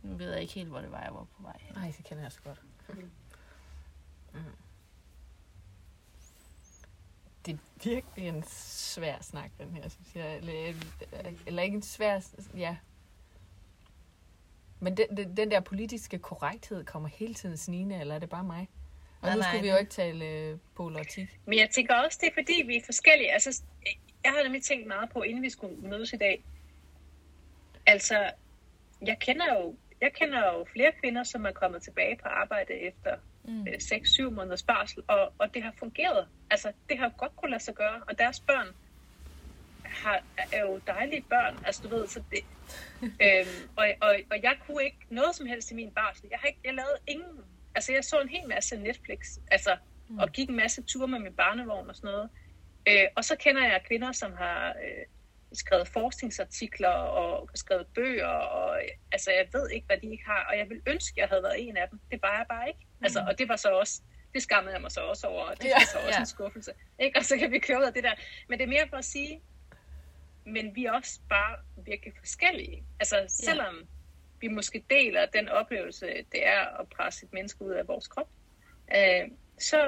nu 0.03 0.17
ved 0.17 0.33
jeg 0.33 0.41
ikke 0.43 0.55
helt, 0.55 0.69
hvor 0.69 0.81
det 0.81 0.91
var, 0.91 1.03
jeg 1.03 1.15
var 1.15 1.25
på 1.25 1.43
vej 1.43 1.57
hen. 1.61 1.75
Nej, 1.75 1.95
det 1.97 2.05
kender 2.05 2.23
jeg 2.23 2.33
så 2.33 2.41
godt. 2.45 2.62
Mm. 2.89 4.41
Det 7.47 7.55
er 7.55 7.59
virkelig 7.85 8.29
en 8.29 8.43
svær 8.47 9.21
snak, 9.21 9.51
den 9.59 9.71
her, 9.71 9.89
synes 9.89 10.15
jeg. 10.15 10.37
Eller, 10.37 10.75
eller 11.47 11.62
ikke 11.62 11.75
en 11.75 11.83
svær... 11.83 12.21
Ja. 12.57 12.77
Men 14.81 14.97
den, 14.97 15.17
den, 15.17 15.37
den 15.37 15.51
der 15.51 15.61
politiske 15.61 16.19
korrekthed 16.19 16.85
kommer 16.85 17.09
hele 17.09 17.35
tiden 17.35 17.57
snigende, 17.57 18.01
eller 18.01 18.15
er 18.15 18.19
det 18.19 18.31
bare 18.31 18.45
mig? 18.45 18.69
Og 19.21 19.27
Nej, 19.29 19.35
nu 19.35 19.41
nej, 19.41 19.49
skulle 19.51 19.62
vi 19.62 19.71
jo 19.71 19.77
ikke 19.77 19.91
tale 19.91 20.25
øh, 20.25 20.59
politik. 20.75 21.39
Men 21.47 21.59
jeg 21.59 21.71
tænker 21.71 21.95
også, 21.95 22.19
det 22.21 22.29
er 22.29 22.35
fordi, 22.35 22.62
vi 22.67 22.77
er 22.77 22.83
forskellige. 22.85 23.33
Altså, 23.33 23.62
jeg 24.25 24.33
har 24.33 24.43
nemlig 24.43 24.62
tænkt 24.62 24.87
meget 24.87 25.11
på, 25.11 25.23
inden 25.23 25.43
vi 25.43 25.51
skulle 25.51 25.77
mødes 25.77 26.12
i 26.12 26.17
dag. 26.17 26.45
Altså, 27.87 28.31
jeg 29.07 29.19
kender 29.19 29.55
jo, 29.55 29.75
jeg 30.01 30.12
kender 30.12 30.39
jo 30.39 30.65
flere 30.73 30.93
kvinder, 31.01 31.23
som 31.25 31.47
er 31.47 31.53
kommet 31.53 31.83
tilbage 31.83 32.17
på 32.17 32.29
arbejde 32.29 32.73
efter 32.75 33.17
Mm. 33.49 33.67
øh, 33.69 33.75
6-7 33.75 34.31
måneders 34.31 34.62
barsel, 34.62 35.03
og, 35.09 35.33
og 35.39 35.55
det 35.55 35.62
har 35.62 35.73
fungeret. 35.79 36.29
Altså, 36.51 36.73
det 36.89 36.99
har 36.99 37.09
godt 37.09 37.37
kunne 37.37 37.51
lade 37.51 37.62
sig 37.62 37.75
gøre, 37.75 38.03
og 38.09 38.19
deres 38.19 38.41
børn 38.41 38.67
har, 40.03 40.23
er 40.53 40.61
jo 40.61 40.81
dejlige 40.87 41.25
børn, 41.31 41.59
altså 41.67 41.83
du 41.83 41.89
ved, 41.89 42.07
så 42.09 42.23
det, 42.31 42.39
øhm, 43.03 43.69
og, 43.77 43.87
og, 44.01 44.17
og 44.31 44.43
jeg 44.43 44.57
kunne 44.67 44.85
ikke 44.85 44.99
noget 45.11 45.37
som 45.37 45.47
helst 45.47 45.71
i 45.71 45.75
min 45.75 45.91
barsel. 45.91 46.27
Jeg 46.31 46.39
har 46.39 46.47
ikke, 46.47 46.61
jeg 46.65 46.75
lavede 46.75 46.99
ingen, 47.07 47.41
altså 47.75 47.93
jeg 47.93 48.05
så 48.05 48.21
en 48.21 48.29
hel 48.29 48.49
masse 48.49 48.77
Netflix, 48.77 49.39
altså, 49.51 49.77
mm. 50.09 50.19
og 50.19 50.33
gik 50.33 50.49
en 50.49 50.57
masse 50.57 50.83
ture 50.83 51.09
med 51.09 51.19
min 51.19 51.35
barnevogn 51.35 51.89
og 51.91 51.97
sådan 51.97 52.11
noget. 52.11 52.31
Øh, 52.89 53.07
og 53.17 53.25
så 53.25 53.37
kender 53.37 53.65
jeg 53.65 53.81
kvinder, 53.89 54.13
som 54.13 54.33
har 54.37 54.69
øh, 54.69 55.05
skrevet 55.53 55.89
forskningsartikler 55.89 56.89
og 56.89 57.51
skrevet 57.55 57.87
bøger, 57.95 58.27
og 58.27 58.81
altså 59.13 59.31
jeg 59.31 59.47
ved 59.53 59.71
ikke, 59.71 59.87
hvad 59.87 59.97
de 59.97 60.11
ikke 60.11 60.25
har, 60.27 60.47
og 60.51 60.59
jeg 60.59 60.69
vil 60.69 60.81
ønske, 60.87 61.21
jeg 61.21 61.29
havde 61.29 61.43
været 61.43 61.69
en 61.69 61.77
af 61.77 61.89
dem. 61.91 62.01
Det 62.11 62.23
var 62.23 62.37
jeg 62.37 62.47
bare 62.49 62.69
ikke. 62.69 62.81
Altså, 63.03 63.25
og 63.29 63.39
det 63.39 63.49
var 63.49 63.57
så 63.57 63.69
også, 63.69 64.03
det 64.35 64.43
skammede 64.43 64.75
jeg 64.75 64.83
mig 64.83 64.93
så 64.93 65.01
også 65.01 65.27
over, 65.27 65.45
og 65.45 65.59
det 65.59 65.65
Ja, 65.65 65.75
var 65.75 65.87
så 65.93 65.99
også 65.99 66.11
ja. 66.11 66.21
en 66.21 66.27
skuffelse. 66.27 66.73
Ikke? 66.99 67.19
Og 67.19 67.25
så 67.25 67.37
kan 67.37 67.51
vi 67.51 67.59
køre 67.59 67.79
ud 67.79 67.85
af 67.85 67.93
det 67.93 68.05
der. 68.05 68.15
Men 68.49 68.59
det 68.59 68.65
er 68.65 68.69
mere 68.69 68.89
for 68.89 68.97
at 68.97 69.05
sige, 69.05 69.41
men 70.47 70.77
vi 70.77 70.85
er 70.85 70.93
også 70.93 71.21
bare 71.29 71.57
virkelig 71.85 72.13
forskellige. 72.19 72.85
Altså 73.01 73.25
selvom 73.29 73.89
vi 74.41 74.49
måske 74.49 74.85
deler 74.91 75.27
den 75.27 75.49
oplevelse, 75.49 76.07
det 76.07 76.47
er 76.47 76.81
at 76.81 76.89
presse 76.89 77.27
et 77.27 77.33
menneske 77.33 77.63
ud 77.65 77.71
af 77.71 77.89
vores 77.89 78.09
krop, 78.09 78.29
øh, 78.97 79.29
så 79.59 79.79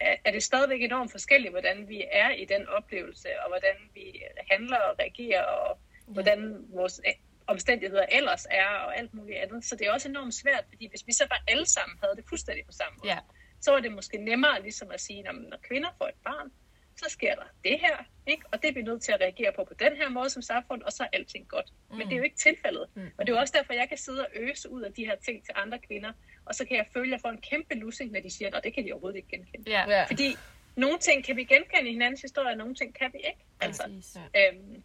er, 0.00 0.30
det 0.32 0.42
stadigvæk 0.42 0.82
enormt 0.82 1.10
forskelligt, 1.10 1.52
hvordan 1.52 1.88
vi 1.88 2.04
er 2.12 2.30
i 2.30 2.44
den 2.44 2.68
oplevelse, 2.68 3.28
og 3.44 3.48
hvordan 3.48 3.76
vi 3.94 4.22
handler 4.50 4.76
og 4.78 4.98
reagerer, 4.98 5.42
og 5.42 5.78
hvordan 6.06 6.64
vores 6.68 7.00
øh, 7.06 7.12
omstændigheder 7.46 8.06
ellers 8.12 8.46
er, 8.50 8.66
og 8.66 8.98
alt 8.98 9.14
muligt 9.14 9.38
andet. 9.38 9.64
Så 9.64 9.76
det 9.76 9.86
er 9.86 9.92
også 9.92 10.08
enormt 10.08 10.34
svært, 10.34 10.64
fordi 10.68 10.88
hvis 10.88 11.06
vi 11.06 11.12
så 11.12 11.26
bare 11.28 11.40
alle 11.48 11.66
sammen 11.66 11.98
havde 12.02 12.16
det 12.16 12.24
fuldstændig 12.28 12.66
på 12.66 12.72
samme 12.72 12.98
måde, 12.98 13.12
Ja. 13.12 13.18
så 13.60 13.70
var 13.70 13.80
det 13.80 13.92
måske 13.92 14.18
nemmere 14.18 14.62
ligesom 14.62 14.90
at 14.90 15.00
sige, 15.00 15.22
når 15.22 15.58
kvinder 15.68 15.88
får 15.98 16.06
et 16.08 16.20
barn, 16.24 16.50
så 16.96 17.04
sker 17.08 17.34
der 17.34 17.44
det 17.64 17.80
her, 17.80 18.04
ikke? 18.26 18.42
og 18.52 18.62
det 18.62 18.68
er 18.70 18.74
vi 18.74 18.82
nødt 18.82 19.02
til 19.02 19.12
at 19.12 19.20
reagere 19.20 19.52
på 19.52 19.64
på 19.64 19.74
den 19.74 19.96
her 19.96 20.08
måde 20.08 20.30
som 20.30 20.42
samfund, 20.42 20.82
og 20.82 20.92
så 20.92 21.02
er 21.02 21.08
alting 21.12 21.48
godt. 21.48 21.72
Mm. 21.90 21.96
Men 21.96 22.06
det 22.06 22.12
er 22.12 22.16
jo 22.16 22.22
ikke 22.22 22.36
tilfældet. 22.36 22.86
Mm. 22.94 23.10
Og 23.18 23.26
det 23.26 23.32
er 23.32 23.36
jo 23.36 23.40
også 23.40 23.54
derfor, 23.58 23.72
jeg 23.72 23.88
kan 23.88 23.98
sidde 23.98 24.20
og 24.20 24.28
øse 24.34 24.70
ud 24.70 24.82
af 24.82 24.92
de 24.92 25.04
her 25.06 25.16
ting 25.16 25.44
til 25.44 25.54
andre 25.56 25.78
kvinder, 25.78 26.12
og 26.44 26.54
så 26.54 26.64
kan 26.64 26.76
jeg 26.76 26.86
føle, 26.92 27.06
at 27.06 27.10
jeg 27.12 27.20
får 27.20 27.28
en 27.28 27.40
kæmpe 27.40 27.74
lussing, 27.74 28.12
når 28.12 28.20
de 28.20 28.30
siger, 28.30 28.56
at 28.56 28.64
det 28.64 28.74
kan 28.74 28.84
de 28.86 28.92
overhovedet 28.92 29.16
ikke 29.16 29.28
genkende. 29.28 29.70
Ja. 29.70 29.90
Ja. 29.90 30.04
Fordi 30.04 30.36
nogle 30.76 30.98
ting 30.98 31.24
kan 31.24 31.36
vi 31.36 31.44
genkende 31.44 31.88
i 31.88 31.92
hinandens 31.92 32.20
historie, 32.22 32.50
og 32.50 32.56
nogle 32.56 32.74
ting 32.74 32.94
kan 32.94 33.10
vi 33.12 33.18
ikke. 33.18 33.44
Altså, 33.60 33.82
Præcis. 33.82 34.16
øhm, 34.16 34.82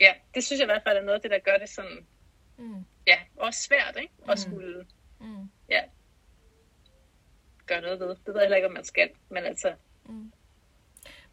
ja, 0.00 0.12
det 0.34 0.44
synes 0.44 0.58
jeg 0.60 0.64
i 0.64 0.72
hvert 0.72 0.82
fald 0.82 0.96
er 0.98 1.02
noget 1.02 1.14
af 1.14 1.20
det, 1.22 1.30
der 1.30 1.38
gør 1.38 1.56
det 1.56 1.68
sådan, 1.68 2.06
Mm. 2.58 2.84
ja, 3.06 3.18
også 3.36 3.60
svært, 3.62 3.96
ikke? 4.00 4.12
At 4.28 4.38
skulle, 4.38 4.86
Mm. 5.20 5.50
ja, 5.68 5.82
gøre 7.66 7.80
noget 7.80 8.00
ved. 8.00 8.08
Det 8.08 8.18
ved 8.26 8.34
jeg 8.34 8.42
heller 8.42 8.56
ikke, 8.56 8.66
om 8.68 8.72
man 8.74 8.84
skal, 8.84 9.10
men 9.28 9.44
altså, 9.44 9.74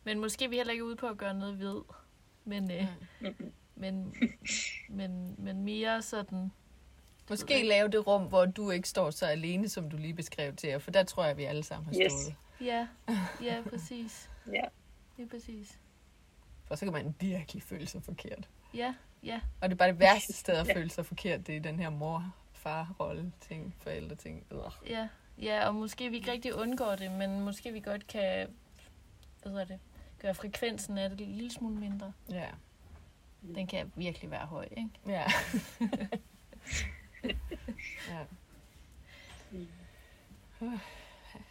Men 0.03 0.19
måske 0.19 0.45
er 0.45 0.49
vi 0.49 0.55
heller 0.55 0.71
ikke 0.71 0.85
ude 0.85 0.95
på 0.95 1.07
at 1.07 1.17
gøre 1.17 1.33
noget 1.33 1.59
ved. 1.59 1.81
Men, 2.45 2.71
øh, 2.71 2.85
men, 3.75 4.13
men, 4.89 5.35
men 5.37 5.61
mere 5.63 6.01
sådan... 6.01 6.51
Måske 7.29 7.63
lave 7.67 7.87
det 7.89 8.07
rum, 8.07 8.23
hvor 8.23 8.45
du 8.45 8.69
ikke 8.71 8.89
står 8.89 9.09
så 9.11 9.25
alene, 9.25 9.69
som 9.69 9.89
du 9.89 9.97
lige 9.97 10.13
beskrev 10.13 10.55
til 10.55 10.69
jer, 10.69 10.79
for 10.79 10.91
der 10.91 11.03
tror 11.03 11.25
jeg, 11.25 11.37
vi 11.37 11.43
alle 11.43 11.63
sammen 11.63 11.85
har 11.93 12.01
Yes. 12.05 12.11
stået. 12.11 12.35
Ja, 12.61 12.87
ja, 13.43 13.61
præcis. 13.69 14.29
ja. 14.47 14.61
Det 15.17 15.23
er 15.23 15.29
præcis. 15.29 15.79
For 16.65 16.75
så 16.75 16.85
kan 16.85 16.93
man 16.93 17.15
virkelig 17.19 17.63
føle 17.63 17.87
sig 17.87 18.03
forkert. 18.03 18.49
Ja, 18.73 18.95
ja. 19.23 19.41
Og 19.61 19.69
det 19.69 19.75
er 19.75 19.77
bare 19.77 19.89
det 19.91 19.99
værste 19.99 20.33
sted 20.43 20.53
at 20.53 20.67
Ja. 20.67 20.75
føle 20.75 20.89
sig 20.89 21.05
forkert, 21.05 21.47
det 21.47 21.57
er 21.57 21.61
den 21.61 21.79
her 21.79 21.89
mor-far-rolle 21.89 23.31
ting, 23.41 23.75
forældre 23.79 24.15
ting. 24.15 24.45
Øh. 24.51 24.59
Ja, 24.89 25.07
ja, 25.41 25.67
og 25.67 25.75
måske 25.75 26.09
vi 26.09 26.15
ikke 26.15 26.31
rigtig 26.31 26.55
undgår 26.55 26.95
det, 26.95 27.11
men 27.11 27.39
måske 27.41 27.71
vi 27.73 27.79
godt 27.79 28.07
kan 28.07 28.47
hvad 29.41 29.51
hedder 29.51 29.65
det, 29.65 29.79
gøre 30.23 30.33
frekvensen 30.33 30.97
af 30.97 31.09
det 31.09 31.21
en 31.21 31.33
lille 31.33 31.51
smule 31.51 31.75
mindre. 31.75 32.13
Ja. 32.31 32.47
Den 33.55 33.67
kan 33.67 33.91
virkelig 33.95 34.31
være 34.31 34.45
høj, 34.45 34.67
ikke? 34.77 34.89
Ja. 35.07 35.23
ja. 38.11 38.25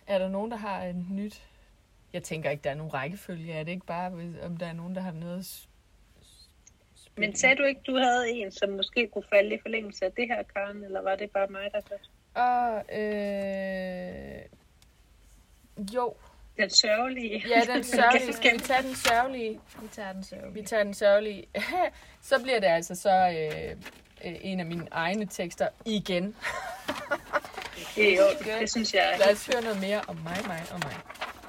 Er 0.06 0.18
der 0.18 0.28
nogen, 0.28 0.50
der 0.50 0.56
har 0.56 0.84
et 0.84 1.10
nyt? 1.10 1.42
Jeg 2.12 2.22
tænker 2.22 2.50
ikke, 2.50 2.62
der 2.62 2.70
er 2.70 2.74
nogen 2.74 2.94
rækkefølge. 2.94 3.52
Er 3.52 3.64
det 3.64 3.72
ikke 3.72 3.86
bare, 3.86 4.12
om 4.42 4.56
der 4.56 4.66
er 4.66 4.72
nogen, 4.72 4.94
der 4.94 5.00
har 5.00 5.12
noget 5.12 5.68
Men 7.16 7.36
sagde 7.36 7.56
du 7.56 7.62
ikke, 7.62 7.80
du 7.86 7.96
havde 7.96 8.30
en, 8.30 8.50
som 8.50 8.70
måske 8.70 9.08
kunne 9.12 9.24
falde 9.32 9.54
i 9.54 9.58
forlængelse 9.62 10.04
af 10.04 10.12
det 10.12 10.28
her, 10.28 10.42
Karen, 10.42 10.84
eller 10.84 11.02
var 11.02 11.16
det 11.16 11.30
bare 11.30 11.46
mig, 11.46 11.70
der 11.72 11.80
hørte? 11.90 12.08
Og, 12.34 12.84
øh... 12.98 14.42
Jo. 15.94 16.14
Den 16.56 16.70
sørgelige. 16.70 17.44
Ja, 17.48 17.74
den 17.74 17.84
sørgelige. 17.94 18.26
Vi 18.52 18.58
tage 18.58 18.82
den 18.82 18.94
sørgelige? 18.94 19.60
Vi 19.82 19.88
tager 19.88 20.12
den 20.12 20.24
sørgelige. 20.24 20.54
Vi 20.54 20.62
tager 20.62 20.84
den 20.84 20.94
sørgelige. 20.94 21.46
så 22.30 22.42
bliver 22.42 22.60
det 22.60 22.66
altså 22.66 22.94
så 22.94 23.10
øh, 23.10 23.70
øh, 24.24 24.36
en 24.40 24.60
af 24.60 24.66
mine 24.66 24.86
egne 24.90 25.26
tekster 25.26 25.68
igen. 25.86 26.24
Det 27.96 28.12
er 28.12 28.16
jo, 28.16 28.60
det 28.60 28.70
synes 28.70 28.94
jeg 28.94 29.16
Lad 29.18 29.32
os 29.32 29.46
høre 29.46 29.62
noget 29.62 29.80
mere 29.80 30.00
om 30.08 30.16
mig, 30.16 30.38
mig 30.46 30.62
og 30.72 30.80
mig. 30.84 30.96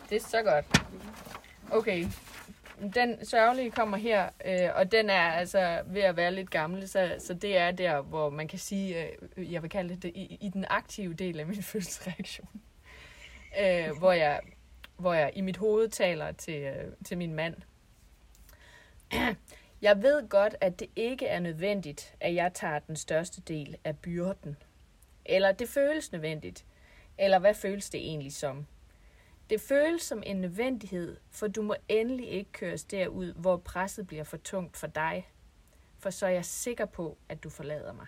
Det 0.09 0.15
er 0.15 0.19
så 0.19 0.41
godt. 0.43 0.65
Okay. 1.71 2.05
Den 2.95 3.25
sørgelige 3.25 3.71
kommer 3.71 3.97
her, 3.97 4.29
øh, 4.45 4.69
og 4.75 4.91
den 4.91 5.09
er 5.09 5.31
altså 5.31 5.81
ved 5.85 6.01
at 6.01 6.17
være 6.17 6.31
lidt 6.31 6.49
gammel, 6.49 6.89
så, 6.89 7.15
så 7.19 7.33
det 7.33 7.57
er 7.57 7.71
der, 7.71 8.01
hvor 8.01 8.29
man 8.29 8.47
kan 8.47 8.59
sige, 8.59 9.07
øh, 9.37 9.53
jeg 9.53 9.61
vil 9.61 9.69
kalde 9.69 9.95
det, 9.95 10.11
i, 10.15 10.37
i 10.41 10.49
den 10.49 10.65
aktive 10.69 11.13
del 11.13 11.39
af 11.39 11.45
min 11.45 11.63
følelsesreaktion. 11.63 12.49
Øh, 13.61 13.97
hvor, 13.97 14.11
jeg, 14.11 14.39
hvor 15.03 15.13
jeg 15.13 15.31
i 15.35 15.41
mit 15.41 15.57
hoved 15.57 15.89
taler 15.89 16.31
til, 16.31 16.61
øh, 16.61 16.93
til 17.05 17.17
min 17.17 17.33
mand. 17.33 17.55
Jeg 19.81 20.01
ved 20.01 20.29
godt, 20.29 20.55
at 20.61 20.79
det 20.79 20.89
ikke 20.95 21.27
er 21.27 21.39
nødvendigt, 21.39 22.15
at 22.19 22.35
jeg 22.35 22.53
tager 22.53 22.79
den 22.79 22.95
største 22.95 23.41
del 23.41 23.77
af 23.83 23.97
byrden. 23.97 24.57
Eller 25.25 25.51
det 25.51 25.69
føles 25.69 26.11
nødvendigt. 26.11 26.65
Eller 27.17 27.39
hvad 27.39 27.53
føles 27.53 27.89
det 27.89 27.99
egentlig 27.99 28.33
som? 28.33 28.65
Det 29.49 29.61
føles 29.61 30.01
som 30.01 30.23
en 30.25 30.41
nødvendighed, 30.41 31.17
for 31.31 31.47
du 31.47 31.61
må 31.61 31.75
endelig 31.89 32.27
ikke 32.27 32.51
køres 32.51 32.83
derud, 32.83 33.33
hvor 33.33 33.57
presset 33.57 34.07
bliver 34.07 34.23
for 34.23 34.37
tungt 34.37 34.77
for 34.77 34.87
dig. 34.87 35.29
For 35.99 36.09
så 36.09 36.25
er 36.25 36.29
jeg 36.29 36.45
sikker 36.45 36.85
på, 36.85 37.17
at 37.29 37.43
du 37.43 37.49
forlader 37.49 37.93
mig. 37.93 38.07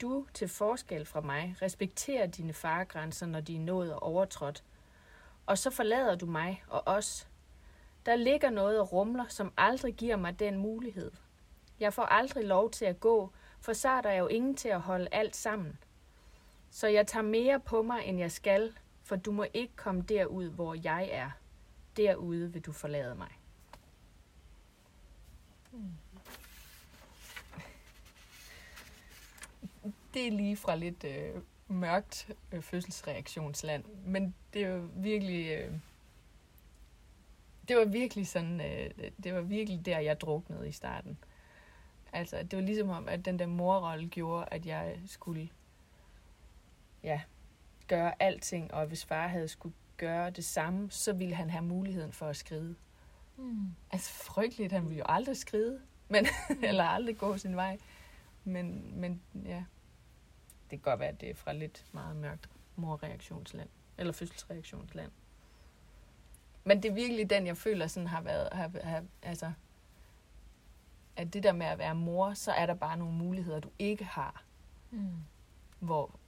Du, 0.00 0.26
til 0.34 0.48
forskel 0.48 1.06
fra 1.06 1.20
mig, 1.20 1.54
respekterer 1.62 2.26
dine 2.26 2.52
faregrænser, 2.52 3.26
når 3.26 3.40
de 3.40 3.56
er 3.56 3.60
nået 3.60 3.92
og 3.94 4.02
overtrådt. 4.02 4.64
Og 5.52 5.58
så 5.58 5.70
forlader 5.70 6.14
du 6.14 6.26
mig 6.26 6.62
og 6.68 6.82
os. 6.86 7.28
Der 8.06 8.16
ligger 8.16 8.50
noget 8.50 8.80
og 8.80 8.92
rumler, 8.92 9.28
som 9.28 9.52
aldrig 9.56 9.94
giver 9.94 10.16
mig 10.16 10.38
den 10.38 10.56
mulighed. 10.56 11.10
Jeg 11.80 11.94
får 11.94 12.02
aldrig 12.02 12.44
lov 12.44 12.70
til 12.70 12.84
at 12.84 13.00
gå, 13.00 13.32
for 13.60 13.72
så 13.72 13.88
er 13.88 14.00
der 14.00 14.12
jo 14.12 14.26
ingen 14.26 14.56
til 14.56 14.68
at 14.68 14.80
holde 14.80 15.08
alt 15.12 15.36
sammen. 15.36 15.78
Så 16.70 16.86
jeg 16.86 17.06
tager 17.06 17.22
mere 17.22 17.60
på 17.60 17.82
mig, 17.82 18.04
end 18.04 18.18
jeg 18.18 18.32
skal, 18.32 18.76
for 19.02 19.16
du 19.16 19.32
må 19.32 19.46
ikke 19.54 19.76
komme 19.76 20.02
derud, 20.02 20.50
hvor 20.50 20.74
jeg 20.74 21.08
er. 21.12 21.30
Derude 21.96 22.52
vil 22.52 22.62
du 22.62 22.72
forlade 22.72 23.14
mig. 23.14 23.38
Det 30.14 30.26
er 30.26 30.30
lige 30.30 30.56
fra 30.56 30.76
lidt 30.76 31.04
øh, 31.04 31.42
mørkt 31.72 32.30
øh, 32.52 32.62
fødselsreaktionsland, 32.62 33.84
men 34.06 34.34
det 34.54 34.68
jo 34.68 34.88
virkelig... 34.94 35.50
Øh, 35.50 35.72
det 37.68 37.76
var 37.76 37.84
virkelig 37.84 38.26
sådan, 38.26 38.60
øh, 38.60 39.10
det 39.24 39.34
var 39.34 39.40
virkelig 39.40 39.86
der, 39.86 39.98
jeg 39.98 40.20
druknede 40.20 40.68
i 40.68 40.72
starten. 40.72 41.18
Altså, 42.12 42.42
det 42.42 42.56
var 42.56 42.64
ligesom 42.64 42.88
om, 42.88 43.08
at 43.08 43.24
den 43.24 43.38
der 43.38 43.46
morrolle 43.46 44.08
gjorde, 44.08 44.48
at 44.50 44.66
jeg 44.66 44.98
skulle 45.06 45.48
ja, 47.02 47.20
gøre 47.88 48.22
alting, 48.22 48.74
og 48.74 48.86
hvis 48.86 49.04
far 49.04 49.26
havde 49.28 49.48
skulle 49.48 49.74
gøre 49.96 50.30
det 50.30 50.44
samme, 50.44 50.90
så 50.90 51.12
ville 51.12 51.34
han 51.34 51.50
have 51.50 51.64
muligheden 51.64 52.12
for 52.12 52.26
at 52.26 52.36
skride. 52.36 52.74
Mm. 53.36 53.74
Altså 53.90 54.12
frygteligt, 54.12 54.72
han 54.72 54.84
ville 54.84 54.98
jo 54.98 55.04
aldrig 55.08 55.36
skride, 55.36 55.80
men, 56.08 56.26
eller 56.68 56.84
aldrig 56.84 57.18
gå 57.18 57.38
sin 57.38 57.56
vej. 57.56 57.78
Men, 58.44 58.92
men 59.00 59.22
ja, 59.44 59.64
kan 60.78 60.90
godt 60.90 61.00
være, 61.00 61.08
at 61.08 61.20
det 61.20 61.30
er 61.30 61.34
fra 61.34 61.52
lidt 61.52 61.84
meget 61.92 62.16
mørkt 62.16 62.50
morreaktionsland, 62.76 63.68
eller 63.98 64.12
fødselsreaktionsland. 64.12 65.10
Men 66.64 66.82
det 66.82 66.90
er 66.90 66.94
virkelig 66.94 67.30
den, 67.30 67.46
jeg 67.46 67.56
føler 67.56 67.86
sådan 67.86 68.06
har 68.06 68.20
været, 68.20 68.48
har, 68.52 68.70
har, 68.82 69.04
altså, 69.22 69.52
at 71.16 71.32
det 71.34 71.42
der 71.42 71.52
med 71.52 71.66
at 71.66 71.78
være 71.78 71.94
mor, 71.94 72.34
så 72.34 72.52
er 72.52 72.66
der 72.66 72.74
bare 72.74 72.96
nogle 72.96 73.14
muligheder, 73.14 73.60
du 73.60 73.70
ikke 73.78 74.04
har, 74.04 74.44
Mm. 74.90 75.16
hvor 75.78 76.18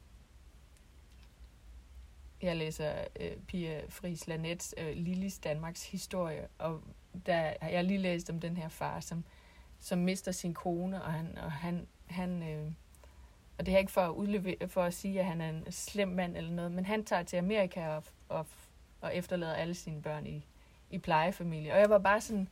jeg 2.43 2.57
læser 2.57 3.05
øh, 3.21 3.37
Pia 3.37 3.83
Friis 3.89 4.27
Lanets 4.27 4.75
øh, 4.79 4.97
Lillis 4.97 5.39
Danmarks 5.39 5.91
historie, 5.91 6.49
og 6.59 6.83
der 7.27 7.53
har 7.63 7.69
jeg 7.69 7.85
lige 7.85 7.99
læst 7.99 8.31
om 8.31 8.41
den 8.41 8.57
her 8.57 8.69
far, 8.69 9.01
som, 9.01 9.25
som 9.79 9.99
mister 9.99 10.33
sin 10.33 10.55
kone, 10.55 11.03
og 11.05 11.13
han, 11.13 11.39
og 11.39 11.53
han, 11.53 11.87
han 12.07 12.43
øh, 12.43 12.73
og 13.59 13.67
det 13.67 13.75
er 13.75 13.79
ikke 13.79 13.93
for 13.93 14.01
at, 14.01 14.11
udleve, 14.11 14.57
for 14.69 14.83
at 14.83 14.95
sige, 14.95 15.21
at 15.21 15.27
han 15.27 15.41
er 15.41 15.49
en 15.49 15.73
slem 15.73 16.09
mand 16.09 16.37
eller 16.37 16.51
noget, 16.51 16.73
men 16.73 16.87
han 16.87 17.05
tager 17.05 17.23
til 17.23 17.37
Amerika 17.37 17.89
og, 17.89 18.05
og, 18.29 18.47
og 19.01 19.17
efterlader 19.17 19.55
alle 19.55 19.75
sine 19.75 20.03
børn 20.03 20.27
i, 20.27 20.47
i 20.91 20.99
plejefamilie. 20.99 21.73
Og 21.73 21.79
jeg 21.79 21.91
var 21.91 21.99
bare 21.99 22.21
sådan, 22.21 22.49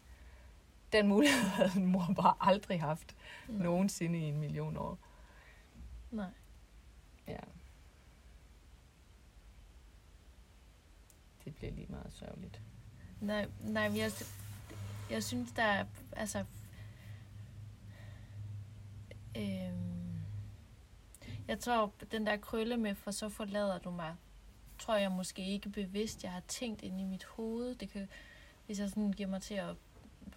den 0.93 1.09
mulighed 1.09 1.41
havde 1.59 1.71
en 1.77 1.87
mor 1.87 2.13
bare 2.17 2.35
aldrig 2.41 2.81
haft 2.81 3.17
Nej. 3.49 3.63
nogensinde 3.63 4.19
i 4.19 4.23
en 4.23 4.39
million 4.41 4.77
år. 4.77 4.99
Nej. 6.11 6.31
Ja. 7.29 7.39
Det 11.45 11.55
bliver 11.55 11.73
lige 11.73 11.87
meget 11.91 12.13
sørgeligt. 12.13 12.61
Nej, 13.21 13.47
nej, 13.61 13.89
men 13.89 13.99
jeg, 13.99 14.11
jeg 15.11 15.23
synes, 15.23 15.53
der 15.53 15.63
er, 15.63 15.85
altså, 16.17 16.45
øhm, 19.37 20.02
jeg 21.49 21.59
tror, 21.61 21.93
den 22.13 22.27
der 22.27 22.37
krølle 22.37 22.77
med, 22.77 22.95
for 22.95 23.11
så 23.11 23.29
forlader 23.29 23.79
du 23.79 23.91
mig, 23.91 24.15
tror 24.79 24.97
jeg 24.97 25.11
måske 25.13 25.47
ikke 25.47 25.69
bevidst, 25.69 26.23
jeg 26.25 26.33
har 26.33 26.43
tænkt 26.49 26.83
ind 26.83 27.01
i 27.01 27.05
mit 27.05 27.25
hoved. 27.25 27.75
Det 27.75 27.91
kan, 27.91 28.09
hvis 28.67 28.81
jeg 28.81 28.89
sådan 28.89 29.13
giver 29.13 29.29
mig 29.29 29.43
til 29.43 29.55
at 29.55 29.75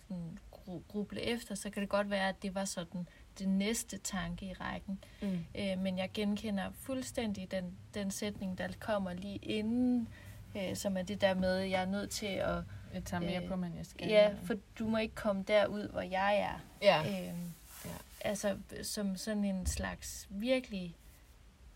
sådan, 0.07 0.39
gru- 0.51 0.81
gruble 0.87 1.21
efter, 1.21 1.55
så 1.55 1.69
kan 1.69 1.81
det 1.81 1.89
godt 1.89 2.09
være, 2.09 2.29
at 2.29 2.41
det 2.43 2.55
var 2.55 2.65
sådan 2.65 3.07
det 3.39 3.47
næste 3.49 3.97
tanke 3.97 4.45
i 4.45 4.53
rækken. 4.53 5.03
Mm. 5.21 5.45
Øh, 5.59 5.79
men 5.79 5.97
jeg 5.97 6.09
genkender 6.13 6.71
fuldstændig 6.71 7.51
den, 7.51 7.77
den 7.93 8.11
sætning, 8.11 8.57
der 8.57 8.67
kommer 8.79 9.13
lige 9.13 9.37
inden, 9.37 10.07
øh, 10.57 10.75
som 10.75 10.97
er 10.97 11.01
det 11.01 11.21
der 11.21 11.33
med, 11.33 11.57
at 11.57 11.69
jeg 11.69 11.81
er 11.81 11.85
nødt 11.85 12.09
til 12.09 12.25
at 12.25 12.63
Jeg 12.93 13.03
tager 13.05 13.21
mere 13.21 13.41
Øh, 13.43 13.47
på, 13.47 13.55
men 13.55 13.77
jeg 13.77 13.85
skal. 13.85 14.07
Ja, 14.07 14.33
for 14.43 14.53
du 14.79 14.87
må 14.87 14.97
ikke 14.97 15.15
komme 15.15 15.43
derud, 15.43 15.89
hvor 15.89 16.01
jeg 16.01 16.37
er. 16.39 16.59
ja. 16.81 17.01
Ja. 17.03 17.31
Altså 18.25 18.57
som 18.83 19.15
sådan 19.15 19.43
en 19.43 19.65
slags 19.65 20.27
virkelig 20.29 20.97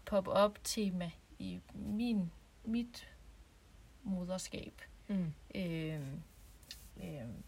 pop-up 0.06 0.60
tema 0.64 1.12
i 1.40 1.60
min 1.74 2.32
mit 2.64 3.08
moderskab. 4.04 4.82
Mm. 5.08 5.34
Øhm, 5.56 6.22
øhm, 7.04 7.44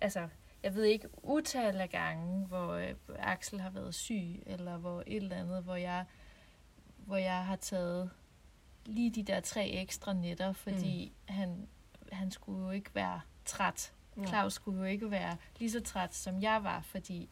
altså, 0.00 0.28
jeg 0.62 0.74
ved 0.74 0.84
ikke 0.84 1.08
utal 1.22 1.80
af 1.80 1.90
gange, 1.90 2.46
hvor 2.46 2.72
øh, 2.72 2.94
Axel 3.18 3.60
har 3.60 3.70
været 3.70 3.94
syg, 3.94 4.42
eller 4.46 4.76
hvor 4.76 5.02
et 5.06 5.16
eller 5.16 5.36
andet, 5.36 5.62
hvor 5.62 5.76
jeg, 5.76 6.04
hvor 6.96 7.16
jeg 7.16 7.46
har 7.46 7.56
taget 7.56 8.10
lige 8.86 9.10
de 9.10 9.22
der 9.22 9.40
tre 9.40 9.68
ekstra 9.68 10.12
nætter, 10.12 10.52
fordi 10.52 11.12
mm. 11.28 11.34
han 11.34 11.68
han 12.12 12.30
skulle 12.30 12.64
jo 12.64 12.70
ikke 12.70 12.94
være 12.94 13.20
træt. 13.44 13.92
Claus 14.26 14.52
skulle 14.52 14.78
jo 14.78 14.84
ikke 14.84 15.10
være 15.10 15.36
lige 15.58 15.70
så 15.70 15.80
træt, 15.80 16.14
som 16.14 16.42
jeg 16.42 16.64
var, 16.64 16.80
fordi 16.80 17.28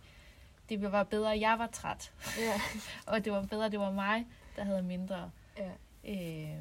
det 0.76 0.92
var 0.92 1.02
bedre, 1.04 1.34
at 1.34 1.40
jeg 1.40 1.58
var 1.58 1.66
træt. 1.66 2.12
Ja. 2.38 2.60
og 3.12 3.24
det 3.24 3.32
var 3.32 3.42
bedre, 3.42 3.66
at 3.66 3.72
det 3.72 3.80
var 3.80 3.90
mig, 3.92 4.26
der 4.56 4.64
havde 4.64 4.82
mindre. 4.82 5.30
Ja. 5.58 5.70
Øh, 6.04 6.58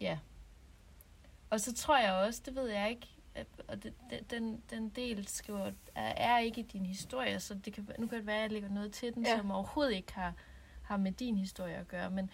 ja. 0.00 0.18
Og 1.50 1.60
så 1.60 1.74
tror 1.74 1.98
jeg 1.98 2.12
også, 2.12 2.42
det 2.44 2.54
ved 2.54 2.68
jeg 2.68 2.90
ikke, 2.90 3.06
og 3.68 3.82
det, 3.82 3.92
den, 4.30 4.62
den 4.70 4.88
del 4.88 5.28
skriver, 5.28 5.70
er, 5.94 6.02
er 6.16 6.38
ikke 6.38 6.60
i 6.60 6.64
din 6.64 6.86
historie, 6.86 7.40
så 7.40 7.54
det 7.54 7.72
kan, 7.72 7.88
nu 7.98 8.06
kan 8.06 8.18
det 8.18 8.26
være, 8.26 8.36
at 8.36 8.42
jeg 8.42 8.50
lægger 8.50 8.68
noget 8.68 8.92
til 8.92 9.14
den, 9.14 9.26
Ja. 9.26 9.36
som 9.36 9.50
overhovedet 9.50 9.94
ikke 9.94 10.14
har, 10.14 10.32
har 10.82 10.96
med 10.96 11.12
din 11.12 11.36
historie 11.36 11.74
at 11.74 11.88
gøre. 11.88 12.10
Men, 12.10 12.30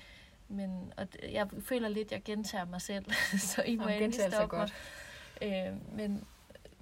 men 0.48 0.92
og 0.96 1.12
det- 1.12 1.32
jeg 1.32 1.48
føler 1.64 1.88
lidt, 1.88 2.06
at 2.08 2.12
jeg 2.12 2.22
gentager 2.22 2.64
mig 2.64 2.80
selv, 2.80 3.04
så 3.38 3.62
I 3.62 3.76
må 3.76 3.88
Jamen, 3.88 4.02
endelig 4.02 4.32
stoppe 4.32 4.56
mig. 4.56 4.68
godt. 4.70 4.74
Øh, 5.42 5.96
men, 5.96 6.24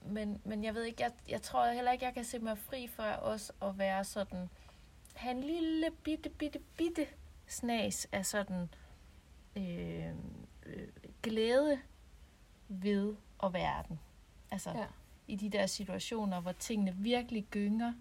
men, 0.03 0.41
men 0.45 0.65
jeg 0.65 0.75
ved 0.75 0.85
ikke, 0.85 1.03
jeg, 1.03 1.13
jeg 1.29 1.43
tror 1.43 1.73
heller 1.73 1.93
ikke, 1.93 2.05
jeg 2.05 2.15
kan 2.15 2.25
se 2.25 2.39
mig 2.39 2.59
fri 2.59 2.87
for 2.87 3.03
også 3.03 3.53
at 3.63 3.79
være 3.79 4.05
sådan, 4.05 4.49
have 5.15 5.31
en 5.37 5.41
lille 5.45 5.91
bitte, 6.05 6.29
bitte, 6.29 6.59
bitte 6.77 7.07
snas 7.47 8.09
af 8.13 8.27
sådan 8.27 8.69
øh, 9.57 10.09
øh, 10.67 10.89
glæde 11.23 11.79
ved 12.69 13.17
at 13.45 13.53
være 13.53 13.85
den. 13.89 14.01
Altså 14.51 14.71
ja. 14.71 14.87
i 15.29 15.37
de 15.37 15.51
der 15.51 15.67
situationer, 15.67 16.41
hvor 16.41 16.53
tingene 16.53 16.97
virkelig 16.97 17.47
gynger, 17.51 17.93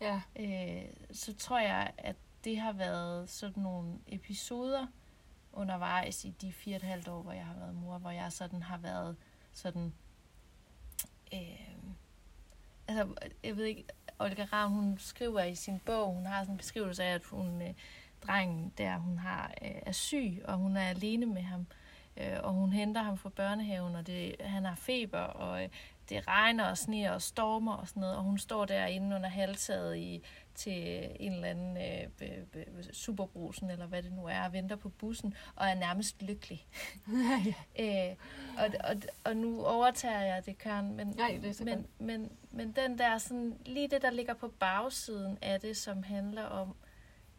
Ja. 0.00 0.20
øh, 0.38 0.92
så 1.12 1.34
tror 1.34 1.58
jeg, 1.58 1.92
at 1.98 2.16
det 2.44 2.58
har 2.58 2.72
været 2.72 3.30
sådan 3.30 3.62
nogle 3.62 3.98
episoder 4.06 4.86
undervejs 5.52 6.24
i 6.24 6.30
de 6.30 6.52
fire 6.52 6.74
og 6.74 6.76
et 6.76 6.82
halvt 6.82 7.08
år, 7.08 7.22
hvor 7.22 7.32
jeg 7.32 7.46
har 7.46 7.54
været 7.54 7.74
mor, 7.74 7.98
hvor 7.98 8.10
jeg 8.10 8.32
sådan 8.32 8.62
har 8.62 8.78
været 8.78 9.16
sådan... 9.52 9.92
Øh, 11.34 11.66
altså, 12.88 13.14
jeg 13.44 13.56
ved 13.56 13.64
ikke, 13.64 13.84
Olga 14.18 14.46
Ravn, 14.52 14.72
hun 14.72 14.98
skriver 14.98 15.42
i 15.42 15.54
sin 15.54 15.78
bog, 15.78 16.14
hun 16.14 16.26
har 16.26 16.42
sådan 16.42 16.54
en 16.54 16.58
beskrivelse 16.58 17.04
af, 17.04 17.14
at 17.14 17.24
hun, 17.24 17.62
øh, 17.62 17.74
drengen 18.26 18.72
der, 18.78 18.96
hun 18.98 19.18
har, 19.18 19.54
øh, 19.62 19.70
er 19.86 19.92
syg, 19.92 20.42
og 20.44 20.56
hun 20.56 20.76
er 20.76 20.88
alene 20.88 21.26
med 21.26 21.42
ham, 21.42 21.66
øh, 22.16 22.36
og 22.42 22.52
hun 22.52 22.72
henter 22.72 23.02
ham 23.02 23.18
fra 23.18 23.28
børnehaven, 23.28 23.94
og 23.94 24.06
det, 24.06 24.36
han 24.40 24.64
har 24.64 24.74
feber, 24.74 25.18
og 25.18 25.62
øh, 25.62 25.68
det 26.08 26.28
regner 26.28 26.64
og 26.64 26.78
sneer 26.78 27.12
og 27.12 27.22
stormer 27.22 27.74
og 27.74 27.88
sådan 27.88 28.00
noget, 28.00 28.16
og 28.16 28.22
hun 28.22 28.38
står 28.38 28.64
derinde 28.64 29.16
under 29.16 29.28
halvtaget 29.28 29.96
i, 29.96 30.22
til 30.54 31.08
en 31.20 31.32
eller 31.32 31.48
anden 31.48 31.76
øh, 31.76 32.08
b- 32.08 32.48
b- 32.52 32.92
superbrusen, 32.92 33.70
eller 33.70 33.86
hvad 33.86 34.02
det 34.02 34.12
nu 34.12 34.26
er, 34.26 34.44
og 34.44 34.52
venter 34.52 34.76
på 34.76 34.88
bussen, 34.88 35.34
og 35.56 35.66
er 35.68 35.74
nærmest 35.74 36.22
lykkelig. 36.22 36.66
øh, 37.80 38.16
og, 38.58 38.70
og, 38.84 38.96
og 39.24 39.36
nu 39.36 39.64
overtager 39.64 40.20
jeg 40.20 40.46
det, 40.46 40.58
Karen, 40.58 40.96
men, 40.96 41.06
Nej, 41.06 41.38
det 41.42 41.48
er 41.48 41.54
så 41.54 41.64
men, 41.64 41.74
godt. 41.76 42.00
men, 42.00 42.32
men 42.50 42.72
den 42.72 42.98
der, 42.98 43.18
sådan, 43.18 43.58
lige 43.66 43.88
det, 43.88 44.02
der 44.02 44.10
ligger 44.10 44.34
på 44.34 44.48
bagsiden 44.48 45.38
af 45.42 45.60
det, 45.60 45.76
som 45.76 46.02
handler 46.02 46.44
om 46.44 46.76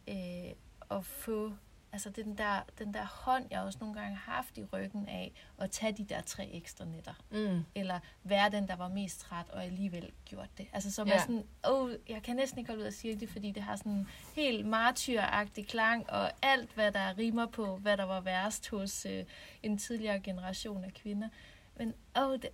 øh, 0.08 0.50
at 0.90 1.04
få, 1.04 1.52
altså 1.92 2.10
det 2.10 2.18
er 2.18 2.22
den 2.24 2.38
der, 2.38 2.60
den 2.78 2.94
der 2.94 3.04
hånd, 3.04 3.44
jeg 3.50 3.60
også 3.60 3.78
nogle 3.80 3.94
gange 4.00 4.16
har 4.16 4.32
haft 4.32 4.58
i 4.58 4.64
ryggen 4.64 5.08
af, 5.08 5.32
at 5.58 5.70
tage 5.70 5.92
de 5.92 6.04
der 6.04 6.20
tre 6.20 6.50
ekstra 6.52 6.84
nætter. 6.84 7.14
Mm. 7.30 7.64
Eller 7.74 8.00
være 8.24 8.50
den, 8.50 8.68
der 8.68 8.76
var 8.76 8.88
mest 8.88 9.20
træt, 9.20 9.46
og 9.50 9.64
alligevel 9.64 10.10
gjort 10.24 10.48
det. 10.58 10.66
Altså 10.72 10.90
som 10.92 11.08
Ja. 11.08 11.14
er 11.14 11.18
sådan, 11.20 11.44
åh, 11.68 11.90
jeg 12.08 12.22
kan 12.22 12.36
næsten 12.36 12.58
ikke 12.58 12.68
holde 12.70 12.82
ud 12.82 12.86
at 12.86 12.94
sige 12.94 13.20
det, 13.20 13.28
fordi 13.28 13.50
det 13.50 13.62
har 13.62 13.76
sådan 13.76 13.92
en 13.92 14.08
helt 14.36 14.66
martyragtig 14.66 15.68
klang, 15.68 16.10
og 16.10 16.30
alt, 16.42 16.70
hvad 16.74 16.92
der 16.92 17.18
rimer 17.18 17.46
på, 17.46 17.76
hvad 17.76 17.96
der 17.96 18.04
var 18.04 18.20
værst 18.20 18.68
hos 18.70 19.06
øh, 19.06 19.24
en 19.62 19.78
tidligere 19.78 20.20
generation 20.20 20.84
af 20.84 20.94
kvinder. 20.94 21.28
Men 21.76 21.94
åh, 22.18 22.32
det, 22.32 22.48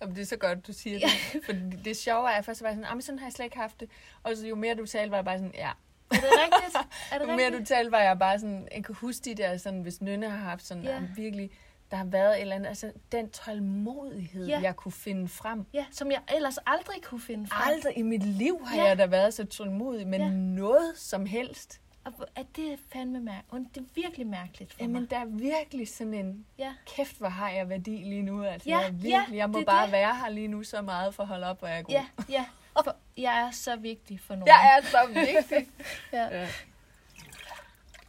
Jamen, 0.00 0.14
det 0.16 0.22
er 0.22 0.26
så 0.26 0.36
godt, 0.36 0.66
du 0.66 0.72
siger 0.72 0.98
det. 1.32 1.44
For 1.44 1.52
det, 1.84 1.96
sjove 1.96 2.28
er, 2.30 2.34
at 2.34 2.44
først 2.44 2.62
var 2.62 2.68
jeg 2.68 2.74
sådan, 2.76 2.90
"Ah, 2.90 2.96
men 2.96 3.02
sådan 3.02 3.18
har 3.18 3.26
jeg 3.26 3.32
slet 3.32 3.44
ikke 3.44 3.56
haft 3.58 3.80
det. 3.80 3.90
Og 4.22 4.36
så 4.36 4.46
jo 4.46 4.54
mere 4.54 4.74
du 4.74 4.86
talte, 4.86 5.10
var 5.10 5.16
jeg 5.16 5.24
bare 5.24 5.38
sådan, 5.38 5.54
ja. 5.54 5.70
Er 6.10 6.16
det 6.16 6.24
rigtigt? 6.24 6.76
Er 7.12 7.18
det 7.18 7.26
mere 7.36 7.36
du 7.36 7.42
rigtigt? 7.44 7.68
talte, 7.68 7.92
var 7.92 8.00
jeg 8.00 8.18
bare 8.18 8.38
sådan, 8.38 8.68
jeg 8.74 8.84
kan 8.84 8.94
huske 8.94 9.24
de 9.24 9.34
der, 9.34 9.56
sådan, 9.56 9.80
hvis 9.80 10.00
Nynne 10.00 10.30
har 10.30 10.38
haft 10.50 10.66
sådan, 10.66 10.82
ja. 10.82 11.00
virkelig, 11.16 11.50
der 11.90 11.96
har 11.96 12.04
været 12.04 12.34
et 12.36 12.40
eller 12.40 12.54
andet, 12.54 12.68
altså 12.68 12.92
den 13.12 13.30
tålmodighed, 13.30 14.46
Ja. 14.46 14.60
jeg 14.62 14.76
kunne 14.76 14.92
finde 14.92 15.28
frem. 15.28 15.64
Ja, 15.74 15.84
som 15.90 16.10
jeg 16.10 16.20
ellers 16.36 16.58
aldrig 16.66 17.02
kunne 17.02 17.20
finde 17.20 17.46
frem. 17.46 17.72
Aldrig 17.74 17.98
i 17.98 18.02
mit 18.02 18.22
liv 18.26 18.60
har 18.66 18.76
Ja. 18.76 18.84
jeg 18.84 18.98
da 18.98 19.06
været 19.06 19.34
så 19.34 19.44
tålmodig 19.44 20.06
med 20.08 20.18
Ja. 20.18 20.28
noget 20.30 20.92
som 20.96 21.26
helst. 21.26 21.80
Og 22.04 22.12
at 22.36 22.46
det 22.56 22.72
er 22.72 22.76
fandme 22.92 23.20
mærkeligt. 23.20 23.74
Det 23.74 23.80
er 23.80 23.84
virkelig 23.94 24.26
mærkeligt 24.26 24.72
for 24.72 24.80
Jamen, 24.82 25.00
mig. 25.02 25.10
der 25.10 25.16
er 25.18 25.24
virkelig 25.26 25.88
sådan 25.88 26.14
en, 26.14 26.46
Ja. 26.58 26.72
kæft, 26.96 27.18
hvor 27.18 27.28
har 27.28 27.50
jeg 27.50 27.68
værdi 27.68 27.90
lige 27.90 28.22
nu. 28.22 28.44
Altså, 28.44 28.68
Ja, 28.68 28.78
jeg, 28.78 28.92
virkelig, 28.92 29.12
ja, 29.30 29.36
jeg 29.36 29.50
må 29.50 29.62
bare 29.66 29.84
det. 29.84 29.92
være 29.92 30.16
her 30.16 30.28
lige 30.30 30.48
nu 30.48 30.62
så 30.62 30.82
meget 30.82 31.14
for 31.14 31.22
at 31.22 31.28
holde 31.28 31.46
op, 31.46 31.58
hvor 31.58 31.68
jeg 31.68 31.78
er 31.78 31.82
god. 31.82 31.92
Ja, 31.92 32.06
ja. 32.28 32.44
For 32.84 32.96
jeg 33.16 33.40
er 33.46 33.50
så 33.50 33.76
vigtig 33.76 34.20
for 34.20 34.34
nogen. 34.34 34.46
Jeg 34.46 34.78
er 34.78 34.86
så 34.86 35.06
vigtig. 35.14 35.68
Ja. 36.12 36.40
ja. 36.40 36.48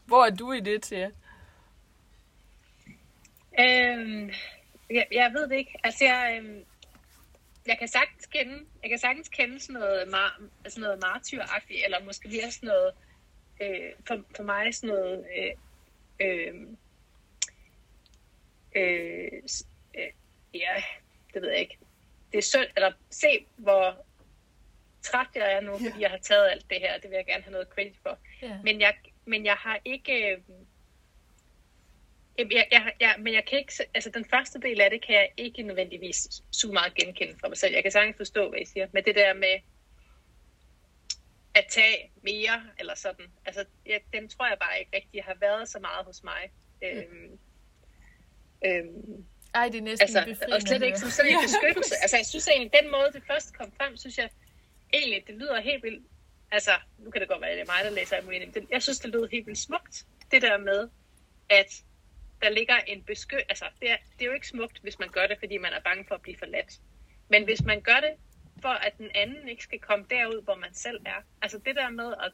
Hvor 0.05 0.25
er 0.25 0.29
du 0.29 0.51
i 0.51 0.59
det 0.59 0.83
til? 0.83 1.11
Øhm, 3.59 4.31
jeg, 4.89 5.07
jeg 5.11 5.31
ved 5.33 5.49
det 5.49 5.55
ikke. 5.55 5.79
Altså, 5.83 6.05
jeg, 6.05 6.39
øhm, 6.41 6.65
jeg 7.67 7.77
kan 7.79 7.87
sagtens 7.87 8.25
kende, 8.25 8.65
jeg 8.83 8.89
kan 8.89 8.99
sagtens 8.99 9.27
kende 9.29 9.59
sådan 9.59 9.79
noget, 9.79 10.07
mar, 10.07 10.41
sådan 10.67 10.81
noget 10.81 10.99
martyragtigt, 11.01 11.85
eller 11.85 12.03
måske 12.03 12.27
mere 12.29 12.51
sådan 12.51 12.67
noget, 12.67 12.93
øh, 13.61 13.91
for, 14.07 14.23
for 14.35 14.43
mig 14.43 14.75
sådan 14.75 14.95
noget, 14.95 15.25
øh, 15.37 15.51
øh, 16.27 16.53
øh, 18.75 19.41
s- 19.49 19.67
øh, 19.95 20.11
ja, 20.53 20.83
det 21.33 21.41
ved 21.41 21.49
jeg 21.49 21.59
ikke. 21.59 21.77
Det 22.31 22.37
er 22.37 22.41
synd, 22.41 22.67
eller 22.75 22.91
se, 23.09 23.45
hvor 23.57 24.05
træt 25.11 25.27
jeg 25.35 25.53
er 25.53 25.61
nu, 25.61 25.71
fordi 25.77 26.01
jeg 26.01 26.09
har 26.09 26.17
taget 26.17 26.51
alt 26.51 26.69
det 26.69 26.77
her. 26.79 26.99
Det 26.99 27.09
vil 27.09 27.15
jeg 27.15 27.25
gerne 27.25 27.43
have 27.43 27.51
noget 27.51 27.67
credit 27.67 27.97
for. 28.03 28.17
Ja. 28.41 28.59
Men 28.63 28.81
jeg, 28.81 28.93
men 29.25 29.45
jeg 29.45 29.55
har 29.55 29.79
ikke... 29.85 30.31
Øh, 30.31 30.37
Jamen, 32.37 32.51
jeg, 32.51 32.67
jeg, 32.71 32.93
jeg, 32.99 33.15
men 33.19 33.33
jeg 33.33 33.45
kan 33.45 33.59
ikke, 33.59 33.73
altså 33.93 34.09
den 34.09 34.25
første 34.25 34.59
del 34.59 34.81
af 34.81 34.89
det 34.89 35.05
kan 35.05 35.15
jeg 35.15 35.29
ikke 35.37 35.63
nødvendigvis 35.63 36.27
så 36.51 36.71
meget 36.71 36.93
genkende 36.95 37.35
fra 37.39 37.47
mig 37.47 37.57
selv. 37.57 37.73
Jeg 37.73 37.83
kan 37.83 37.91
sagtens 37.91 38.17
forstå, 38.17 38.49
hvad 38.49 38.59
I 38.59 38.65
siger, 38.65 38.87
men 38.93 39.03
det 39.03 39.15
der 39.15 39.33
med 39.33 39.59
at 41.55 41.65
tage 41.69 42.11
mere, 42.23 42.63
eller 42.79 42.95
sådan, 42.95 43.25
altså 43.45 43.65
ja, 43.85 43.97
den 44.13 44.29
tror 44.29 44.47
jeg 44.47 44.57
bare 44.59 44.79
ikke 44.79 44.91
rigtig 44.95 45.23
har 45.23 45.37
været 45.39 45.69
så 45.69 45.79
meget 45.79 46.05
hos 46.05 46.23
mig. 46.23 46.51
Øhm, 46.83 47.39
øhm, 48.65 49.25
Ej, 49.53 49.65
det 49.69 49.77
er 49.77 49.81
næsten 49.81 50.03
altså, 50.03 50.23
befriende 50.25 50.55
og 50.55 50.61
slet 50.61 50.83
ikke 50.83 50.99
som 50.99 51.09
sådan 51.09 51.31
en 51.31 51.37
beskyttelse. 51.43 51.95
Altså, 52.01 52.17
jeg 52.17 52.25
synes 52.25 52.47
egentlig, 52.47 52.71
den 52.81 52.91
måde, 52.91 53.09
det 53.13 53.23
først 53.27 53.57
kom 53.57 53.71
frem, 53.77 53.97
synes 53.97 54.17
jeg 54.17 54.29
egentlig, 54.93 55.23
det 55.27 55.35
lyder 55.35 55.61
helt 55.61 55.83
vildt. 55.83 56.07
Altså, 56.51 56.71
nu 56.97 57.11
kan 57.11 57.21
det 57.21 57.29
godt 57.29 57.41
være, 57.41 57.49
at 57.49 57.57
det 57.57 57.69
er 57.69 57.73
mig, 57.73 57.83
der 57.83 57.89
læser 57.89 58.15
alt 58.15 58.27
men 58.27 58.67
Jeg 58.71 58.83
synes, 58.83 58.99
det 58.99 59.09
lyder 59.09 59.27
helt 59.31 59.45
vildt 59.47 59.59
smukt. 59.59 60.05
Det 60.31 60.41
der 60.41 60.57
med, 60.57 60.89
at 61.49 61.83
der 62.41 62.49
ligger 62.49 62.77
en 62.77 63.03
besky... 63.03 63.33
Altså, 63.49 63.65
det 63.81 63.91
er, 63.91 63.97
det 64.13 64.21
er 64.21 64.25
jo 64.25 64.33
ikke 64.33 64.47
smukt, 64.47 64.79
hvis 64.81 64.99
man 64.99 65.09
gør 65.09 65.27
det, 65.27 65.39
fordi 65.39 65.57
man 65.57 65.73
er 65.73 65.79
bange 65.79 66.05
for 66.07 66.15
at 66.15 66.21
blive 66.21 66.37
forladt. 66.37 66.79
Men 67.29 67.43
hvis 67.43 67.63
man 67.63 67.81
gør 67.81 67.99
det, 67.99 68.13
for 68.61 68.69
at 68.69 68.97
den 68.97 69.11
anden 69.15 69.49
ikke 69.49 69.63
skal 69.63 69.79
komme 69.79 70.05
derud, 70.09 70.43
hvor 70.43 70.55
man 70.55 70.73
selv 70.73 70.99
er. 71.05 71.21
Altså 71.41 71.57
det 71.57 71.75
der 71.75 71.89
med, 71.89 72.13
at, 72.25 72.31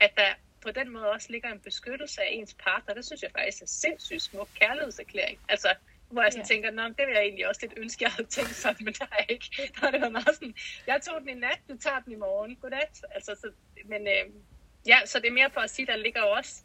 at 0.00 0.10
der 0.16 0.34
på 0.62 0.70
den 0.70 0.90
måde 0.92 1.10
også 1.10 1.32
ligger 1.32 1.52
en 1.52 1.60
beskyttelse 1.60 2.22
af 2.22 2.28
ens 2.30 2.54
partner, 2.54 2.94
det 2.94 3.04
synes 3.06 3.22
jeg 3.22 3.30
faktisk 3.38 3.62
er 3.62 3.66
sindssygt 3.66 4.22
smuk 4.22 4.48
kærlighedserklæring. 4.54 5.38
Altså, 5.48 5.74
hvor 6.10 6.22
jeg 6.22 6.32
sådan 6.32 6.44
Ja. 6.44 6.54
tænker, 6.54 6.70
Nå, 6.70 6.82
det 6.82 7.06
vil 7.06 7.14
jeg 7.14 7.22
egentlig 7.22 7.48
også 7.48 7.60
lidt 7.62 7.72
ønske, 7.76 8.04
jeg 8.04 8.12
havde 8.12 8.28
tænkt 8.28 8.54
sådan, 8.54 8.84
men 8.84 8.94
har 9.00 9.16
jeg 9.18 9.26
ikke. 9.28 9.46
Der 9.74 9.80
har 9.80 9.90
det 9.90 10.00
været 10.00 10.12
meget 10.12 10.34
sådan, 10.34 10.54
jeg 10.86 11.00
tog 11.02 11.20
den 11.20 11.28
i 11.28 11.34
nat, 11.34 11.58
du 11.68 11.76
tager 11.76 12.00
den 12.00 12.12
i 12.12 12.16
morgen, 12.16 12.56
godnat. 12.56 13.04
Altså, 13.14 13.34
så, 13.40 13.50
men 13.84 14.06
øh, 14.08 14.24
ja, 14.86 14.98
så 15.06 15.18
det 15.18 15.28
er 15.28 15.32
mere 15.32 15.50
for 15.50 15.60
at 15.60 15.70
sige, 15.70 15.86
der 15.86 15.96
ligger 15.96 16.22
også, 16.22 16.62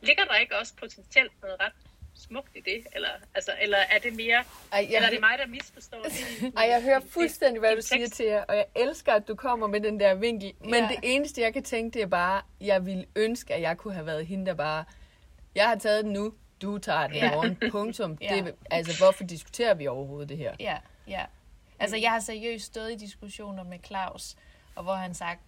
ligger 0.00 0.24
der 0.24 0.34
ikke 0.34 0.56
også 0.58 0.74
potentielt 0.76 1.32
noget 1.42 1.60
ret 1.60 1.72
smukt 2.14 2.56
i 2.56 2.60
det? 2.60 2.86
Eller, 2.94 3.08
altså, 3.34 3.52
eller 3.60 3.78
er 3.78 3.98
det 3.98 4.16
mere, 4.16 4.44
Ej, 4.72 4.80
eller 4.80 5.06
er 5.06 5.10
det 5.10 5.20
mig, 5.20 5.38
der 5.38 5.46
misforstår 5.46 6.02
det? 6.02 6.12
Ej, 6.56 6.64
jeg 6.64 6.82
hører 6.82 7.00
fuldstændig, 7.10 7.60
hvad 7.60 7.76
du 7.76 7.82
siger 7.82 7.98
teksten? 8.06 8.16
til 8.16 8.26
jer, 8.26 8.44
og 8.44 8.56
jeg 8.56 8.66
elsker, 8.76 9.12
at 9.12 9.28
du 9.28 9.34
kommer 9.34 9.66
med 9.66 9.80
den 9.80 10.00
der 10.00 10.14
vinkel. 10.14 10.52
Men 10.60 10.74
ja. 10.74 10.88
det 10.88 10.98
eneste, 11.02 11.40
jeg 11.40 11.52
kan 11.52 11.62
tænke, 11.64 11.94
det 11.94 12.02
er 12.02 12.06
bare, 12.06 12.42
jeg 12.60 12.86
ville 12.86 13.06
ønske, 13.16 13.54
at 13.54 13.60
jeg 13.60 13.76
kunne 13.78 13.94
have 13.94 14.06
været 14.06 14.26
hende, 14.26 14.46
der 14.46 14.54
bare, 14.54 14.84
jeg 15.54 15.68
har 15.68 15.76
taget 15.76 16.04
den 16.04 16.12
nu, 16.12 16.34
du 16.62 16.78
tager 16.78 17.06
den 17.06 17.16
Ja. 17.16 17.30
morgen, 17.34 17.58
punktum. 17.70 18.18
Ja. 18.20 18.36
Det, 18.36 18.54
altså, 18.70 18.98
hvorfor 18.98 19.24
diskuterer 19.24 19.74
vi 19.74 19.86
overhovedet 19.86 20.28
det 20.28 20.36
her? 20.36 20.54
Ja, 20.60 20.76
ja. 21.08 21.24
Altså, 21.78 21.96
jeg 21.96 22.10
har 22.10 22.20
seriøst 22.20 22.64
stået 22.64 22.92
i 22.92 22.96
diskussioner 22.96 23.62
med 23.62 23.78
Claus, 23.86 24.36
og 24.74 24.82
hvor 24.82 24.94
han 24.94 25.14
sagt, 25.14 25.40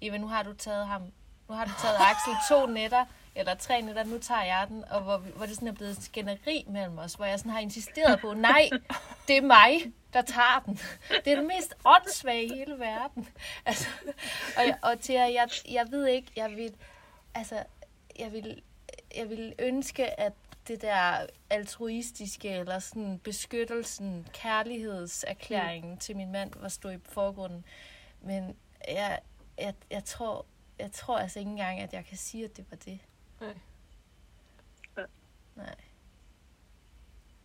Eva, 0.00 0.18
nu 0.18 0.26
har 0.26 0.42
du 0.42 0.52
taget 0.52 0.86
ham, 0.86 1.02
nu 1.48 1.54
har 1.54 1.64
du 1.64 1.70
taget 1.82 1.96
Axel 2.10 2.32
to 2.48 2.66
nætter, 2.66 3.04
eller 3.34 3.54
tre 3.54 3.82
nætter, 3.82 4.04
nu 4.04 4.18
tager 4.18 4.42
jeg 4.42 4.66
den, 4.68 4.84
og 4.90 5.00
hvor, 5.00 5.16
hvor 5.16 5.46
det 5.46 5.54
sådan 5.54 5.68
er 5.68 5.72
blevet 5.72 6.02
skænderi 6.04 6.64
mellem 6.68 6.98
os, 6.98 7.14
hvor 7.14 7.24
jeg 7.24 7.38
sådan 7.38 7.52
har 7.52 7.60
insisteret 7.60 8.20
på, 8.20 8.34
nej, 8.34 8.68
det 9.28 9.36
er 9.36 9.42
mig, 9.42 9.92
der 10.12 10.22
tager 10.22 10.62
den. 10.66 10.78
Det 11.24 11.32
er 11.32 11.36
det 11.36 11.44
mest 11.44 11.74
åndssvage 11.84 12.44
i 12.44 12.48
hele 12.48 12.78
verden. 12.78 13.28
Altså, 13.66 13.86
og, 14.56 14.62
jeg, 14.66 14.78
og 14.82 15.00
til 15.00 15.12
at 15.12 15.34
jeg, 15.34 15.48
jeg 15.70 15.86
ved 15.90 16.06
ikke, 16.06 16.28
jeg 16.36 16.50
vil, 16.50 16.74
altså, 17.34 17.62
jeg 18.18 18.32
vil, 18.32 18.62
jeg 19.16 19.30
vil 19.30 19.54
ønske, 19.58 20.20
at, 20.20 20.32
det 20.68 20.82
der 20.82 21.26
altruistiske, 21.50 22.48
eller 22.48 22.78
sådan 22.78 23.18
beskyttelsen, 23.18 24.26
kærlighedserklæringen 24.32 25.92
mm. 25.92 25.98
til 25.98 26.16
min 26.16 26.32
mand, 26.32 26.52
var 26.56 26.68
stå 26.68 26.88
i 26.88 26.98
forgrunden. 27.04 27.64
Men 28.20 28.56
jeg, 28.88 29.20
jeg, 29.58 29.74
jeg, 29.90 30.04
tror, 30.04 30.46
jeg 30.78 30.92
tror 30.92 31.18
altså 31.18 31.38
ikke 31.38 31.50
engang, 31.50 31.80
at 31.80 31.92
jeg 31.92 32.04
kan 32.04 32.16
sige, 32.16 32.44
at 32.44 32.56
det 32.56 32.64
var 32.70 32.76
det. 32.76 32.98
Nej. 33.40 33.54
Nej. 35.56 35.74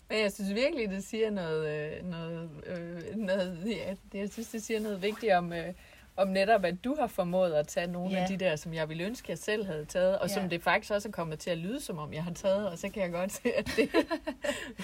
Men 0.09 0.19
jeg 0.19 0.31
synes 0.31 0.53
virkelig, 0.53 0.89
det 0.89 1.03
siger 1.03 1.29
noget, 1.29 1.67
øh, 1.67 2.05
noget, 2.05 2.49
øh, 2.65 3.15
noget 3.15 3.77
ja, 3.77 3.95
det, 4.11 4.19
jeg 4.19 4.29
synes, 4.29 4.49
det 4.49 4.63
siger 4.63 4.79
noget 4.79 5.01
vigtigt 5.01 5.33
om, 5.33 5.53
øh, 5.53 5.73
om 6.17 6.27
netop, 6.27 6.65
at 6.65 6.83
du 6.83 6.95
har 6.99 7.07
formået 7.07 7.53
at 7.53 7.67
tage 7.67 7.87
nogle 7.87 8.11
Ja. 8.15 8.21
af 8.21 8.27
de 8.27 8.37
der, 8.37 8.55
som 8.55 8.73
jeg 8.73 8.89
ville 8.89 9.03
ønske, 9.03 9.29
jeg 9.31 9.37
selv 9.37 9.65
havde 9.65 9.85
taget, 9.85 10.19
og 10.19 10.27
Ja. 10.27 10.33
som 10.33 10.49
det 10.49 10.63
faktisk 10.63 10.91
også 10.93 11.07
er 11.07 11.11
kommet 11.11 11.39
til 11.39 11.49
at 11.49 11.57
lyde, 11.57 11.81
som 11.81 11.97
om 11.97 12.13
jeg 12.13 12.23
har 12.23 12.33
taget, 12.33 12.69
og 12.69 12.77
så 12.77 12.89
kan 12.89 13.03
jeg 13.03 13.11
godt 13.11 13.31
se, 13.31 13.53
at 13.53 13.69
det... 13.75 13.89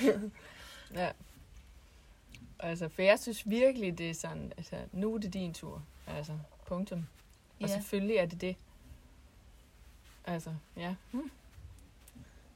ja. 1.01 1.11
Altså, 2.59 2.89
for 2.89 3.01
jeg 3.01 3.19
synes 3.19 3.49
virkelig, 3.49 3.97
det 3.97 4.09
er 4.09 4.13
sådan, 4.13 4.53
altså, 4.57 4.75
nu 4.91 5.13
er 5.15 5.19
det 5.19 5.33
din 5.33 5.53
tur. 5.53 5.83
Altså, 6.07 6.33
punktum. 6.67 7.07
Og 7.61 7.67
Ja. 7.69 7.73
selvfølgelig 7.73 8.15
er 8.17 8.25
det 8.25 8.41
det. 8.41 8.55
Altså, 10.25 10.55
ja. 10.77 10.95
Hmm. 11.11 11.31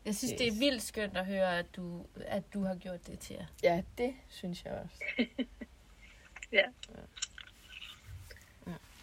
Jeg 0.05 0.15
synes, 0.15 0.33
det 0.33 0.47
er 0.47 0.51
Yes. 0.53 0.59
vildt 0.59 0.81
skønt 0.81 1.17
at 1.17 1.25
høre, 1.25 1.59
at 1.59 1.65
du, 1.75 2.05
at 2.25 2.53
du 2.53 2.63
har 2.63 2.75
gjort 2.75 3.07
det 3.07 3.19
til 3.19 3.35
jer. 3.35 3.45
Ja, 3.63 3.81
det 3.97 4.13
synes 4.29 4.65
jeg 4.65 4.73
også. 4.83 5.25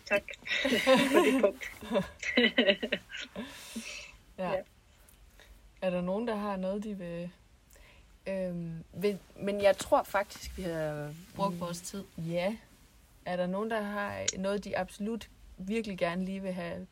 Tak 0.07 0.23
for 0.63 1.21
det 1.23 1.41
punkt. 1.41 1.73
Ja. 4.39 4.51
Ja. 4.53 4.63
Er 5.83 5.91
der 5.91 6.01
nogen, 6.01 6.29
der 6.29 6.35
har 6.35 6.57
noget, 6.57 6.85
de 6.85 6.99
vil... 6.99 7.31
Øhm, 8.27 8.85
vil 8.93 9.19
men 9.37 9.63
jeg 9.63 9.77
tror 9.77 10.03
faktisk, 10.03 10.57
vi 10.57 10.63
har 10.63 11.15
Brugt 11.37 11.61
vores 11.61 11.81
tid. 11.81 12.05
Ja. 12.19 12.57
Er 13.27 13.37
der 13.37 13.47
nogen, 13.47 13.71
der 13.71 13.81
har 13.81 14.39
noget, 14.39 14.65
de 14.65 14.79
absolut 14.79 15.29
virkelig 15.59 15.99
gerne 15.99 16.25
lige 16.25 16.43
vil 16.43 16.53
have 16.53 16.87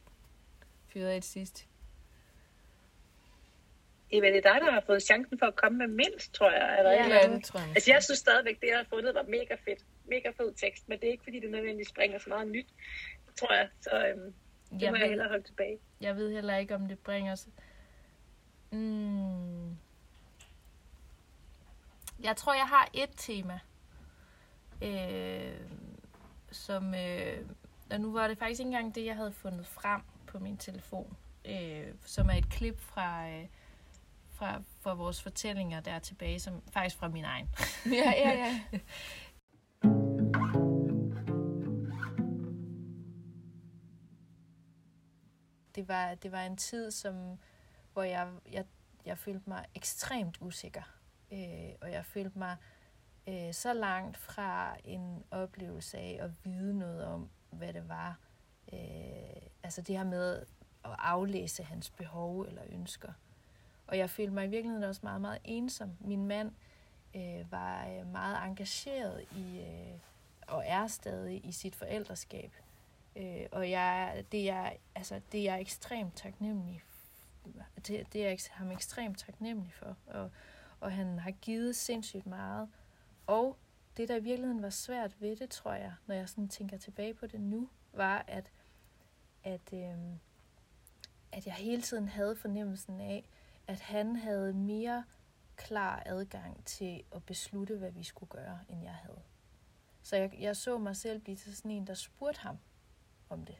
fyret 0.89 1.09
af 1.09 1.23
til 1.23 1.31
sidst? 1.33 1.67
Eva, 4.11 4.27
det 4.27 4.37
er 4.47 4.53
dig, 4.53 4.61
der 4.67 4.73
har 4.73 4.83
fået 4.87 5.03
chancen 5.03 5.39
for 5.39 5.47
at 5.47 5.57
komme 5.57 5.79
med 5.79 5.87
mindst, 5.87 6.33
tror 6.35 6.51
jeg. 6.51 6.79
Er 6.79 6.83
der 6.83 6.93
Ja. 6.93 7.05
eller 7.05 7.37
det 7.37 7.45
tror 7.45 7.61
jeg. 7.61 7.69
Altså, 7.69 7.91
jeg 7.91 8.03
synes 8.03 8.19
stadigvæk, 8.19 8.61
det 8.61 8.67
jeg 8.67 8.77
har 8.77 8.87
fundet 8.91 9.15
var 9.15 9.23
mega 9.23 9.55
fedt. 9.65 9.85
Mega 10.05 10.31
fed 10.37 10.55
tekst, 10.55 10.89
men 10.89 11.01
det 11.01 11.07
er 11.07 11.13
ikke, 11.13 11.25
fordi 11.25 11.41
det 11.41 11.51
nødvendigvis 11.51 11.89
springer 11.89 12.19
så 12.19 12.29
meget 12.29 12.49
nyt, 12.49 12.67
tror 13.37 13.55
jeg. 13.55 13.69
Så 13.81 14.07
øhm, 14.07 14.35
det 14.71 14.83
Jeg 14.83 14.91
må 14.93 14.97
jeg 14.97 15.03
ved, 15.03 15.09
hellere 15.09 15.29
holde 15.29 15.45
tilbage. 15.45 15.79
jeg 16.01 16.17
ved 16.17 16.33
heller 16.33 16.57
ikke, 16.57 16.75
om 16.75 16.89
det 16.89 16.99
bringer 16.99 17.33
os... 17.33 17.49
Mm. 18.71 19.71
Jeg 22.23 22.37
tror, 22.37 22.55
jeg 22.55 22.67
har 22.67 22.89
et 22.95 23.11
tema, 23.17 23.61
øh, 24.83 25.61
som... 26.51 26.95
Øh, 26.95 27.47
og 27.91 28.01
nu 28.01 28.13
var 28.13 28.29
det 28.29 28.39
faktisk 28.39 28.61
ikke 28.61 28.69
engang 28.69 28.95
det, 28.95 29.05
jeg 29.05 29.17
havde 29.17 29.33
fundet 29.33 29.67
frem 29.67 30.01
på 30.27 30.39
min 30.39 30.57
telefon, 30.57 31.17
øh, 31.45 31.95
som 32.05 32.29
er 32.29 32.35
et 32.35 32.51
klip 32.51 32.81
fra... 32.81 33.29
Øh, 33.29 33.47
fra, 34.43 34.63
fra 34.81 34.95
vores 34.95 35.23
fortællinger 35.23 35.81
der 35.81 35.99
tilbage, 35.99 36.41
som 36.41 36.63
faktisk 36.73 36.97
fra 36.97 37.09
min 37.09 37.25
egen. 37.25 37.49
ja, 37.87 38.13
ja, 38.17 38.31
ja. 38.31 38.61
det 45.83 45.89
var, 45.89 46.15
det 46.15 46.33
var 46.33 46.43
en 46.43 46.57
tid, 46.57 46.91
som, 46.91 47.39
hvor 47.93 48.03
jeg, 48.03 48.29
jeg, 48.53 48.65
jeg 49.07 49.19
følte 49.19 49.49
mig 49.49 49.67
ekstremt 49.75 50.39
usikker. 50.41 50.83
Øh, 51.33 51.71
og 51.81 51.93
jeg 51.93 52.05
følte 52.05 52.39
mig 52.39 52.57
øh, 53.29 53.53
så 53.55 53.73
langt 53.73 54.17
fra 54.17 54.77
en 54.85 55.25
oplevelse 55.31 55.99
af 55.99 56.19
at 56.21 56.31
vide 56.45 56.79
noget 56.79 57.05
om, 57.05 57.29
hvad 57.51 57.73
det 57.73 57.89
var. 57.89 58.19
Øh, 58.73 59.43
altså 59.63 59.83
det 59.83 59.97
her 59.97 60.05
med 60.05 60.37
at 60.85 60.97
aflæse 60.99 61.63
hans 61.63 61.91
behov 61.91 62.43
eller 62.43 62.63
ønsker. 62.69 63.13
Og 63.87 63.99
jeg 63.99 64.11
følte 64.11 64.33
mig 64.33 64.45
i 64.45 64.51
virkeligheden 64.51 64.85
også 64.85 65.01
meget, 65.05 65.21
meget 65.21 65.39
ensom. 65.45 65.91
Min 66.01 66.27
mand 66.27 66.53
øh, 67.17 67.53
var 67.53 67.89
øh, 67.89 68.07
meget 68.07 68.49
engageret 68.49 69.25
i, 69.37 69.61
øh, 69.61 69.99
og 70.47 70.65
er 70.67 70.87
stadig 70.87 71.47
i 71.47 71.53
sit 71.53 71.75
forældreskab. 71.75 72.53
Øh, 73.17 73.47
og 73.53 73.71
jeg, 73.71 74.25
det, 74.33 74.51
er, 74.51 74.73
altså, 74.95 75.21
det 75.33 75.41
er 75.41 75.45
jeg 75.45 75.61
ekstremt 75.61 76.17
taknemmelig 76.17 76.83
det, 77.87 78.13
det 78.13 78.25
er 78.25 78.29
jeg 78.29 78.39
ham 78.51 78.71
ekstremt 78.71 79.19
taknemmelig 79.19 79.73
for. 79.73 79.97
Og, 80.07 80.31
og 80.81 80.93
han 80.93 81.19
har 81.19 81.31
givet 81.31 81.77
sindssygt 81.77 82.27
meget. 82.27 82.69
Og 83.27 83.57
det, 83.97 84.09
der 84.09 84.17
i 84.17 84.23
virkeligheden 84.23 84.63
var 84.63 84.71
svært 84.71 85.21
ved 85.21 85.37
det, 85.37 85.51
tror 85.51 85.73
jeg, 85.73 85.95
når 86.07 86.15
jeg 86.15 86.29
sådan 86.29 86.49
tænker 86.49 86.77
tilbage 86.79 87.15
på 87.15 87.27
det 87.27 87.41
nu, 87.41 87.69
var, 87.93 88.25
at, 88.29 88.53
at, 89.45 89.73
øh, 89.73 89.97
at 91.33 91.47
jeg 91.47 91.55
hele 91.55 91.83
tiden 91.83 92.09
havde 92.09 92.37
fornemmelsen 92.37 93.01
af, 93.01 93.29
at 93.67 93.81
han 93.81 94.17
havde 94.17 94.53
mere 94.53 95.05
klar 95.57 96.03
adgang 96.07 96.65
til 96.65 97.03
at 97.15 97.25
beslutte, 97.25 97.77
hvad 97.77 97.91
vi 97.91 98.03
skulle 98.03 98.31
gøre, 98.31 98.59
end 98.69 98.83
jeg 98.83 98.95
havde. 98.95 99.23
Så 100.03 100.17
jeg, 100.17 100.35
jeg 100.39 100.57
så 100.57 100.79
mig 100.79 100.97
selv 100.97 101.21
blive 101.21 101.37
til 101.37 101.57
sådan 101.57 101.71
en, 101.71 101.87
der 101.87 101.95
spurgte 101.95 102.41
ham 102.41 102.59
om 103.33 103.45
det. 103.45 103.57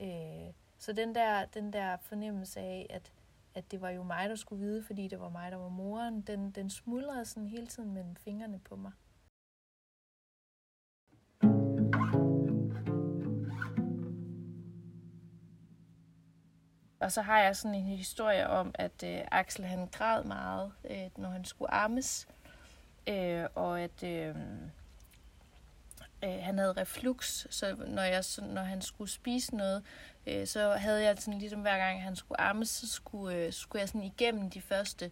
Øh, 0.00 0.52
så 0.78 0.92
den 0.92 1.14
der, 1.14 1.44
den 1.44 1.72
der 1.72 1.96
fornemmelse 1.96 2.60
af, 2.60 2.86
at, 2.90 3.12
at 3.54 3.70
det 3.70 3.80
var 3.80 3.90
jo 3.90 4.02
mig, 4.02 4.28
der 4.28 4.34
skulle 4.34 4.64
vide, 4.64 4.82
fordi 4.82 5.08
det 5.08 5.20
var 5.20 5.28
mig, 5.28 5.50
der 5.50 5.56
var 5.58 5.68
moren, 5.68 6.20
den, 6.20 6.50
den 6.50 6.70
smuldrede 6.70 7.24
sådan 7.24 7.48
hele 7.48 7.66
tiden 7.66 7.92
mellem 7.92 8.16
fingrene 8.16 8.58
på 8.58 8.76
mig. 8.76 8.92
Og 17.00 17.12
så 17.12 17.22
har 17.22 17.38
jeg 17.40 17.56
sådan 17.56 17.74
en 17.74 17.84
historie 17.84 18.48
om, 18.48 18.74
at 18.74 19.02
øh, 19.04 19.20
Axel 19.32 19.64
han 19.64 19.88
græd 19.88 20.24
meget, 20.24 20.72
øh, 20.90 21.10
når 21.16 21.28
han 21.28 21.44
skulle 21.44 21.70
armes. 21.70 22.28
øh, 23.08 23.46
og 23.54 23.80
at 23.80 24.02
øh, 24.02 24.36
øh, 26.24 26.38
han 26.42 26.58
havde 26.58 26.72
reflux, 26.72 27.46
så 27.50 27.76
når, 27.86 28.02
jeg, 28.02 28.24
så 28.24 28.44
når 28.44 28.62
han 28.62 28.82
skulle 28.82 29.10
spise 29.10 29.56
noget, 29.56 29.82
øh, 30.26 30.46
så 30.46 30.70
havde 30.70 31.02
jeg 31.02 31.18
sådan 31.18 31.40
ligesom 31.40 31.60
hver 31.60 31.78
gang 31.78 32.02
han 32.02 32.16
skulle 32.16 32.40
ammes, 32.40 32.68
så 32.68 32.88
skulle, 32.88 33.36
øh, 33.36 33.52
skulle 33.52 33.80
jeg 33.80 33.88
sådan 33.88 34.02
igennem 34.02 34.50
de 34.50 34.60
første 34.60 35.10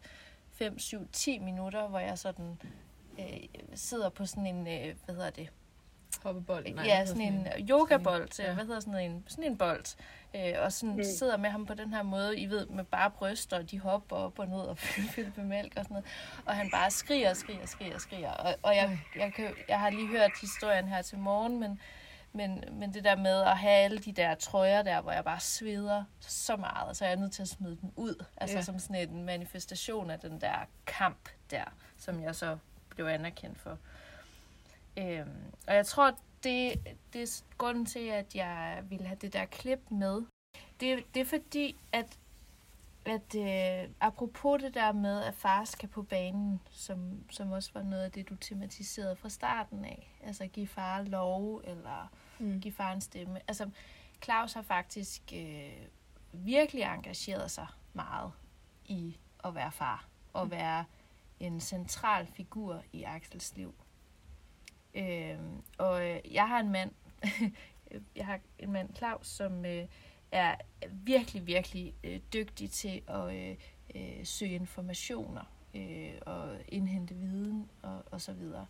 5, 0.53 0.79
7, 0.79 1.09
10 1.13 1.39
minutter, 1.39 1.89
hvor 1.89 1.99
jeg 1.99 2.19
sådan 2.19 2.61
øh, 3.19 3.41
sidder 3.75 4.09
på 4.09 4.27
sådan 4.27 4.47
en, 4.47 4.67
øh, 4.67 4.95
hvad 5.05 5.15
hedder 5.15 5.31
det, 5.31 5.49
Hoppebold? 6.23 6.75
Nej, 6.75 6.85
ja, 6.85 7.07
sådan 7.07 7.23
en 7.23 7.47
yogabold, 7.71 8.29
ja. 8.39 8.47
ja. 8.47 8.55
hvad 8.55 8.65
hedder 8.65 8.81
sådan 8.81 9.11
en, 9.11 9.25
sådan 9.29 9.45
en 9.45 9.59
bold, 9.59 9.97
øh, 10.35 10.53
og 10.65 10.73
sådan 10.73 10.97
Mm. 10.97 11.05
sidder 11.05 11.37
med 11.37 11.51
ham 11.51 11.67
på 11.67 11.75
den 11.75 11.95
her 11.95 12.03
måde, 12.03 12.39
I 12.39 12.47
ved, 12.47 12.67
med 12.67 12.85
bare 12.85 13.11
bryster, 13.11 13.57
og 13.59 13.71
de 13.71 13.81
hopper 13.81 14.17
op 14.17 14.39
og 14.39 14.47
ned 14.49 14.61
og 14.61 14.79
fylder 15.15 15.31
med 15.37 15.45
mælk 15.45 15.73
og 15.77 15.85
sådan 15.85 15.95
noget, 15.95 16.07
og 16.47 16.55
han 16.57 16.71
bare 16.71 16.91
skriger, 16.91 17.35
skriger, 17.35 17.67
skriger, 17.67 17.99
skriger, 17.99 18.31
og, 18.31 18.55
og 18.63 18.77
jeg, 18.77 18.99
jeg, 19.17 19.33
kan, 19.33 19.55
jeg 19.69 19.81
har 19.81 19.91
lige 19.91 20.07
hørt 20.09 20.31
historien 20.41 20.89
her 20.89 21.03
til 21.03 21.19
morgen, 21.19 21.61
men, 21.61 21.81
men, 22.33 22.65
men 22.73 22.95
det 22.95 23.05
der 23.05 23.17
med 23.17 23.41
at 23.43 23.59
have 23.59 23.73
alle 23.75 23.99
de 23.99 24.13
der 24.13 24.35
trøjer 24.35 24.83
der, 24.83 25.01
hvor 25.01 25.13
jeg 25.13 25.25
bare 25.25 25.41
sveder 25.41 26.05
så 26.21 26.57
meget, 26.57 26.97
så 26.97 27.05
er 27.05 27.09
jeg 27.09 27.17
nødt 27.19 27.33
til 27.33 27.43
at 27.43 27.49
smide 27.49 27.79
dem 27.83 27.91
ud, 27.97 28.25
altså 28.37 28.57
ja. 28.57 28.63
som 28.63 28.79
sådan 28.79 29.09
en 29.11 29.25
manifestation 29.25 30.11
af 30.11 30.19
den 30.21 30.41
der 30.41 30.55
kamp 30.87 31.29
der, 31.51 31.65
som 31.99 32.23
jeg 32.23 32.35
så 32.35 32.59
blev 32.89 33.07
anerkendt 33.07 33.59
for. 33.61 33.79
Øhm, 34.99 35.53
og 35.69 35.75
jeg 35.75 35.87
tror, 35.87 36.11
det, 36.45 36.75
det 37.13 37.23
er 37.23 37.43
grunden 37.59 37.87
til, 37.87 37.99
at 38.09 38.35
jeg 38.35 38.85
ville 38.89 39.07
have 39.07 39.19
det 39.21 39.33
der 39.33 39.45
klip 39.45 39.81
med. 39.91 40.23
Det, 40.81 41.15
det 41.15 41.21
er 41.21 41.25
fordi, 41.25 41.77
at, 41.93 42.19
at 43.07 43.35
øh, 43.37 43.91
apropos 44.01 44.63
det 44.63 44.75
der 44.75 44.93
med, 44.93 45.23
at 45.23 45.35
far 45.35 45.65
skal 45.65 45.89
på 45.89 46.03
banen, 46.03 46.61
som, 46.71 47.25
som 47.31 47.53
også 47.53 47.71
var 47.75 47.83
noget 47.83 48.05
af 48.05 48.13
det, 48.13 48.29
du 48.29 48.37
tematiserede 48.37 49.17
fra 49.17 49.29
starten 49.29 49.85
af. 49.85 50.17
Altså 50.25 50.47
give 50.47 50.67
far 50.67 51.03
lov, 51.03 51.63
eller 51.65 52.09
Mm. 52.39 52.61
give 52.61 52.75
far 52.75 52.93
en 52.93 53.01
stemme. 53.01 53.41
Altså, 53.49 53.71
Claus 54.25 54.53
har 54.53 54.63
faktisk 54.63 55.23
øh, 55.35 55.87
virkelig 56.33 56.83
engageret 56.83 57.51
sig 57.51 57.67
meget 57.93 58.33
i 58.85 59.17
at 59.45 59.55
være 59.55 59.73
far, 59.73 60.05
og 60.33 60.51
være 60.51 60.85
en 61.41 61.61
central 61.61 62.27
figur 62.27 62.83
i 62.93 63.03
Axels 63.03 63.57
liv. 63.57 63.75
Øh, 64.95 65.39
og 65.79 66.09
øh, 66.09 66.21
jeg 66.35 66.49
har 66.49 66.61
en 66.61 66.73
mand, 66.73 66.91
jeg 68.17 68.27
har 68.27 68.41
en 68.59 68.73
mand, 68.73 68.97
Claus, 68.97 69.27
som 69.27 69.65
øh, 69.65 69.87
er 70.33 70.55
virkelig, 70.91 71.47
virkelig 71.47 71.95
øh, 72.05 72.21
dygtig 72.33 72.71
til 72.71 73.03
at 73.09 73.35
øh, 73.35 73.57
øh, 73.95 74.27
søge 74.27 74.55
informationer 74.55 75.45
øh, 75.75 76.13
og 76.27 76.57
indhente 76.69 77.15
viden 77.15 77.71
og, 77.83 78.03
og 78.11 78.21
så 78.21 78.33
videre. 78.33 78.67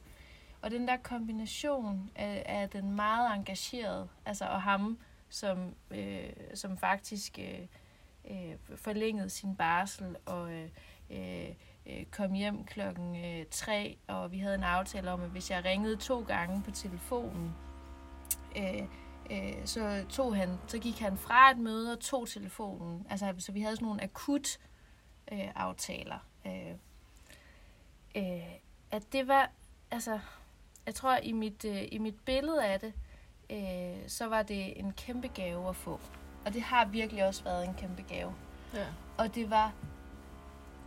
Og 0.63 0.71
den 0.71 0.89
der 0.89 0.97
kombination 0.97 2.11
af, 2.17 2.43
af 2.47 2.71
den 2.71 2.97
meget 2.97 3.37
engagerede, 3.37 4.09
altså 4.27 4.45
og 4.45 4.63
ham, 4.63 4.99
som, 5.29 5.75
øh, 5.91 6.31
som 6.55 6.79
faktisk 6.79 7.39
øh, 7.39 7.67
øh, 8.31 8.77
forlængede 8.77 9.31
sin 9.31 9.57
barsel 9.57 10.17
og 10.27 10.53
øh, 10.53 10.69
øh, 11.11 11.49
øh, 11.87 12.05
kom 12.11 12.33
hjem 12.33 12.65
klokken 12.65 13.25
øh, 13.25 13.47
3, 13.51 13.99
og 14.09 14.33
vi 14.33 14.39
havde 14.39 14.55
en 14.55 14.63
aftale 14.63 15.11
om, 15.11 15.23
at 15.23 15.31
hvis 15.31 15.51
jeg 15.51 15.65
ringede 15.65 15.97
to 15.97 16.23
gange 16.23 16.63
på 16.63 16.71
telefonen, 16.71 17.55
øh, 18.57 18.83
øh, 19.31 19.67
så, 19.67 20.05
tog 20.09 20.37
han, 20.37 20.59
så 20.67 20.79
gik 20.79 20.99
han 20.99 21.17
fra 21.17 21.51
et 21.51 21.59
møde 21.59 21.93
og 21.93 22.01
tog 22.01 22.29
telefonen. 22.29 23.07
Altså, 23.11 23.35
så 23.39 23.53
vi 23.53 23.61
havde 23.61 23.77
sådan 23.77 23.87
nogle 23.87 24.03
akut 24.03 24.59
øh, 25.33 25.49
aftaler. 25.55 26.19
Øh, 26.47 26.75
øh, 28.17 28.55
at 28.91 29.13
det 29.13 29.29
var, 29.29 29.51
altså, 29.91 30.19
jeg 30.87 30.95
tror 30.95 31.17
i 31.17 31.33
mit, 31.33 31.65
øh, 31.65 31.83
i 31.93 31.99
mit 31.99 32.21
billede 32.25 32.65
af 32.65 32.81
det, 32.81 32.93
øh, 33.51 34.09
så 34.09 34.27
var 34.27 34.43
det 34.43 34.79
en 34.81 34.93
kæmpe 34.93 35.29
gave 35.29 35.69
at 35.69 35.77
få. 35.77 36.01
Og 36.47 36.53
det 36.53 36.63
har 36.63 36.85
virkelig 36.85 37.27
også 37.27 37.45
været 37.45 37.69
en 37.69 37.75
kæmpe 37.75 38.03
gave. 38.03 38.35
Ja. 38.75 38.87
Og 39.19 39.35
det 39.35 39.51
var, 39.51 39.73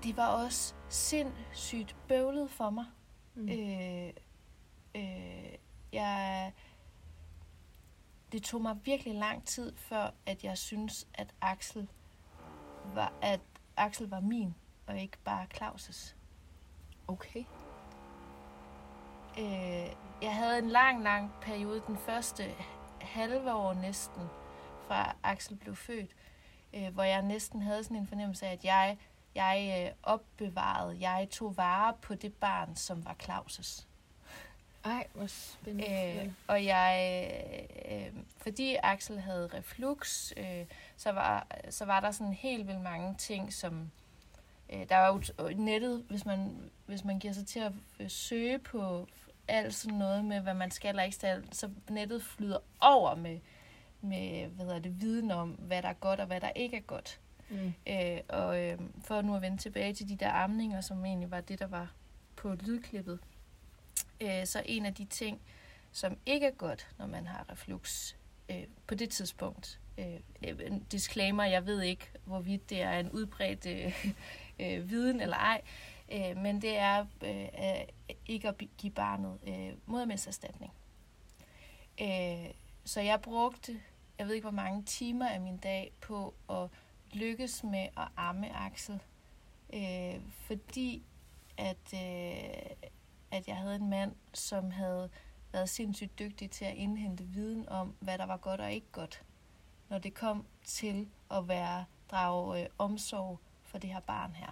det 0.04 0.18
var 0.18 0.28
også 0.28 0.74
sindssygt 0.90 1.96
bøvlet 2.08 2.52
for 2.52 2.70
mig. 2.70 2.86
Mm. 3.36 3.50
Øh, 3.50 4.14
øh, 4.96 5.58
jeg, 5.94 6.54
det 8.32 8.44
tog 8.44 8.62
mig 8.62 8.78
virkelig 8.86 9.16
lang 9.16 9.46
tid, 9.46 9.76
før 9.76 10.10
at 10.26 10.44
jeg 10.44 10.58
synes, 10.58 11.08
at 11.14 11.34
Axel 11.42 11.88
var, 12.94 13.14
at 13.22 13.42
Axel 13.78 14.10
var 14.10 14.20
min, 14.20 14.56
og 14.88 15.00
ikke 15.00 15.18
bare 15.24 15.48
Claus'. 15.56 16.16
Okay. 17.08 17.44
Øh, 19.40 19.96
jeg 20.22 20.36
havde 20.36 20.60
en 20.60 20.70
lang, 20.70 21.04
lang 21.04 21.32
periode, 21.42 21.84
den 21.88 21.98
første 21.98 22.44
halve 23.02 23.54
år 23.54 23.74
næsten, 23.74 24.22
fra 24.88 25.16
Axel 25.24 25.56
blev 25.56 25.76
født, 25.76 26.16
øh, 26.74 26.94
hvor 26.94 27.04
jeg 27.04 27.22
næsten 27.22 27.62
havde 27.62 27.84
sådan 27.84 27.98
en 27.98 28.08
fornemmelse 28.08 28.46
af, 28.46 28.52
at 28.52 28.66
jeg, 28.66 28.98
jeg 29.44 29.86
øh, 29.86 29.94
opbevarede, 30.04 30.98
jeg 31.02 31.28
tog 31.32 31.58
vare 31.58 31.94
på 32.02 32.16
det 32.16 32.34
barn, 32.34 32.76
som 32.76 33.06
var 33.06 33.16
Claus' 33.24 33.88
Ej, 34.86 35.08
hvor 35.14 35.28
spændende. 35.28 36.22
Øh, 36.22 36.32
og 36.48 36.66
jeg, 36.66 37.32
øh, 37.92 38.24
fordi 38.38 38.76
Axel 38.84 39.20
havde 39.20 39.50
reflux, 39.54 40.34
øh, 40.38 40.66
så, 40.98 41.12
var, 41.12 41.48
så 41.70 41.86
var 41.86 42.00
der 42.00 42.12
sådan 42.12 42.34
helt 42.34 42.68
vildt 42.68 42.82
mange 42.82 43.16
ting, 43.18 43.54
som 43.54 43.92
øh, 44.70 44.90
der 44.90 44.98
var 44.98 45.08
jo 45.08 45.50
nettet, 45.56 46.06
hvis 46.10 46.26
man, 46.26 46.72
hvis 46.86 47.04
man 47.04 47.20
giver 47.20 47.34
sig 47.34 47.48
til 47.48 47.60
at 47.60 47.72
øh, 48.00 48.10
søge 48.10 48.60
på 48.60 49.08
alt 49.48 49.76
sådan 49.76 49.98
noget 49.98 50.26
med, 50.26 50.40
hvad 50.40 50.54
man 50.54 50.72
skal 50.72 50.90
eller 50.90 51.04
ikke 51.04 51.16
skal, 51.16 51.44
så 51.52 51.70
nettet 51.90 52.24
flyder 52.24 52.58
over 52.80 53.16
med, 53.16 53.40
med 54.02 54.48
hvad 54.48 54.66
hedder 54.66 54.80
det, 54.80 55.02
viden 55.02 55.32
om, 55.32 55.50
hvad 55.50 55.82
der 55.82 55.90
er 55.90 55.94
godt 55.94 56.20
og 56.20 56.28
hvad 56.28 56.42
der 56.42 56.50
ikke 56.50 56.78
er 56.78 56.82
godt. 56.82 57.20
Mm. 57.50 57.74
Øh, 57.88 58.20
og 58.30 58.64
øh, 58.64 58.80
for 59.04 59.22
nu 59.22 59.36
at 59.36 59.42
vende 59.42 59.58
tilbage 59.58 59.94
til 59.94 60.10
de 60.10 60.16
der 60.16 60.32
amninger, 60.32 60.82
som 60.82 61.06
egentlig 61.06 61.32
var 61.32 61.42
det, 61.42 61.60
der 61.60 61.68
var 61.68 61.94
på 62.36 62.56
lydklippet, 62.56 63.20
øh, 64.22 64.46
så 64.46 64.62
en 64.66 64.86
af 64.86 64.94
de 64.94 65.06
ting, 65.06 65.42
som 65.92 66.18
ikke 66.26 66.46
er 66.46 66.52
godt, 66.52 66.88
når 66.98 67.06
man 67.06 67.28
har 67.28 67.50
reflux 67.52 68.16
øh, 68.50 68.64
på 68.88 68.96
det 68.96 69.10
tidspunkt, 69.10 69.80
øh, 69.98 70.20
øh 70.44 70.72
disclaimer, 70.92 71.44
jeg 71.44 71.66
ved 71.66 71.82
ikke, 71.82 72.12
hvorvidt 72.26 72.70
det 72.70 72.82
er 72.82 73.00
en 73.00 73.12
udbredt 73.12 73.66
øh, 73.66 74.06
øh, 74.62 74.90
viden 74.90 75.22
eller 75.22 75.38
ej, 75.38 75.62
øh, 76.12 76.38
men 76.38 76.62
det 76.62 76.78
er 76.78 77.06
øh, 77.24 77.88
ikke 78.26 78.48
at 78.48 78.56
give 78.78 78.94
barnet 78.94 79.40
øh, 79.48 79.74
modermændserstatning. 79.86 80.72
Øh, 82.02 82.54
så 82.86 83.02
jeg 83.02 83.22
brugte, 83.22 83.80
jeg 84.20 84.28
ved 84.28 84.34
ikke 84.34 84.46
hvor 84.46 84.52
mange 84.52 84.84
timer 84.84 85.28
af 85.28 85.42
min 85.42 85.58
dag 85.58 85.92
på 86.02 86.34
at 86.50 86.70
lykkes 87.14 87.64
med 87.64 87.88
at 87.98 88.08
amme 88.18 88.56
Axel, 88.56 89.02
øh, 89.74 90.22
fordi 90.32 91.04
at, 91.58 91.94
øh, 91.94 92.90
at 93.32 93.48
jeg 93.48 93.58
havde 93.58 93.76
en 93.76 93.90
mand, 93.90 94.16
som 94.34 94.72
havde 94.72 95.10
været 95.52 95.70
sindssygt 95.70 96.20
dygtig 96.20 96.52
til 96.52 96.66
at 96.66 96.76
indhente 96.76 97.24
viden 97.24 97.70
om, 97.70 97.96
hvad 98.00 98.18
der 98.18 98.26
var 98.26 98.38
godt 98.38 98.62
og 98.62 98.72
ikke 98.72 98.88
godt, 98.92 99.24
når 99.90 99.98
det 99.98 100.14
kom 100.14 100.46
til 100.64 101.10
at 101.32 101.48
være 101.48 101.86
drage 102.12 102.64
øh, 102.64 102.70
omsorg 102.78 103.40
for 103.64 103.78
det 103.78 103.90
her 103.90 104.00
barn 104.00 104.32
her. 104.36 104.52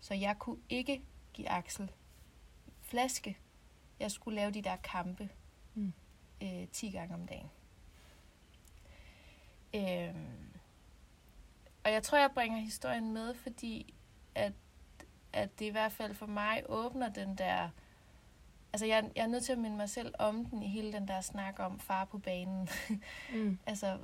Så 0.00 0.14
jeg 0.14 0.38
kunne 0.38 0.60
ikke 0.68 1.02
give 1.32 1.48
Axel 1.48 1.90
flaske. 2.80 3.38
Jeg 4.00 4.10
skulle 4.10 4.34
lave 4.36 4.50
de 4.50 4.62
der 4.62 4.76
kampe 4.76 5.28
Mm. 5.74 5.92
øh, 6.42 6.68
10 6.72 6.90
gange 6.90 7.14
om 7.14 7.26
dagen. 7.26 7.50
Øhm, 9.74 10.51
og 11.84 11.92
jeg 11.92 12.02
tror, 12.02 12.18
jeg 12.18 12.30
bringer 12.34 12.58
historien 12.58 13.12
med, 13.12 13.34
fordi 13.34 13.94
at, 14.34 14.52
at 15.32 15.58
det 15.58 15.64
i 15.64 15.68
hvert 15.68 15.92
fald 15.92 16.14
for 16.14 16.26
mig 16.26 16.62
åbner 16.68 17.08
den 17.08 17.38
der... 17.38 17.68
Altså, 18.72 18.86
jeg, 18.86 19.10
jeg 19.16 19.22
er 19.22 19.26
nødt 19.26 19.44
til 19.44 19.52
at 19.52 19.58
minde 19.58 19.76
mig 19.76 19.90
selv 19.90 20.14
om 20.18 20.44
den 20.44 20.62
i 20.62 20.68
hele 20.68 20.92
den 20.92 21.08
der 21.08 21.20
snak 21.20 21.58
om 21.58 21.78
far 21.80 22.04
på 22.04 22.18
banen. 22.18 22.68
Mm. 23.34 23.58
altså, 23.66 23.98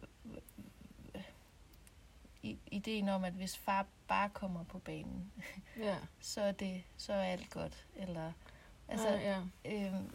i, 2.43 2.59
ideen 2.67 3.09
om, 3.09 3.25
at 3.25 3.33
hvis 3.33 3.59
far 3.59 3.87
bare 4.09 4.29
kommer 4.29 4.65
på 4.65 4.79
banen, 4.79 5.33
Ja. 5.79 5.97
så 6.21 6.41
er 6.41 6.53
det 6.53 6.83
så 6.97 7.13
er 7.13 7.23
alt 7.23 7.51
godt. 7.51 7.87
Eller, 7.97 8.33
altså, 8.89 9.09
Altså, 9.09 9.29
ja. 9.65 9.87
øhm, 9.87 10.11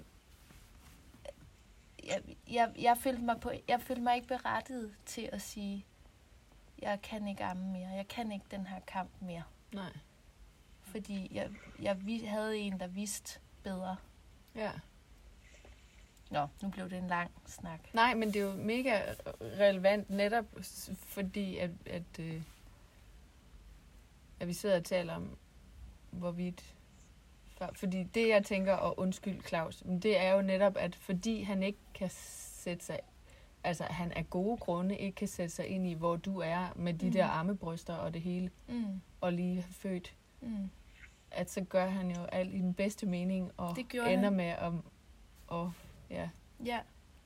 jeg, 2.03 2.21
jeg, 2.51 2.71
jeg, 2.79 2.97
følte 2.97 3.21
mig 3.21 3.39
på, 3.39 3.51
jeg 3.67 3.81
følte 3.81 4.01
mig 4.01 4.15
ikke 4.15 4.27
berettiget 4.27 4.95
til 5.05 5.29
at 5.31 5.41
sige, 5.41 5.85
jeg 6.83 7.01
kan 7.01 7.27
ikke 7.27 7.43
amme 7.43 7.71
mere, 7.71 7.89
jeg 7.89 8.07
kan 8.07 8.31
ikke 8.31 8.45
den 8.51 8.67
her 8.67 8.79
kamp 8.87 9.09
mere. 9.19 9.43
Nej. 9.73 9.93
Fordi 10.81 11.31
jeg, 11.33 11.49
jeg 11.81 11.97
havde 12.27 12.57
en, 12.57 12.79
der 12.79 12.87
vidste 12.87 13.39
bedre. 13.63 13.95
Ja. 14.55 14.71
Nå, 16.31 16.47
nu 16.61 16.69
blev 16.69 16.89
det 16.89 16.97
en 16.97 17.07
lang 17.07 17.31
snak. 17.45 17.79
Nej, 17.93 18.13
men 18.13 18.27
det 18.27 18.35
er 18.35 18.45
jo 18.45 18.53
mega 18.53 19.01
relevant 19.41 20.09
netop 20.09 20.45
fordi, 20.93 21.57
at, 21.57 21.71
at, 21.85 22.19
øh, 22.19 22.41
at 24.39 24.47
vi 24.47 24.53
sidder 24.53 24.77
og 24.77 24.85
taler 24.85 25.15
om, 25.15 25.37
hvorvidt... 26.11 26.75
For, 27.57 27.69
fordi 27.75 28.03
det, 28.03 28.29
jeg 28.29 28.45
tænker, 28.45 28.73
og 28.73 28.99
undskyld 28.99 29.41
Claus, 29.41 29.83
men 29.85 29.99
det 29.99 30.19
er 30.19 30.31
jo 30.31 30.41
netop, 30.41 30.77
at 30.77 30.95
fordi 30.95 31.41
han 31.41 31.63
ikke 31.63 31.79
kan 31.93 32.09
sætte 32.09 32.85
sig... 32.85 32.99
Altså, 33.63 33.83
han 33.83 34.11
af 34.11 34.29
gode 34.29 34.57
grunde 34.57 34.97
ikke 34.97 35.15
kan 35.15 35.27
sætte 35.27 35.55
sig 35.55 35.67
ind 35.67 35.87
i, 35.87 35.93
hvor 35.93 36.15
du 36.15 36.39
er 36.39 36.73
med 36.75 36.93
de 36.93 37.05
Mhm. 37.05 37.13
der 37.13 37.25
armebryster 37.25 37.93
og 37.95 38.13
det 38.13 38.21
hele, 38.21 38.51
Mm, 38.67 39.01
og 39.21 39.33
lige 39.33 39.55
har 39.61 39.71
født, 39.71 40.15
mm. 40.41 40.69
at 41.31 41.51
så 41.51 41.63
gør 41.63 41.89
han 41.89 42.11
jo 42.11 42.23
alt 42.23 42.53
i 42.53 42.57
den 42.57 42.73
bedste 42.73 43.05
mening, 43.05 43.51
og 43.57 43.75
ender 43.93 44.23
han. 44.23 44.33
med 44.33 44.45
at... 44.45 44.73
Og, 45.47 45.73
ja, 46.09 46.29
Ja, 46.65 46.79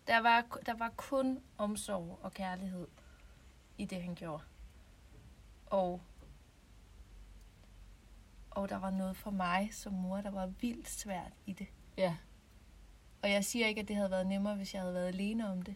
der 0.08 0.22
var, 0.22 0.46
der 0.66 0.74
var 0.78 0.90
kun 0.96 1.40
omsorg 1.58 2.20
og 2.22 2.34
kærlighed 2.34 2.88
i 3.78 3.86
det, 3.86 4.02
han 4.04 4.16
gjorde. 4.16 4.44
Og, 5.66 6.02
og 8.52 8.70
der 8.70 8.78
var 8.78 8.90
noget 8.90 9.18
for 9.18 9.32
mig 9.32 9.70
som 9.72 9.94
mor, 9.94 10.18
der 10.22 10.32
var 10.32 10.46
vildt 10.46 10.90
svært 10.90 11.32
i 11.46 11.54
det. 11.54 11.68
ja, 11.98 12.16
Og 13.24 13.32
jeg 13.32 13.46
siger 13.46 13.68
ikke, 13.68 13.82
at 13.82 13.88
det 13.88 13.96
havde 13.96 14.12
været 14.12 14.28
nemmere, 14.28 14.56
hvis 14.56 14.74
jeg 14.74 14.82
havde 14.82 14.94
været 14.94 15.08
alene 15.08 15.52
om 15.52 15.62
det. 15.62 15.76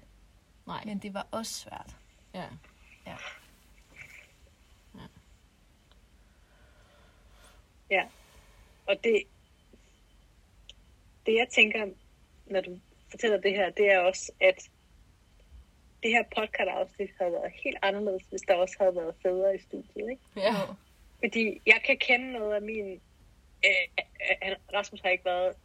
Nej, 0.67 0.83
Men 0.85 0.97
det 0.97 1.13
var 1.13 1.27
også 1.31 1.53
svært. 1.53 1.95
ja. 2.33 2.47
Ja. 7.91 8.05
Og 8.87 9.03
det, 9.03 9.23
det 11.25 11.35
jeg 11.35 11.47
tænker, 11.51 11.85
når 12.45 12.61
du 12.61 12.79
fortæller 13.09 13.37
det 13.37 13.51
her, 13.51 13.69
det 13.69 13.91
er 13.91 13.99
også, 13.99 14.31
at 14.41 14.69
det 16.03 16.11
her 16.11 16.23
podcast-afsnit 16.35 17.09
havde 17.19 17.31
været 17.31 17.51
helt 17.63 17.77
anderledes, 17.81 18.23
hvis 18.29 18.41
der 18.41 18.55
også 18.55 18.75
havde 18.79 18.95
været 18.95 19.15
fædre 19.21 19.55
i 19.55 19.59
studiet. 19.59 20.09
Ikke? 20.09 20.21
ja. 20.35 20.53
Fordi 21.19 21.61
jeg 21.65 21.81
kan 21.85 21.97
kende 21.97 22.33
noget 22.33 22.55
af 22.55 22.61
min... 22.61 23.01
Øh, 23.65 24.05
øh, 24.45 24.55
Rasmus 24.73 25.01
har 25.01 25.09
ikke 25.09 25.25
været 25.25 25.55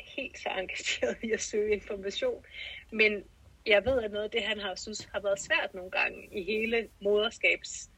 helt 0.00 0.38
så 0.38 0.48
engageret 0.48 1.16
i 1.22 1.32
at 1.32 1.40
søge 1.40 1.72
information, 1.72 2.44
men 2.90 3.24
jeg 3.66 3.84
ved, 3.84 4.02
at 4.02 4.10
noget 4.10 4.24
af 4.24 4.30
det, 4.30 4.42
han 4.42 4.58
har 4.58 4.74
synes 4.74 5.08
har 5.12 5.20
været 5.20 5.40
svært 5.40 5.74
nogle 5.74 5.90
gange 5.90 6.28
i 6.32 6.42
hele 6.42 6.88
moderskabs, 7.00 7.90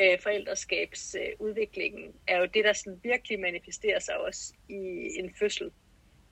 øh, 0.00 0.20
forældreskabs 0.20 1.14
øh, 1.14 1.66
er 2.26 2.38
jo 2.38 2.44
det, 2.44 2.64
der 2.64 2.72
sådan 2.72 3.00
virkelig 3.02 3.40
manifesterer 3.40 3.98
sig 3.98 4.16
også 4.16 4.52
i 4.68 4.74
en 5.18 5.34
fødsel. 5.38 5.70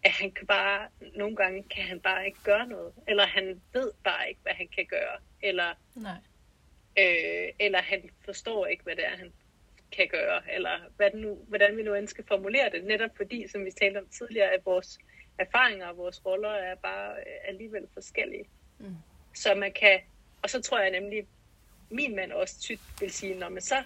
At 0.05 0.11
han 0.11 0.31
kan 0.31 0.47
bare, 0.47 0.89
nogle 1.15 1.37
gange 1.37 1.63
kan 1.63 1.85
han 1.85 2.01
bare 2.01 2.27
ikke 2.27 2.43
gøre 2.45 2.67
noget, 2.67 2.93
eller 3.09 3.27
han 3.27 3.63
ved 3.73 3.93
bare 4.05 4.29
ikke, 4.29 4.41
hvad 4.43 4.53
han 4.53 4.69
kan 4.69 4.87
gøre, 4.87 5.19
eller 5.43 5.75
Nej. 5.95 6.17
øh, 6.99 7.53
eller 7.61 7.83
han 7.83 8.11
forstår 8.25 8.67
ikke, 8.67 8.83
hvad 8.83 8.97
det 8.97 9.07
er, 9.07 9.17
han 9.17 9.33
kan 9.93 10.09
gøre, 10.09 10.53
eller 10.55 10.79
hvad 10.97 11.11
det 11.11 11.21
nu, 11.21 11.35
hvordan 11.35 11.77
vi 11.77 11.83
nu 11.83 11.95
end 11.95 12.09
skal 12.09 12.25
formulere 12.29 12.71
det, 12.71 12.85
netop 12.85 13.11
fordi, 13.17 13.49
som 13.49 13.65
vi 13.65 13.71
talte 13.71 13.99
om 13.99 14.09
tidligere, 14.09 14.51
at 14.51 14.67
vores 14.67 14.99
erfaringer 15.39 15.87
og 15.87 15.97
vores 15.97 16.26
roller 16.26 16.51
er 16.51 16.74
bare 16.74 17.12
øh, 17.12 17.49
alligevel 17.49 17.89
forskellige. 17.95 18.45
Mm. 18.78 18.97
Så 19.35 19.55
man 19.55 19.72
kan, 19.72 20.01
og 20.43 20.51
så 20.51 20.62
tror 20.62 20.80
jeg 20.80 20.91
nemlig, 20.91 21.26
min 21.91 22.16
mand 22.16 22.33
også 22.33 22.61
tyt 22.61 22.80
vil 23.01 23.11
sige, 23.11 23.35
når 23.35 23.49
man 23.49 23.62
så 23.62 23.83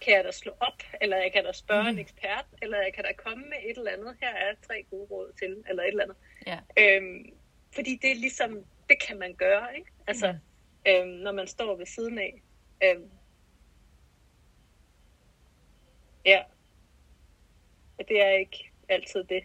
kan 0.00 0.14
jeg 0.14 0.24
da 0.24 0.30
slå 0.30 0.52
op, 0.60 0.82
eller 1.00 1.16
jeg 1.16 1.32
kan 1.32 1.44
da 1.44 1.52
spørge 1.52 1.82
mm. 1.82 1.88
en 1.88 1.98
ekspert, 1.98 2.44
eller 2.62 2.78
jeg 2.78 2.92
kan 2.94 3.04
da 3.04 3.12
komme 3.16 3.44
med 3.44 3.56
et 3.70 3.78
eller 3.78 3.90
andet. 3.90 4.16
Her 4.20 4.28
er 4.28 4.54
tre 4.66 4.84
gode 4.90 5.06
råd 5.10 5.32
til, 5.38 5.64
eller 5.68 5.82
et 5.82 5.88
eller 5.88 6.02
andet. 6.02 6.16
Ja. 6.46 6.58
Øhm, 6.78 7.32
fordi 7.74 7.98
det 8.02 8.10
er 8.10 8.14
ligesom, 8.14 8.64
det 8.88 9.02
kan 9.08 9.18
man 9.18 9.34
gøre, 9.34 9.76
ikke? 9.76 9.90
Altså, 10.06 10.32
mm. 10.32 10.90
øhm, 10.90 11.08
når 11.08 11.32
man 11.32 11.46
står 11.46 11.76
ved 11.76 11.86
siden 11.86 12.18
af. 12.18 12.42
Øhm, 12.84 13.10
ja. 16.24 16.42
Det 18.08 18.22
er 18.22 18.30
ikke 18.30 18.70
altid 18.88 19.24
det, 19.24 19.44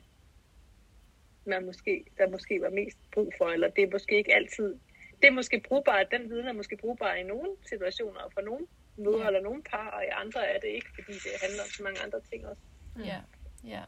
man 1.46 1.66
måske, 1.66 2.06
der 2.18 2.30
måske 2.30 2.62
var 2.62 2.70
mest 2.70 2.98
brug 3.12 3.34
for, 3.38 3.46
eller 3.46 3.70
det 3.70 3.84
er 3.84 3.92
måske 3.92 4.18
ikke 4.18 4.36
altid, 4.36 4.76
det 5.22 5.28
er 5.28 5.32
måske 5.32 5.62
brugbart, 5.68 6.08
den 6.12 6.30
viden 6.30 6.48
er 6.48 6.54
måske 6.54 6.78
brugbar 6.78 7.14
i 7.14 7.24
nogle 7.24 7.50
situationer, 7.66 8.20
og 8.20 8.34
for 8.34 8.42
nogle 8.42 8.68
møder 8.98 9.20
ja. 9.20 9.28
eller 9.28 9.42
nogle 9.42 9.64
par, 9.64 9.90
og 9.90 10.04
i 10.04 10.08
andre 10.08 10.48
er 10.48 10.60
det 10.60 10.68
ikke, 10.68 10.90
fordi 10.96 11.14
det 11.14 11.32
handler 11.42 11.64
om 11.64 11.70
så 11.70 11.84
mange 11.84 12.02
andre 12.02 12.22
ting 12.32 12.48
også. 12.48 12.62
Ja, 13.00 13.20
ja. 13.64 13.84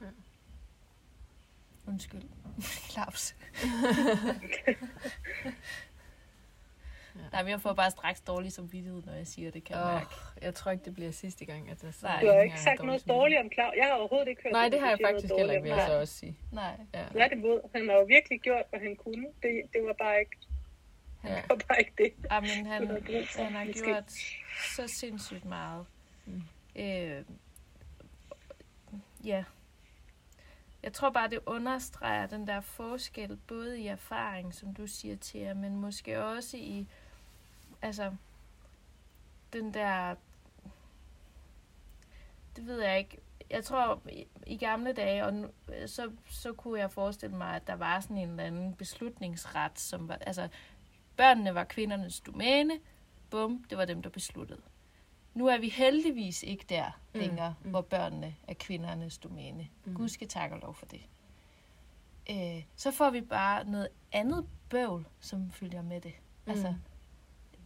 ja. 0.00 0.06
Undskyld, 1.88 2.22
Claus. 2.92 3.34
Nej, 7.32 7.42
men 7.42 7.50
jeg 7.50 7.60
får 7.60 7.72
bare 7.72 7.90
straks 7.90 8.20
dårlig 8.20 8.52
samvittighed, 8.52 9.02
når 9.06 9.12
jeg 9.12 9.26
siger 9.26 9.50
det, 9.50 9.64
kan 9.64 9.76
jeg 9.76 9.84
oh, 9.84 9.92
mærke. 9.92 10.14
Jeg 10.42 10.54
tror 10.54 10.70
ikke, 10.70 10.84
det 10.84 10.94
bliver 10.94 11.10
sidste 11.10 11.44
gang, 11.44 11.70
at 11.70 11.82
jeg 11.82 11.94
siger 11.94 12.20
Du 12.20 12.26
har 12.26 12.40
ikke 12.40 12.60
sagt 12.60 12.84
noget 12.84 13.08
dårligt 13.08 13.40
om 13.40 13.50
Claus. 13.54 13.74
Jeg 13.76 13.86
har 13.86 13.94
overhovedet 13.94 14.28
ikke 14.28 14.42
hørt 14.42 14.52
Nej, 14.52 14.68
det 14.68 14.80
har 14.80 14.88
jeg 14.88 14.98
faktisk 15.04 15.32
heller 15.36 15.52
ikke, 15.52 15.62
vil 15.62 15.70
jeg 15.70 15.86
så 15.86 16.00
også 16.00 16.14
sige. 16.14 16.38
Nej. 16.52 16.76
Ja. 16.94 17.36
mod. 17.36 17.70
Han 17.74 17.88
har 17.88 17.96
jo 17.96 18.04
virkelig 18.04 18.40
gjort, 18.40 18.64
hvad 18.70 18.80
han 18.80 18.96
kunne. 18.96 19.26
Det, 19.42 19.52
det 19.72 19.80
var 19.86 19.92
bare 19.92 20.20
ikke 20.20 20.36
Ja. 21.24 21.34
Det 21.34 21.44
var 21.48 21.60
bare 21.68 21.78
ikke 21.78 21.92
det. 21.98 22.12
Ja, 22.30 22.40
men 22.40 22.66
han, 22.66 22.88
han 23.36 23.52
har 23.52 23.84
gjort 23.84 24.12
så 24.76 24.86
sindssygt 24.86 25.44
meget. 25.44 25.86
Mm. 26.26 26.42
Øh, 26.76 27.24
ja. 29.24 29.44
Jeg 30.82 30.92
tror 30.92 31.10
bare, 31.10 31.30
det 31.30 31.40
understreger 31.46 32.26
den 32.26 32.46
der 32.46 32.60
forskel, 32.60 33.36
både 33.36 33.80
i 33.80 33.86
erfaring, 33.86 34.54
som 34.54 34.74
du 34.74 34.86
siger 34.86 35.16
til 35.16 35.40
jer, 35.40 35.54
men 35.54 35.76
måske 35.76 36.24
også 36.24 36.56
i, 36.56 36.86
altså, 37.86 38.14
den 39.52 39.74
der, 39.74 40.14
det 42.56 42.66
ved 42.66 42.82
jeg 42.82 42.98
ikke, 42.98 43.18
jeg 43.50 43.64
tror 43.64 44.02
i, 44.12 44.26
i 44.46 44.56
gamle 44.56 44.92
dage, 44.92 45.24
og 45.24 45.34
nu, 45.34 45.48
så, 45.86 46.10
så 46.30 46.52
kunne 46.52 46.80
jeg 46.80 46.90
forestille 46.90 47.36
mig, 47.36 47.56
at 47.56 47.66
der 47.66 47.74
var 47.74 48.00
sådan 48.00 48.18
en 48.18 48.30
eller 48.30 48.44
anden 48.44 48.74
beslutningsret, 48.74 49.78
som 49.78 50.08
var, 50.08 50.14
altså, 50.14 50.48
børnene 51.16 51.54
var 51.54 51.64
kvindernes 51.64 52.20
domæne, 52.20 52.80
bum, 53.30 53.64
det 53.70 53.78
var 53.78 53.84
dem, 53.84 54.02
der 54.02 54.10
besluttede. 54.10 54.62
Nu 55.34 55.46
er 55.46 55.58
vi 55.58 55.68
heldigvis 55.68 56.42
ikke 56.42 56.64
der 56.68 57.00
mm. 57.14 57.20
længere, 57.20 57.54
mm. 57.64 57.70
hvor 57.70 57.80
børnene 57.80 58.36
er 58.48 58.54
kvindernes 58.54 59.18
domæne. 59.18 59.68
Mm. 59.84 59.94
Gud 59.94 60.08
skal 60.08 60.28
takke 60.28 60.56
og 60.56 60.60
lov 60.60 60.74
for 60.74 60.86
det. 60.86 61.00
Øh, 62.30 62.64
så 62.76 62.90
får 62.90 63.10
vi 63.10 63.20
bare 63.20 63.64
noget 63.64 63.88
andet 64.12 64.46
bøvl, 64.70 65.06
som 65.20 65.50
følger 65.50 65.82
med 65.82 66.00
det. 66.00 66.12
Mm. 66.44 66.50
Altså, 66.50 66.74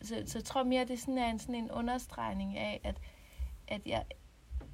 så, 0.03 0.23
så 0.27 0.39
jeg 0.39 0.45
tror 0.45 0.63
mere, 0.63 0.85
det 0.85 1.01
sådan 1.01 1.19
er 1.19 1.31
en, 1.31 1.39
sådan 1.39 1.55
en 1.55 1.71
understregning 1.71 2.59
af, 2.59 2.81
at, 2.85 3.01
at 3.69 3.81
jeg, 3.87 4.05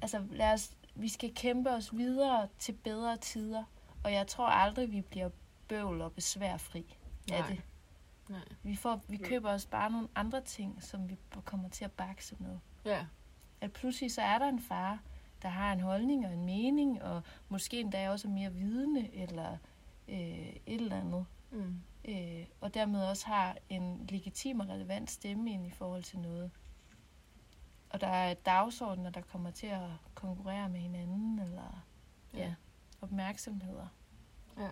altså, 0.01 0.23
lad 0.31 0.53
os, 0.53 0.71
vi 0.95 1.07
skal 1.07 1.35
kæmpe 1.35 1.71
os 1.71 1.97
videre 1.97 2.47
til 2.59 2.73
bedre 2.73 3.17
tider, 3.17 3.63
og 4.03 4.13
jeg 4.13 4.27
tror 4.27 4.47
aldrig, 4.47 4.91
vi 4.91 5.01
bliver 5.01 5.29
bøvl 5.67 6.01
og 6.01 6.11
besværfri 6.11 6.97
af 7.31 7.39
Nej. 7.39 7.49
det. 7.49 7.61
Nej. 8.29 8.39
Vi, 8.63 8.75
får, 8.75 9.01
vi 9.07 9.17
køber 9.17 9.51
os 9.51 9.65
bare 9.65 9.91
nogle 9.91 10.07
andre 10.15 10.41
ting, 10.41 10.83
som 10.83 11.09
vi 11.09 11.17
kommer 11.45 11.69
til 11.69 11.85
at 11.85 11.91
bakse 11.91 12.35
med. 12.39 12.57
Ja. 12.85 13.05
At 13.61 13.73
pludselig 13.73 14.11
så 14.11 14.21
er 14.21 14.37
der 14.37 14.49
en 14.49 14.61
far, 14.61 14.99
der 15.41 15.49
har 15.49 15.73
en 15.73 15.79
holdning 15.79 16.25
og 16.25 16.33
en 16.33 16.45
mening, 16.45 17.03
og 17.03 17.21
måske 17.49 17.79
endda 17.79 18.09
også 18.09 18.27
er 18.27 18.31
mere 18.31 18.53
vidende, 18.53 19.15
eller 19.15 19.57
øh, 20.07 20.17
et 20.65 20.81
eller 20.81 20.95
andet. 20.95 21.25
Mm. 21.51 21.81
Øh, 22.07 22.45
og 22.61 22.73
dermed 22.73 23.03
også 23.03 23.25
har 23.25 23.57
en 23.69 24.07
legitim 24.09 24.59
og 24.59 24.69
relevant 24.69 25.11
stemme 25.11 25.51
ind 25.51 25.67
i 25.67 25.71
forhold 25.71 26.03
til 26.03 26.19
noget. 26.19 26.51
Og 27.89 28.01
der 28.01 28.07
er 28.07 28.33
dagsordner, 28.33 29.09
der 29.09 29.21
kommer 29.21 29.51
til 29.51 29.67
at 29.67 29.89
konkurrere 30.15 30.69
med 30.69 30.79
hinanden, 30.79 31.39
eller 31.39 31.85
ja, 32.33 32.39
ja 32.39 32.55
opmærksomheder. 33.01 33.87
Ja. 34.57 34.69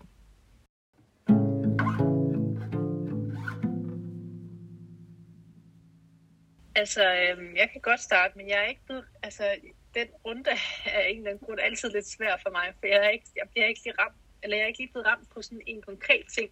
Altså, 6.75 7.03
øhm, 7.15 7.55
jeg 7.55 7.69
kan 7.71 7.81
godt 7.81 7.99
starte, 7.99 8.37
men 8.37 8.49
jeg 8.49 8.57
er 8.59 8.65
ikke 8.65 8.85
blevet, 8.85 9.05
altså, 9.23 9.55
den 9.93 10.07
runde 10.25 10.49
er 10.97 10.99
ikke 10.99 11.23
den 11.23 11.39
grund 11.39 11.59
altid 11.59 11.89
lidt 11.89 12.07
svær 12.07 12.37
for 12.43 12.49
mig, 12.49 12.73
for 12.79 12.87
jeg, 12.87 13.05
er 13.05 13.09
ikke, 13.09 13.27
jeg 13.35 13.49
bliver 13.51 13.65
ikke 13.67 13.81
lige 13.83 13.95
ramt, 13.99 14.15
eller 14.43 14.57
jeg 14.57 14.63
er 14.63 14.67
ikke 14.67 14.79
lige 14.79 14.91
blevet 14.91 15.07
ramt 15.07 15.29
på 15.29 15.41
sådan 15.41 15.61
en 15.67 15.81
konkret 15.81 16.25
ting. 16.37 16.49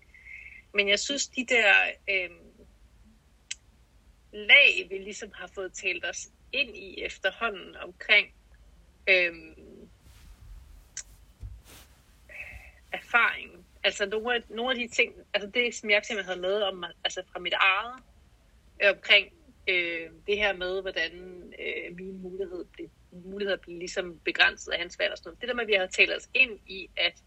Men 0.74 0.90
jeg 0.90 1.00
synes, 1.00 1.28
de 1.28 1.46
der 1.46 1.74
øh, 2.10 2.30
lag, 4.34 4.88
vi 4.90 4.98
ligesom 4.98 5.32
har 5.34 5.48
fået 5.48 5.74
talt 5.74 6.06
os 6.06 6.30
ind 6.52 6.78
i 6.78 7.02
efterhånden 7.02 7.76
omkring 7.76 8.34
øh, 9.10 9.34
erfaringen. 12.92 13.66
altså 13.84 14.06
nogle 14.06 14.36
af, 14.36 14.42
nogle 14.50 14.72
af 14.72 14.78
de 14.78 14.96
ting, 14.96 15.14
altså 15.34 15.50
det, 15.50 15.76
som 15.76 15.90
jeg 15.90 16.02
simpelthen 16.06 16.30
havde 16.30 16.42
med 16.42 16.62
om, 16.62 16.84
altså 17.04 17.24
fra 17.32 17.40
mit 17.40 17.54
eget, 17.54 18.04
øh, 18.84 18.90
omkring 18.90 19.34
øh, 19.68 20.10
det 20.28 20.38
her 20.38 20.54
med, 20.54 20.82
hvordan 20.82 21.14
øh, 21.60 21.96
min 21.96 22.22
mulighed 22.22 22.66
blev, 22.66 22.90
muligheder 23.12 23.58
blev 23.58 23.78
ligesom 23.78 24.20
begrænset 24.20 24.72
af 24.72 24.80
hans 24.80 25.00
valg 25.00 25.12
og 25.12 25.18
sådan 25.18 25.28
noget. 25.30 25.42
Det 25.42 25.50
der 25.50 25.56
med, 25.56 25.64
at 25.64 25.68
vi 25.68 25.74
har 25.74 25.88
talt 25.88 26.16
os 26.18 26.30
ind 26.34 26.60
i, 26.68 26.90
at 26.98 27.24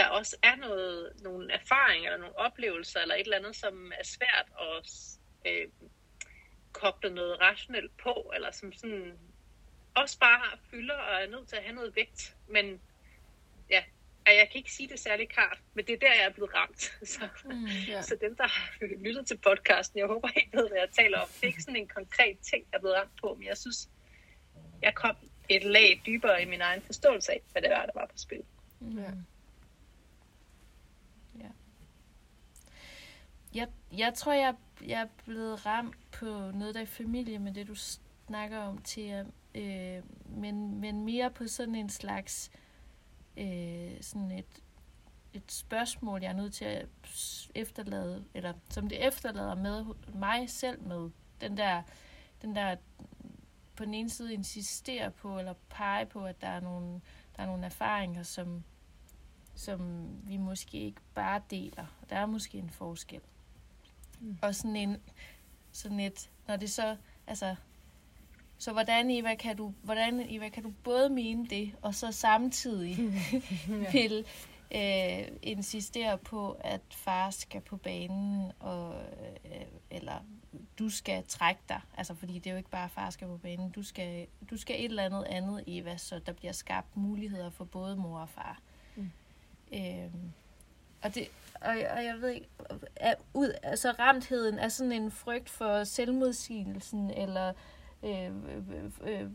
der 0.00 0.06
også 0.06 0.36
er 0.42 0.56
noget, 0.56 1.12
nogle 1.22 1.52
erfaringer 1.52 2.10
eller 2.10 2.18
nogle 2.18 2.38
oplevelser 2.38 3.00
eller 3.00 3.14
et 3.14 3.20
eller 3.20 3.36
andet, 3.36 3.56
som 3.56 3.92
er 3.98 4.04
svært 4.04 4.48
at 4.60 4.90
øh, 5.46 5.68
koble 6.72 7.10
noget 7.14 7.40
rationelt 7.40 7.96
på, 7.96 8.32
eller 8.34 8.50
som 8.50 8.72
sådan 8.72 9.18
også 9.94 10.18
bare 10.18 10.58
fylder 10.70 10.94
og 10.94 11.22
er 11.22 11.26
nødt 11.26 11.48
til 11.48 11.56
at 11.56 11.62
have 11.62 11.74
noget 11.74 11.96
vægt. 11.96 12.36
Men 12.48 12.80
ja, 13.70 13.82
jeg 14.26 14.48
kan 14.52 14.58
ikke 14.58 14.72
sige 14.72 14.88
det 14.88 15.00
særlig 15.00 15.28
klart, 15.28 15.58
men 15.74 15.86
det 15.86 15.92
er 15.92 15.98
der, 15.98 16.14
jeg 16.14 16.24
er 16.24 16.32
blevet 16.32 16.54
ramt. 16.54 16.80
Så, 17.14 17.28
mm, 17.44 17.66
yeah. 17.88 18.04
så 18.04 18.16
dem, 18.20 18.36
der 18.36 18.48
har 18.48 18.86
lyttet 19.04 19.26
til 19.26 19.38
podcasten, 19.38 19.98
jeg 19.98 20.06
håber 20.06 20.28
ikke 20.36 20.56
ved, 20.56 20.68
hvad 20.68 20.78
jeg 20.78 20.90
taler 20.90 21.18
om. 21.18 21.28
Det 21.28 21.42
er 21.42 21.46
ikke 21.46 21.62
sådan 21.62 21.76
en 21.76 21.88
konkret 21.88 22.38
ting, 22.38 22.66
jeg 22.72 22.76
er 22.76 22.80
blevet 22.80 22.96
ramt 22.96 23.20
på, 23.20 23.34
men 23.34 23.46
jeg 23.46 23.58
synes, 23.58 23.88
jeg 24.82 24.94
kom 24.94 25.16
et 25.48 25.64
lag 25.64 26.02
dybere 26.06 26.42
i 26.42 26.44
min 26.44 26.60
egen 26.60 26.82
forståelse 26.82 27.32
af, 27.32 27.42
hvad 27.52 27.62
det 27.62 27.70
var, 27.70 27.86
der 27.86 27.92
var 27.94 28.06
på 28.06 28.18
spil. 28.18 28.42
Mm. 28.80 28.98
Ja. 28.98 29.10
ja. 31.38 31.50
Jeg, 33.54 33.68
jeg 33.92 34.14
tror, 34.14 34.32
jeg, 34.32 34.54
jeg 34.86 35.00
er 35.00 35.06
blevet 35.24 35.66
ramt 35.66 35.96
på 36.12 36.24
noget, 36.54 36.74
der 36.74 36.80
er 36.80 36.84
i 36.84 36.86
familie 36.86 37.38
med 37.38 37.54
det, 37.54 37.68
du 37.68 37.74
snakker 37.74 38.58
om, 38.58 38.78
til, 38.78 39.26
øh, 39.54 40.02
men, 40.24 40.80
men 40.80 41.04
mere 41.04 41.30
på 41.30 41.46
sådan 41.46 41.74
en 41.74 41.88
slags 41.88 42.50
øh, 43.36 43.92
sådan 44.00 44.30
et, 44.30 44.62
et 45.32 45.52
spørgsmål, 45.52 46.22
jeg 46.22 46.28
er 46.28 46.36
nødt 46.36 46.54
til 46.54 46.64
at 46.64 46.86
efterlade, 47.54 48.24
eller 48.34 48.52
som 48.70 48.88
det 48.88 49.06
efterlader 49.06 49.54
med 49.54 49.84
mig 50.14 50.50
selv 50.50 50.82
med, 50.82 51.10
den 51.40 51.56
der, 51.56 51.82
den 52.42 52.56
der 52.56 52.76
på 53.76 53.84
den 53.84 53.94
ene 53.94 54.10
side 54.10 54.34
insistere 54.34 55.10
på, 55.10 55.38
eller 55.38 55.54
pege 55.70 56.06
på, 56.06 56.24
at 56.24 56.40
der 56.40 56.48
er 56.48 56.60
nogle, 56.60 57.00
der 57.36 57.42
er 57.42 57.46
nogle 57.46 57.64
erfaringer, 57.64 58.22
som, 58.22 58.64
som 59.54 60.08
vi 60.28 60.36
måske 60.36 60.78
ikke 60.78 61.00
bare 61.14 61.42
deler. 61.50 61.86
Der 62.10 62.16
er 62.16 62.26
måske 62.26 62.58
en 62.58 62.70
forskel. 62.70 63.20
Mm. 64.20 64.36
Og 64.42 64.54
sådan 64.54 64.76
en, 64.76 64.96
sådan 65.72 66.00
et, 66.00 66.30
når 66.48 66.56
det 66.56 66.70
så, 66.70 66.96
altså, 67.26 67.54
så 68.58 68.72
hvordan, 68.72 69.10
Eva, 69.10 69.34
kan 69.34 69.56
du, 69.56 69.74
hvordan, 69.82 70.26
Eva, 70.28 70.48
kan 70.48 70.62
du 70.62 70.72
både 70.84 71.08
mene 71.08 71.46
det, 71.46 71.72
og 71.82 71.94
så 71.94 72.12
samtidig 72.12 72.96
vil 73.92 74.24
øh, 74.74 75.28
insistere 75.42 76.18
på, 76.18 76.56
at 76.60 76.80
far 76.90 77.30
skal 77.30 77.60
på 77.60 77.76
banen, 77.76 78.52
og, 78.60 79.02
øh, 79.44 79.66
eller 79.90 80.24
du 80.78 80.88
skal 80.88 81.24
trække 81.28 81.60
dig, 81.68 81.80
altså 81.96 82.14
fordi 82.14 82.34
det 82.34 82.46
er 82.46 82.50
jo 82.50 82.56
ikke 82.56 82.70
bare, 82.70 82.88
far 82.88 83.10
skal 83.10 83.28
på 83.28 83.36
banen, 83.36 83.70
du 83.70 83.82
skal, 83.82 84.26
du 84.50 84.56
skal 84.56 84.76
et 84.76 84.84
eller 84.84 85.02
andet 85.02 85.24
andet, 85.24 85.64
Eva, 85.66 85.96
så 85.96 86.18
der 86.18 86.32
bliver 86.32 86.52
skabt 86.52 86.96
muligheder 86.96 87.50
for 87.50 87.64
både 87.64 87.96
mor 87.96 88.18
og 88.18 88.28
far. 88.28 88.60
Mm. 88.96 89.10
Øh, 89.72 90.10
og, 91.02 91.14
det, 91.14 91.28
og, 91.54 91.70
og 91.70 92.04
jeg 92.04 92.16
ved 92.20 92.28
ikke, 92.28 92.48
er, 92.96 93.14
ud, 93.34 93.52
altså 93.62 93.90
ramtheden 93.90 94.58
er 94.58 94.68
sådan 94.68 94.92
en 94.92 95.10
frygt 95.10 95.50
for 95.50 95.84
selvmodsigelsen, 95.84 97.10
eller 97.10 97.52
øh, 98.02 98.26
øh, 98.26 98.84
øh, 99.02 99.28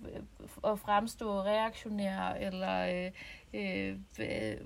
at 0.63 0.79
fremstå 0.79 1.41
reaktionær, 1.41 2.29
eller 2.29 3.11
øh, 3.53 3.99
øh, 4.19 4.57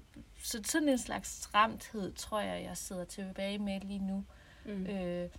så 0.43 0.61
sådan 0.63 0.89
en 0.89 0.97
slags 0.97 1.29
stramthed, 1.43 2.13
tror 2.13 2.39
jeg, 2.39 2.63
jeg 2.63 2.77
sidder 2.77 3.05
tilbage 3.05 3.59
med 3.59 3.81
lige 3.81 3.99
nu. 4.07 4.25
Mm. 4.65 4.85
Øh, 4.85 5.29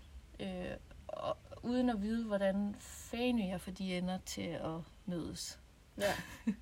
øh, 0.41 0.77
og 1.07 1.37
uden 1.63 1.91
at 1.91 2.03
vide, 2.03 2.27
hvordan 2.27 2.75
fanden 2.79 3.49
jeg 3.49 3.61
får 3.61 3.73
de 3.73 3.99
ender 3.99 4.19
til 4.27 4.43
at 4.51 4.81
mødes. 5.07 5.61
Ja. 5.99 6.13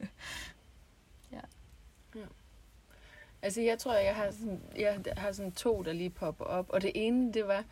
Ja. 1.32 1.40
ja. 2.14 2.26
Altså, 3.42 3.60
jeg 3.60 3.78
tror, 3.78 3.94
jeg 3.94 4.14
har 4.14 4.30
sådan, 4.30 4.60
jeg 4.76 5.00
har 5.16 5.32
sådan 5.32 5.52
to, 5.52 5.82
der 5.82 5.92
lige 5.92 6.10
popper 6.10 6.44
op. 6.44 6.66
Og 6.68 6.82
det 6.82 6.92
ene, 6.94 7.32
det 7.32 7.46
var 7.46 7.64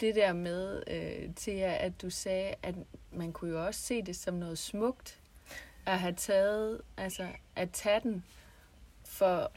det 0.00 0.14
der 0.14 0.32
med, 0.32 0.82
øh, 0.86 1.34
til 1.34 1.50
at 1.50 2.02
du 2.02 2.10
sagde, 2.10 2.54
at 2.62 2.74
man 3.12 3.32
kunne 3.32 3.50
jo 3.50 3.66
også 3.66 3.80
se 3.80 4.02
det 4.02 4.16
som 4.16 4.34
noget 4.34 4.58
smukt, 4.58 5.20
at 5.86 5.98
have 5.98 6.14
taget, 6.14 6.80
altså 6.96 7.26
at 7.56 7.70
tage 7.70 8.00
den 8.00 8.24
for 9.04 9.52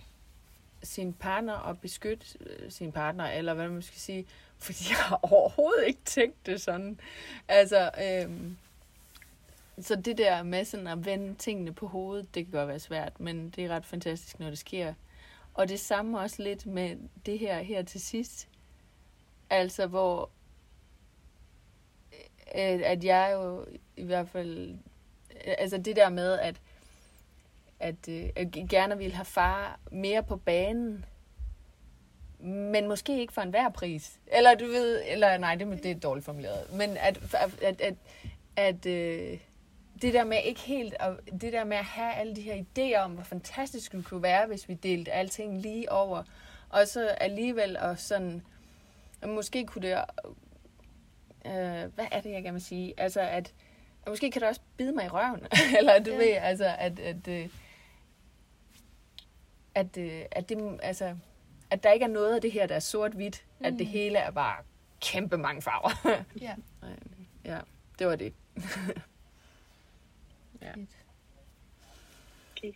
sin 0.83 1.13
partner 1.13 1.53
og 1.53 1.79
beskytte 1.79 2.25
øh, 2.39 2.71
sin 2.71 2.91
partner, 2.91 3.25
eller 3.25 3.53
hvad 3.53 3.69
man 3.69 3.81
skal 3.81 3.99
sige, 3.99 4.25
fordi 4.57 4.83
jeg 4.89 4.97
har 4.97 5.19
overhovedet 5.31 5.87
ikke 5.87 6.01
tænkt 6.05 6.45
det 6.45 6.61
sådan. 6.61 6.99
Altså, 7.47 7.91
øhm, 8.03 8.57
så 9.81 9.95
det 9.95 10.17
der 10.17 10.43
med 10.43 10.65
sådan 10.65 10.87
at 10.87 11.05
vende 11.05 11.35
tingene 11.35 11.73
på 11.73 11.87
hovedet, 11.87 12.35
det 12.35 12.45
kan 12.45 12.51
godt 12.51 12.67
være 12.67 12.79
svært, 12.79 13.19
men 13.19 13.49
det 13.49 13.65
er 13.65 13.69
ret 13.69 13.85
fantastisk, 13.85 14.39
når 14.39 14.49
det 14.49 14.57
sker. 14.57 14.93
Og 15.53 15.69
det 15.69 15.79
samme 15.79 16.19
også 16.19 16.43
lidt 16.43 16.65
med 16.65 16.97
det 17.25 17.39
her 17.39 17.61
her 17.61 17.83
til 17.83 18.01
sidst. 18.01 18.47
Altså, 19.49 19.87
hvor 19.87 20.29
øh, 22.55 22.81
at 22.83 23.03
jeg 23.03 23.31
jo 23.33 23.65
i 23.97 24.03
hvert 24.03 24.29
fald, 24.29 24.77
altså 25.45 25.77
det 25.77 25.95
der 25.95 26.09
med, 26.09 26.39
at 26.39 26.61
at, 27.81 28.07
øh, 28.09 28.29
jeg 28.35 28.65
gerne 28.69 28.97
ville 28.97 29.15
have 29.15 29.25
far 29.25 29.79
mere 29.91 30.23
på 30.23 30.35
banen, 30.35 31.05
men 32.39 32.87
måske 32.87 33.19
ikke 33.19 33.33
for 33.33 33.41
enhver 33.41 33.69
pris. 33.69 34.19
Eller 34.27 34.55
du 34.55 34.65
ved, 34.65 35.01
eller 35.07 35.37
nej, 35.37 35.55
det, 35.55 35.83
det 35.83 35.91
er 35.91 35.99
dårligt 35.99 36.25
formuleret. 36.25 36.73
Men 36.73 36.97
at, 36.97 37.19
at, 37.33 37.63
at, 37.63 37.81
at, 37.81 37.95
at 38.55 38.85
øh, 38.85 39.39
det 40.01 40.13
der 40.13 40.23
med 40.23 40.37
ikke 40.45 40.61
helt, 40.61 40.95
at, 40.99 41.13
det 41.41 41.53
der 41.53 41.63
med 41.63 41.77
at 41.77 41.85
have 41.85 42.13
alle 42.13 42.35
de 42.35 42.41
her 42.41 42.63
idéer 42.63 42.99
om, 42.99 43.11
hvor 43.11 43.23
fantastisk 43.23 43.91
det 43.91 44.05
kunne 44.05 44.23
være, 44.23 44.47
hvis 44.47 44.69
vi 44.69 44.73
delte 44.73 45.11
alting 45.11 45.61
lige 45.61 45.91
over, 45.91 46.23
og 46.69 46.87
så 46.87 47.07
alligevel 47.07 47.77
og 47.77 47.99
sådan, 47.99 48.41
måske 49.27 49.65
kunne 49.65 49.89
det, 49.89 49.97
øh, 51.45 51.93
hvad 51.95 52.05
er 52.11 52.21
det, 52.21 52.31
jeg 52.31 52.43
gerne 52.43 52.53
vil 52.53 52.61
sige? 52.61 52.93
Altså, 52.97 53.21
at, 53.21 53.53
at 54.03 54.07
måske 54.07 54.31
kan 54.31 54.41
det 54.41 54.49
også 54.49 54.61
bide 54.77 54.91
mig 54.91 55.05
i 55.05 55.09
røven, 55.09 55.47
eller 55.77 55.99
du 55.99 56.11
ja. 56.11 56.17
ved, 56.17 56.33
altså, 56.41 56.75
at, 56.79 56.99
at, 56.99 57.27
øh, 57.27 57.49
at, 59.75 59.97
øh, 59.97 60.21
at, 60.31 60.49
det, 60.49 60.79
altså, 60.83 61.15
at 61.69 61.83
der 61.83 61.91
ikke 61.91 62.03
er 62.03 62.09
noget 62.09 62.35
af 62.35 62.41
det 62.41 62.51
her, 62.51 62.67
der 62.67 62.75
er 62.75 62.79
sort-hvidt, 62.79 63.45
mm. 63.59 63.65
at 63.65 63.73
det 63.73 63.87
mm. 63.87 63.91
hele 63.91 64.17
er 64.17 64.31
bare 64.31 64.63
kæmpe 65.01 65.37
mange 65.37 65.61
farver. 65.61 66.23
ja. 66.41 66.55
ja, 67.51 67.59
det 67.99 68.07
var 68.07 68.15
det. 68.15 68.33
ja. 70.61 70.73
Okay. 72.51 72.73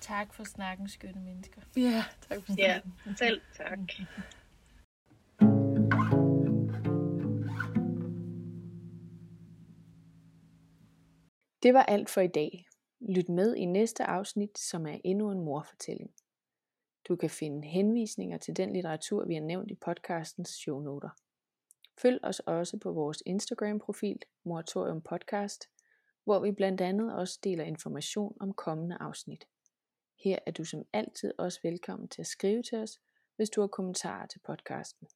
Tak 0.00 0.34
for 0.34 0.44
snakken, 0.44 0.88
skønne 0.88 1.20
mennesker. 1.20 1.62
Ja, 1.76 2.04
tak 2.28 2.38
for 2.46 2.54
snakken. 2.54 2.92
Ja, 3.06 3.14
selv 3.16 3.40
tak. 3.56 3.78
Det 11.62 11.74
var 11.74 11.82
alt 11.82 12.10
for 12.10 12.20
i 12.20 12.26
dag. 12.26 12.66
Lyt 13.00 13.28
med 13.28 13.54
i 13.54 13.64
næste 13.64 14.04
afsnit, 14.04 14.58
som 14.58 14.86
er 14.86 14.98
endnu 15.04 15.30
en 15.30 15.40
morfortælling. 15.40 16.10
Du 17.08 17.16
kan 17.16 17.30
finde 17.30 17.68
henvisninger 17.68 18.38
til 18.38 18.56
den 18.56 18.72
litteratur, 18.72 19.24
vi 19.24 19.34
har 19.34 19.40
nævnt 19.40 19.70
i 19.70 19.74
podcastens 19.74 20.48
shownoter. 20.48 21.08
Følg 21.98 22.20
os 22.22 22.40
også 22.40 22.78
på 22.78 22.92
vores 22.92 23.22
Instagram-profil, 23.26 24.18
Moratorium 24.44 25.00
Podcast, 25.00 25.70
hvor 26.26 26.40
vi 26.40 26.52
blandt 26.52 26.80
andet 26.80 27.14
også 27.14 27.38
deler 27.44 27.64
information 27.64 28.36
om 28.40 28.52
kommende 28.52 28.96
afsnit. 29.00 29.44
Her 30.24 30.38
er 30.46 30.50
du 30.50 30.64
som 30.64 30.82
altid 30.92 31.32
også 31.38 31.60
velkommen 31.62 32.08
til 32.08 32.22
at 32.22 32.26
skrive 32.26 32.62
til 32.62 32.78
os, 32.78 33.00
hvis 33.36 33.50
du 33.50 33.60
har 33.60 33.68
kommentarer 33.68 34.26
til 34.26 34.40
podcasten. 34.46 35.08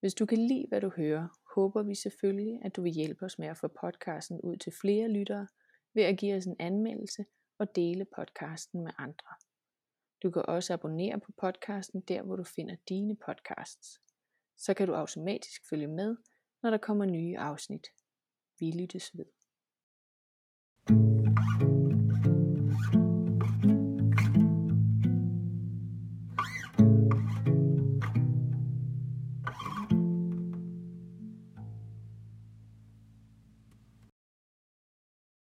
Hvis 0.00 0.14
du 0.14 0.26
kan 0.26 0.38
lide, 0.38 0.66
hvad 0.68 0.80
du 0.80 0.88
hører, 0.88 1.28
håber 1.54 1.82
vi 1.82 1.94
selvfølgelig, 1.94 2.60
at 2.64 2.76
du 2.76 2.82
vil 2.82 2.92
hjælpe 2.92 3.24
os 3.24 3.38
med 3.38 3.48
at 3.48 3.56
få 3.56 3.68
podcasten 3.68 4.40
ud 4.40 4.56
til 4.56 4.72
flere 4.80 5.08
lyttere 5.08 5.46
ved 5.94 6.02
at 6.02 6.18
give 6.18 6.36
os 6.36 6.46
en 6.46 6.56
anmeldelse 6.58 7.24
og 7.58 7.76
dele 7.76 8.06
podcasten 8.16 8.84
med 8.84 8.92
andre. 8.98 9.34
Du 10.22 10.30
kan 10.30 10.46
også 10.48 10.72
abonnere 10.72 11.20
på 11.20 11.32
podcasten 11.36 12.00
der, 12.00 12.22
hvor 12.22 12.36
du 12.36 12.44
finder 12.44 12.76
dine 12.88 13.16
podcasts. 13.16 14.00
Så 14.56 14.74
kan 14.74 14.86
du 14.86 14.94
automatisk 14.94 15.68
følge 15.70 15.88
med, 15.88 16.16
når 16.62 16.70
der 16.70 16.78
kommer 16.78 17.04
nye 17.04 17.38
afsnit. 17.38 17.86
Vi 18.58 18.70
lyttes 18.70 19.18
ved. 19.18 19.33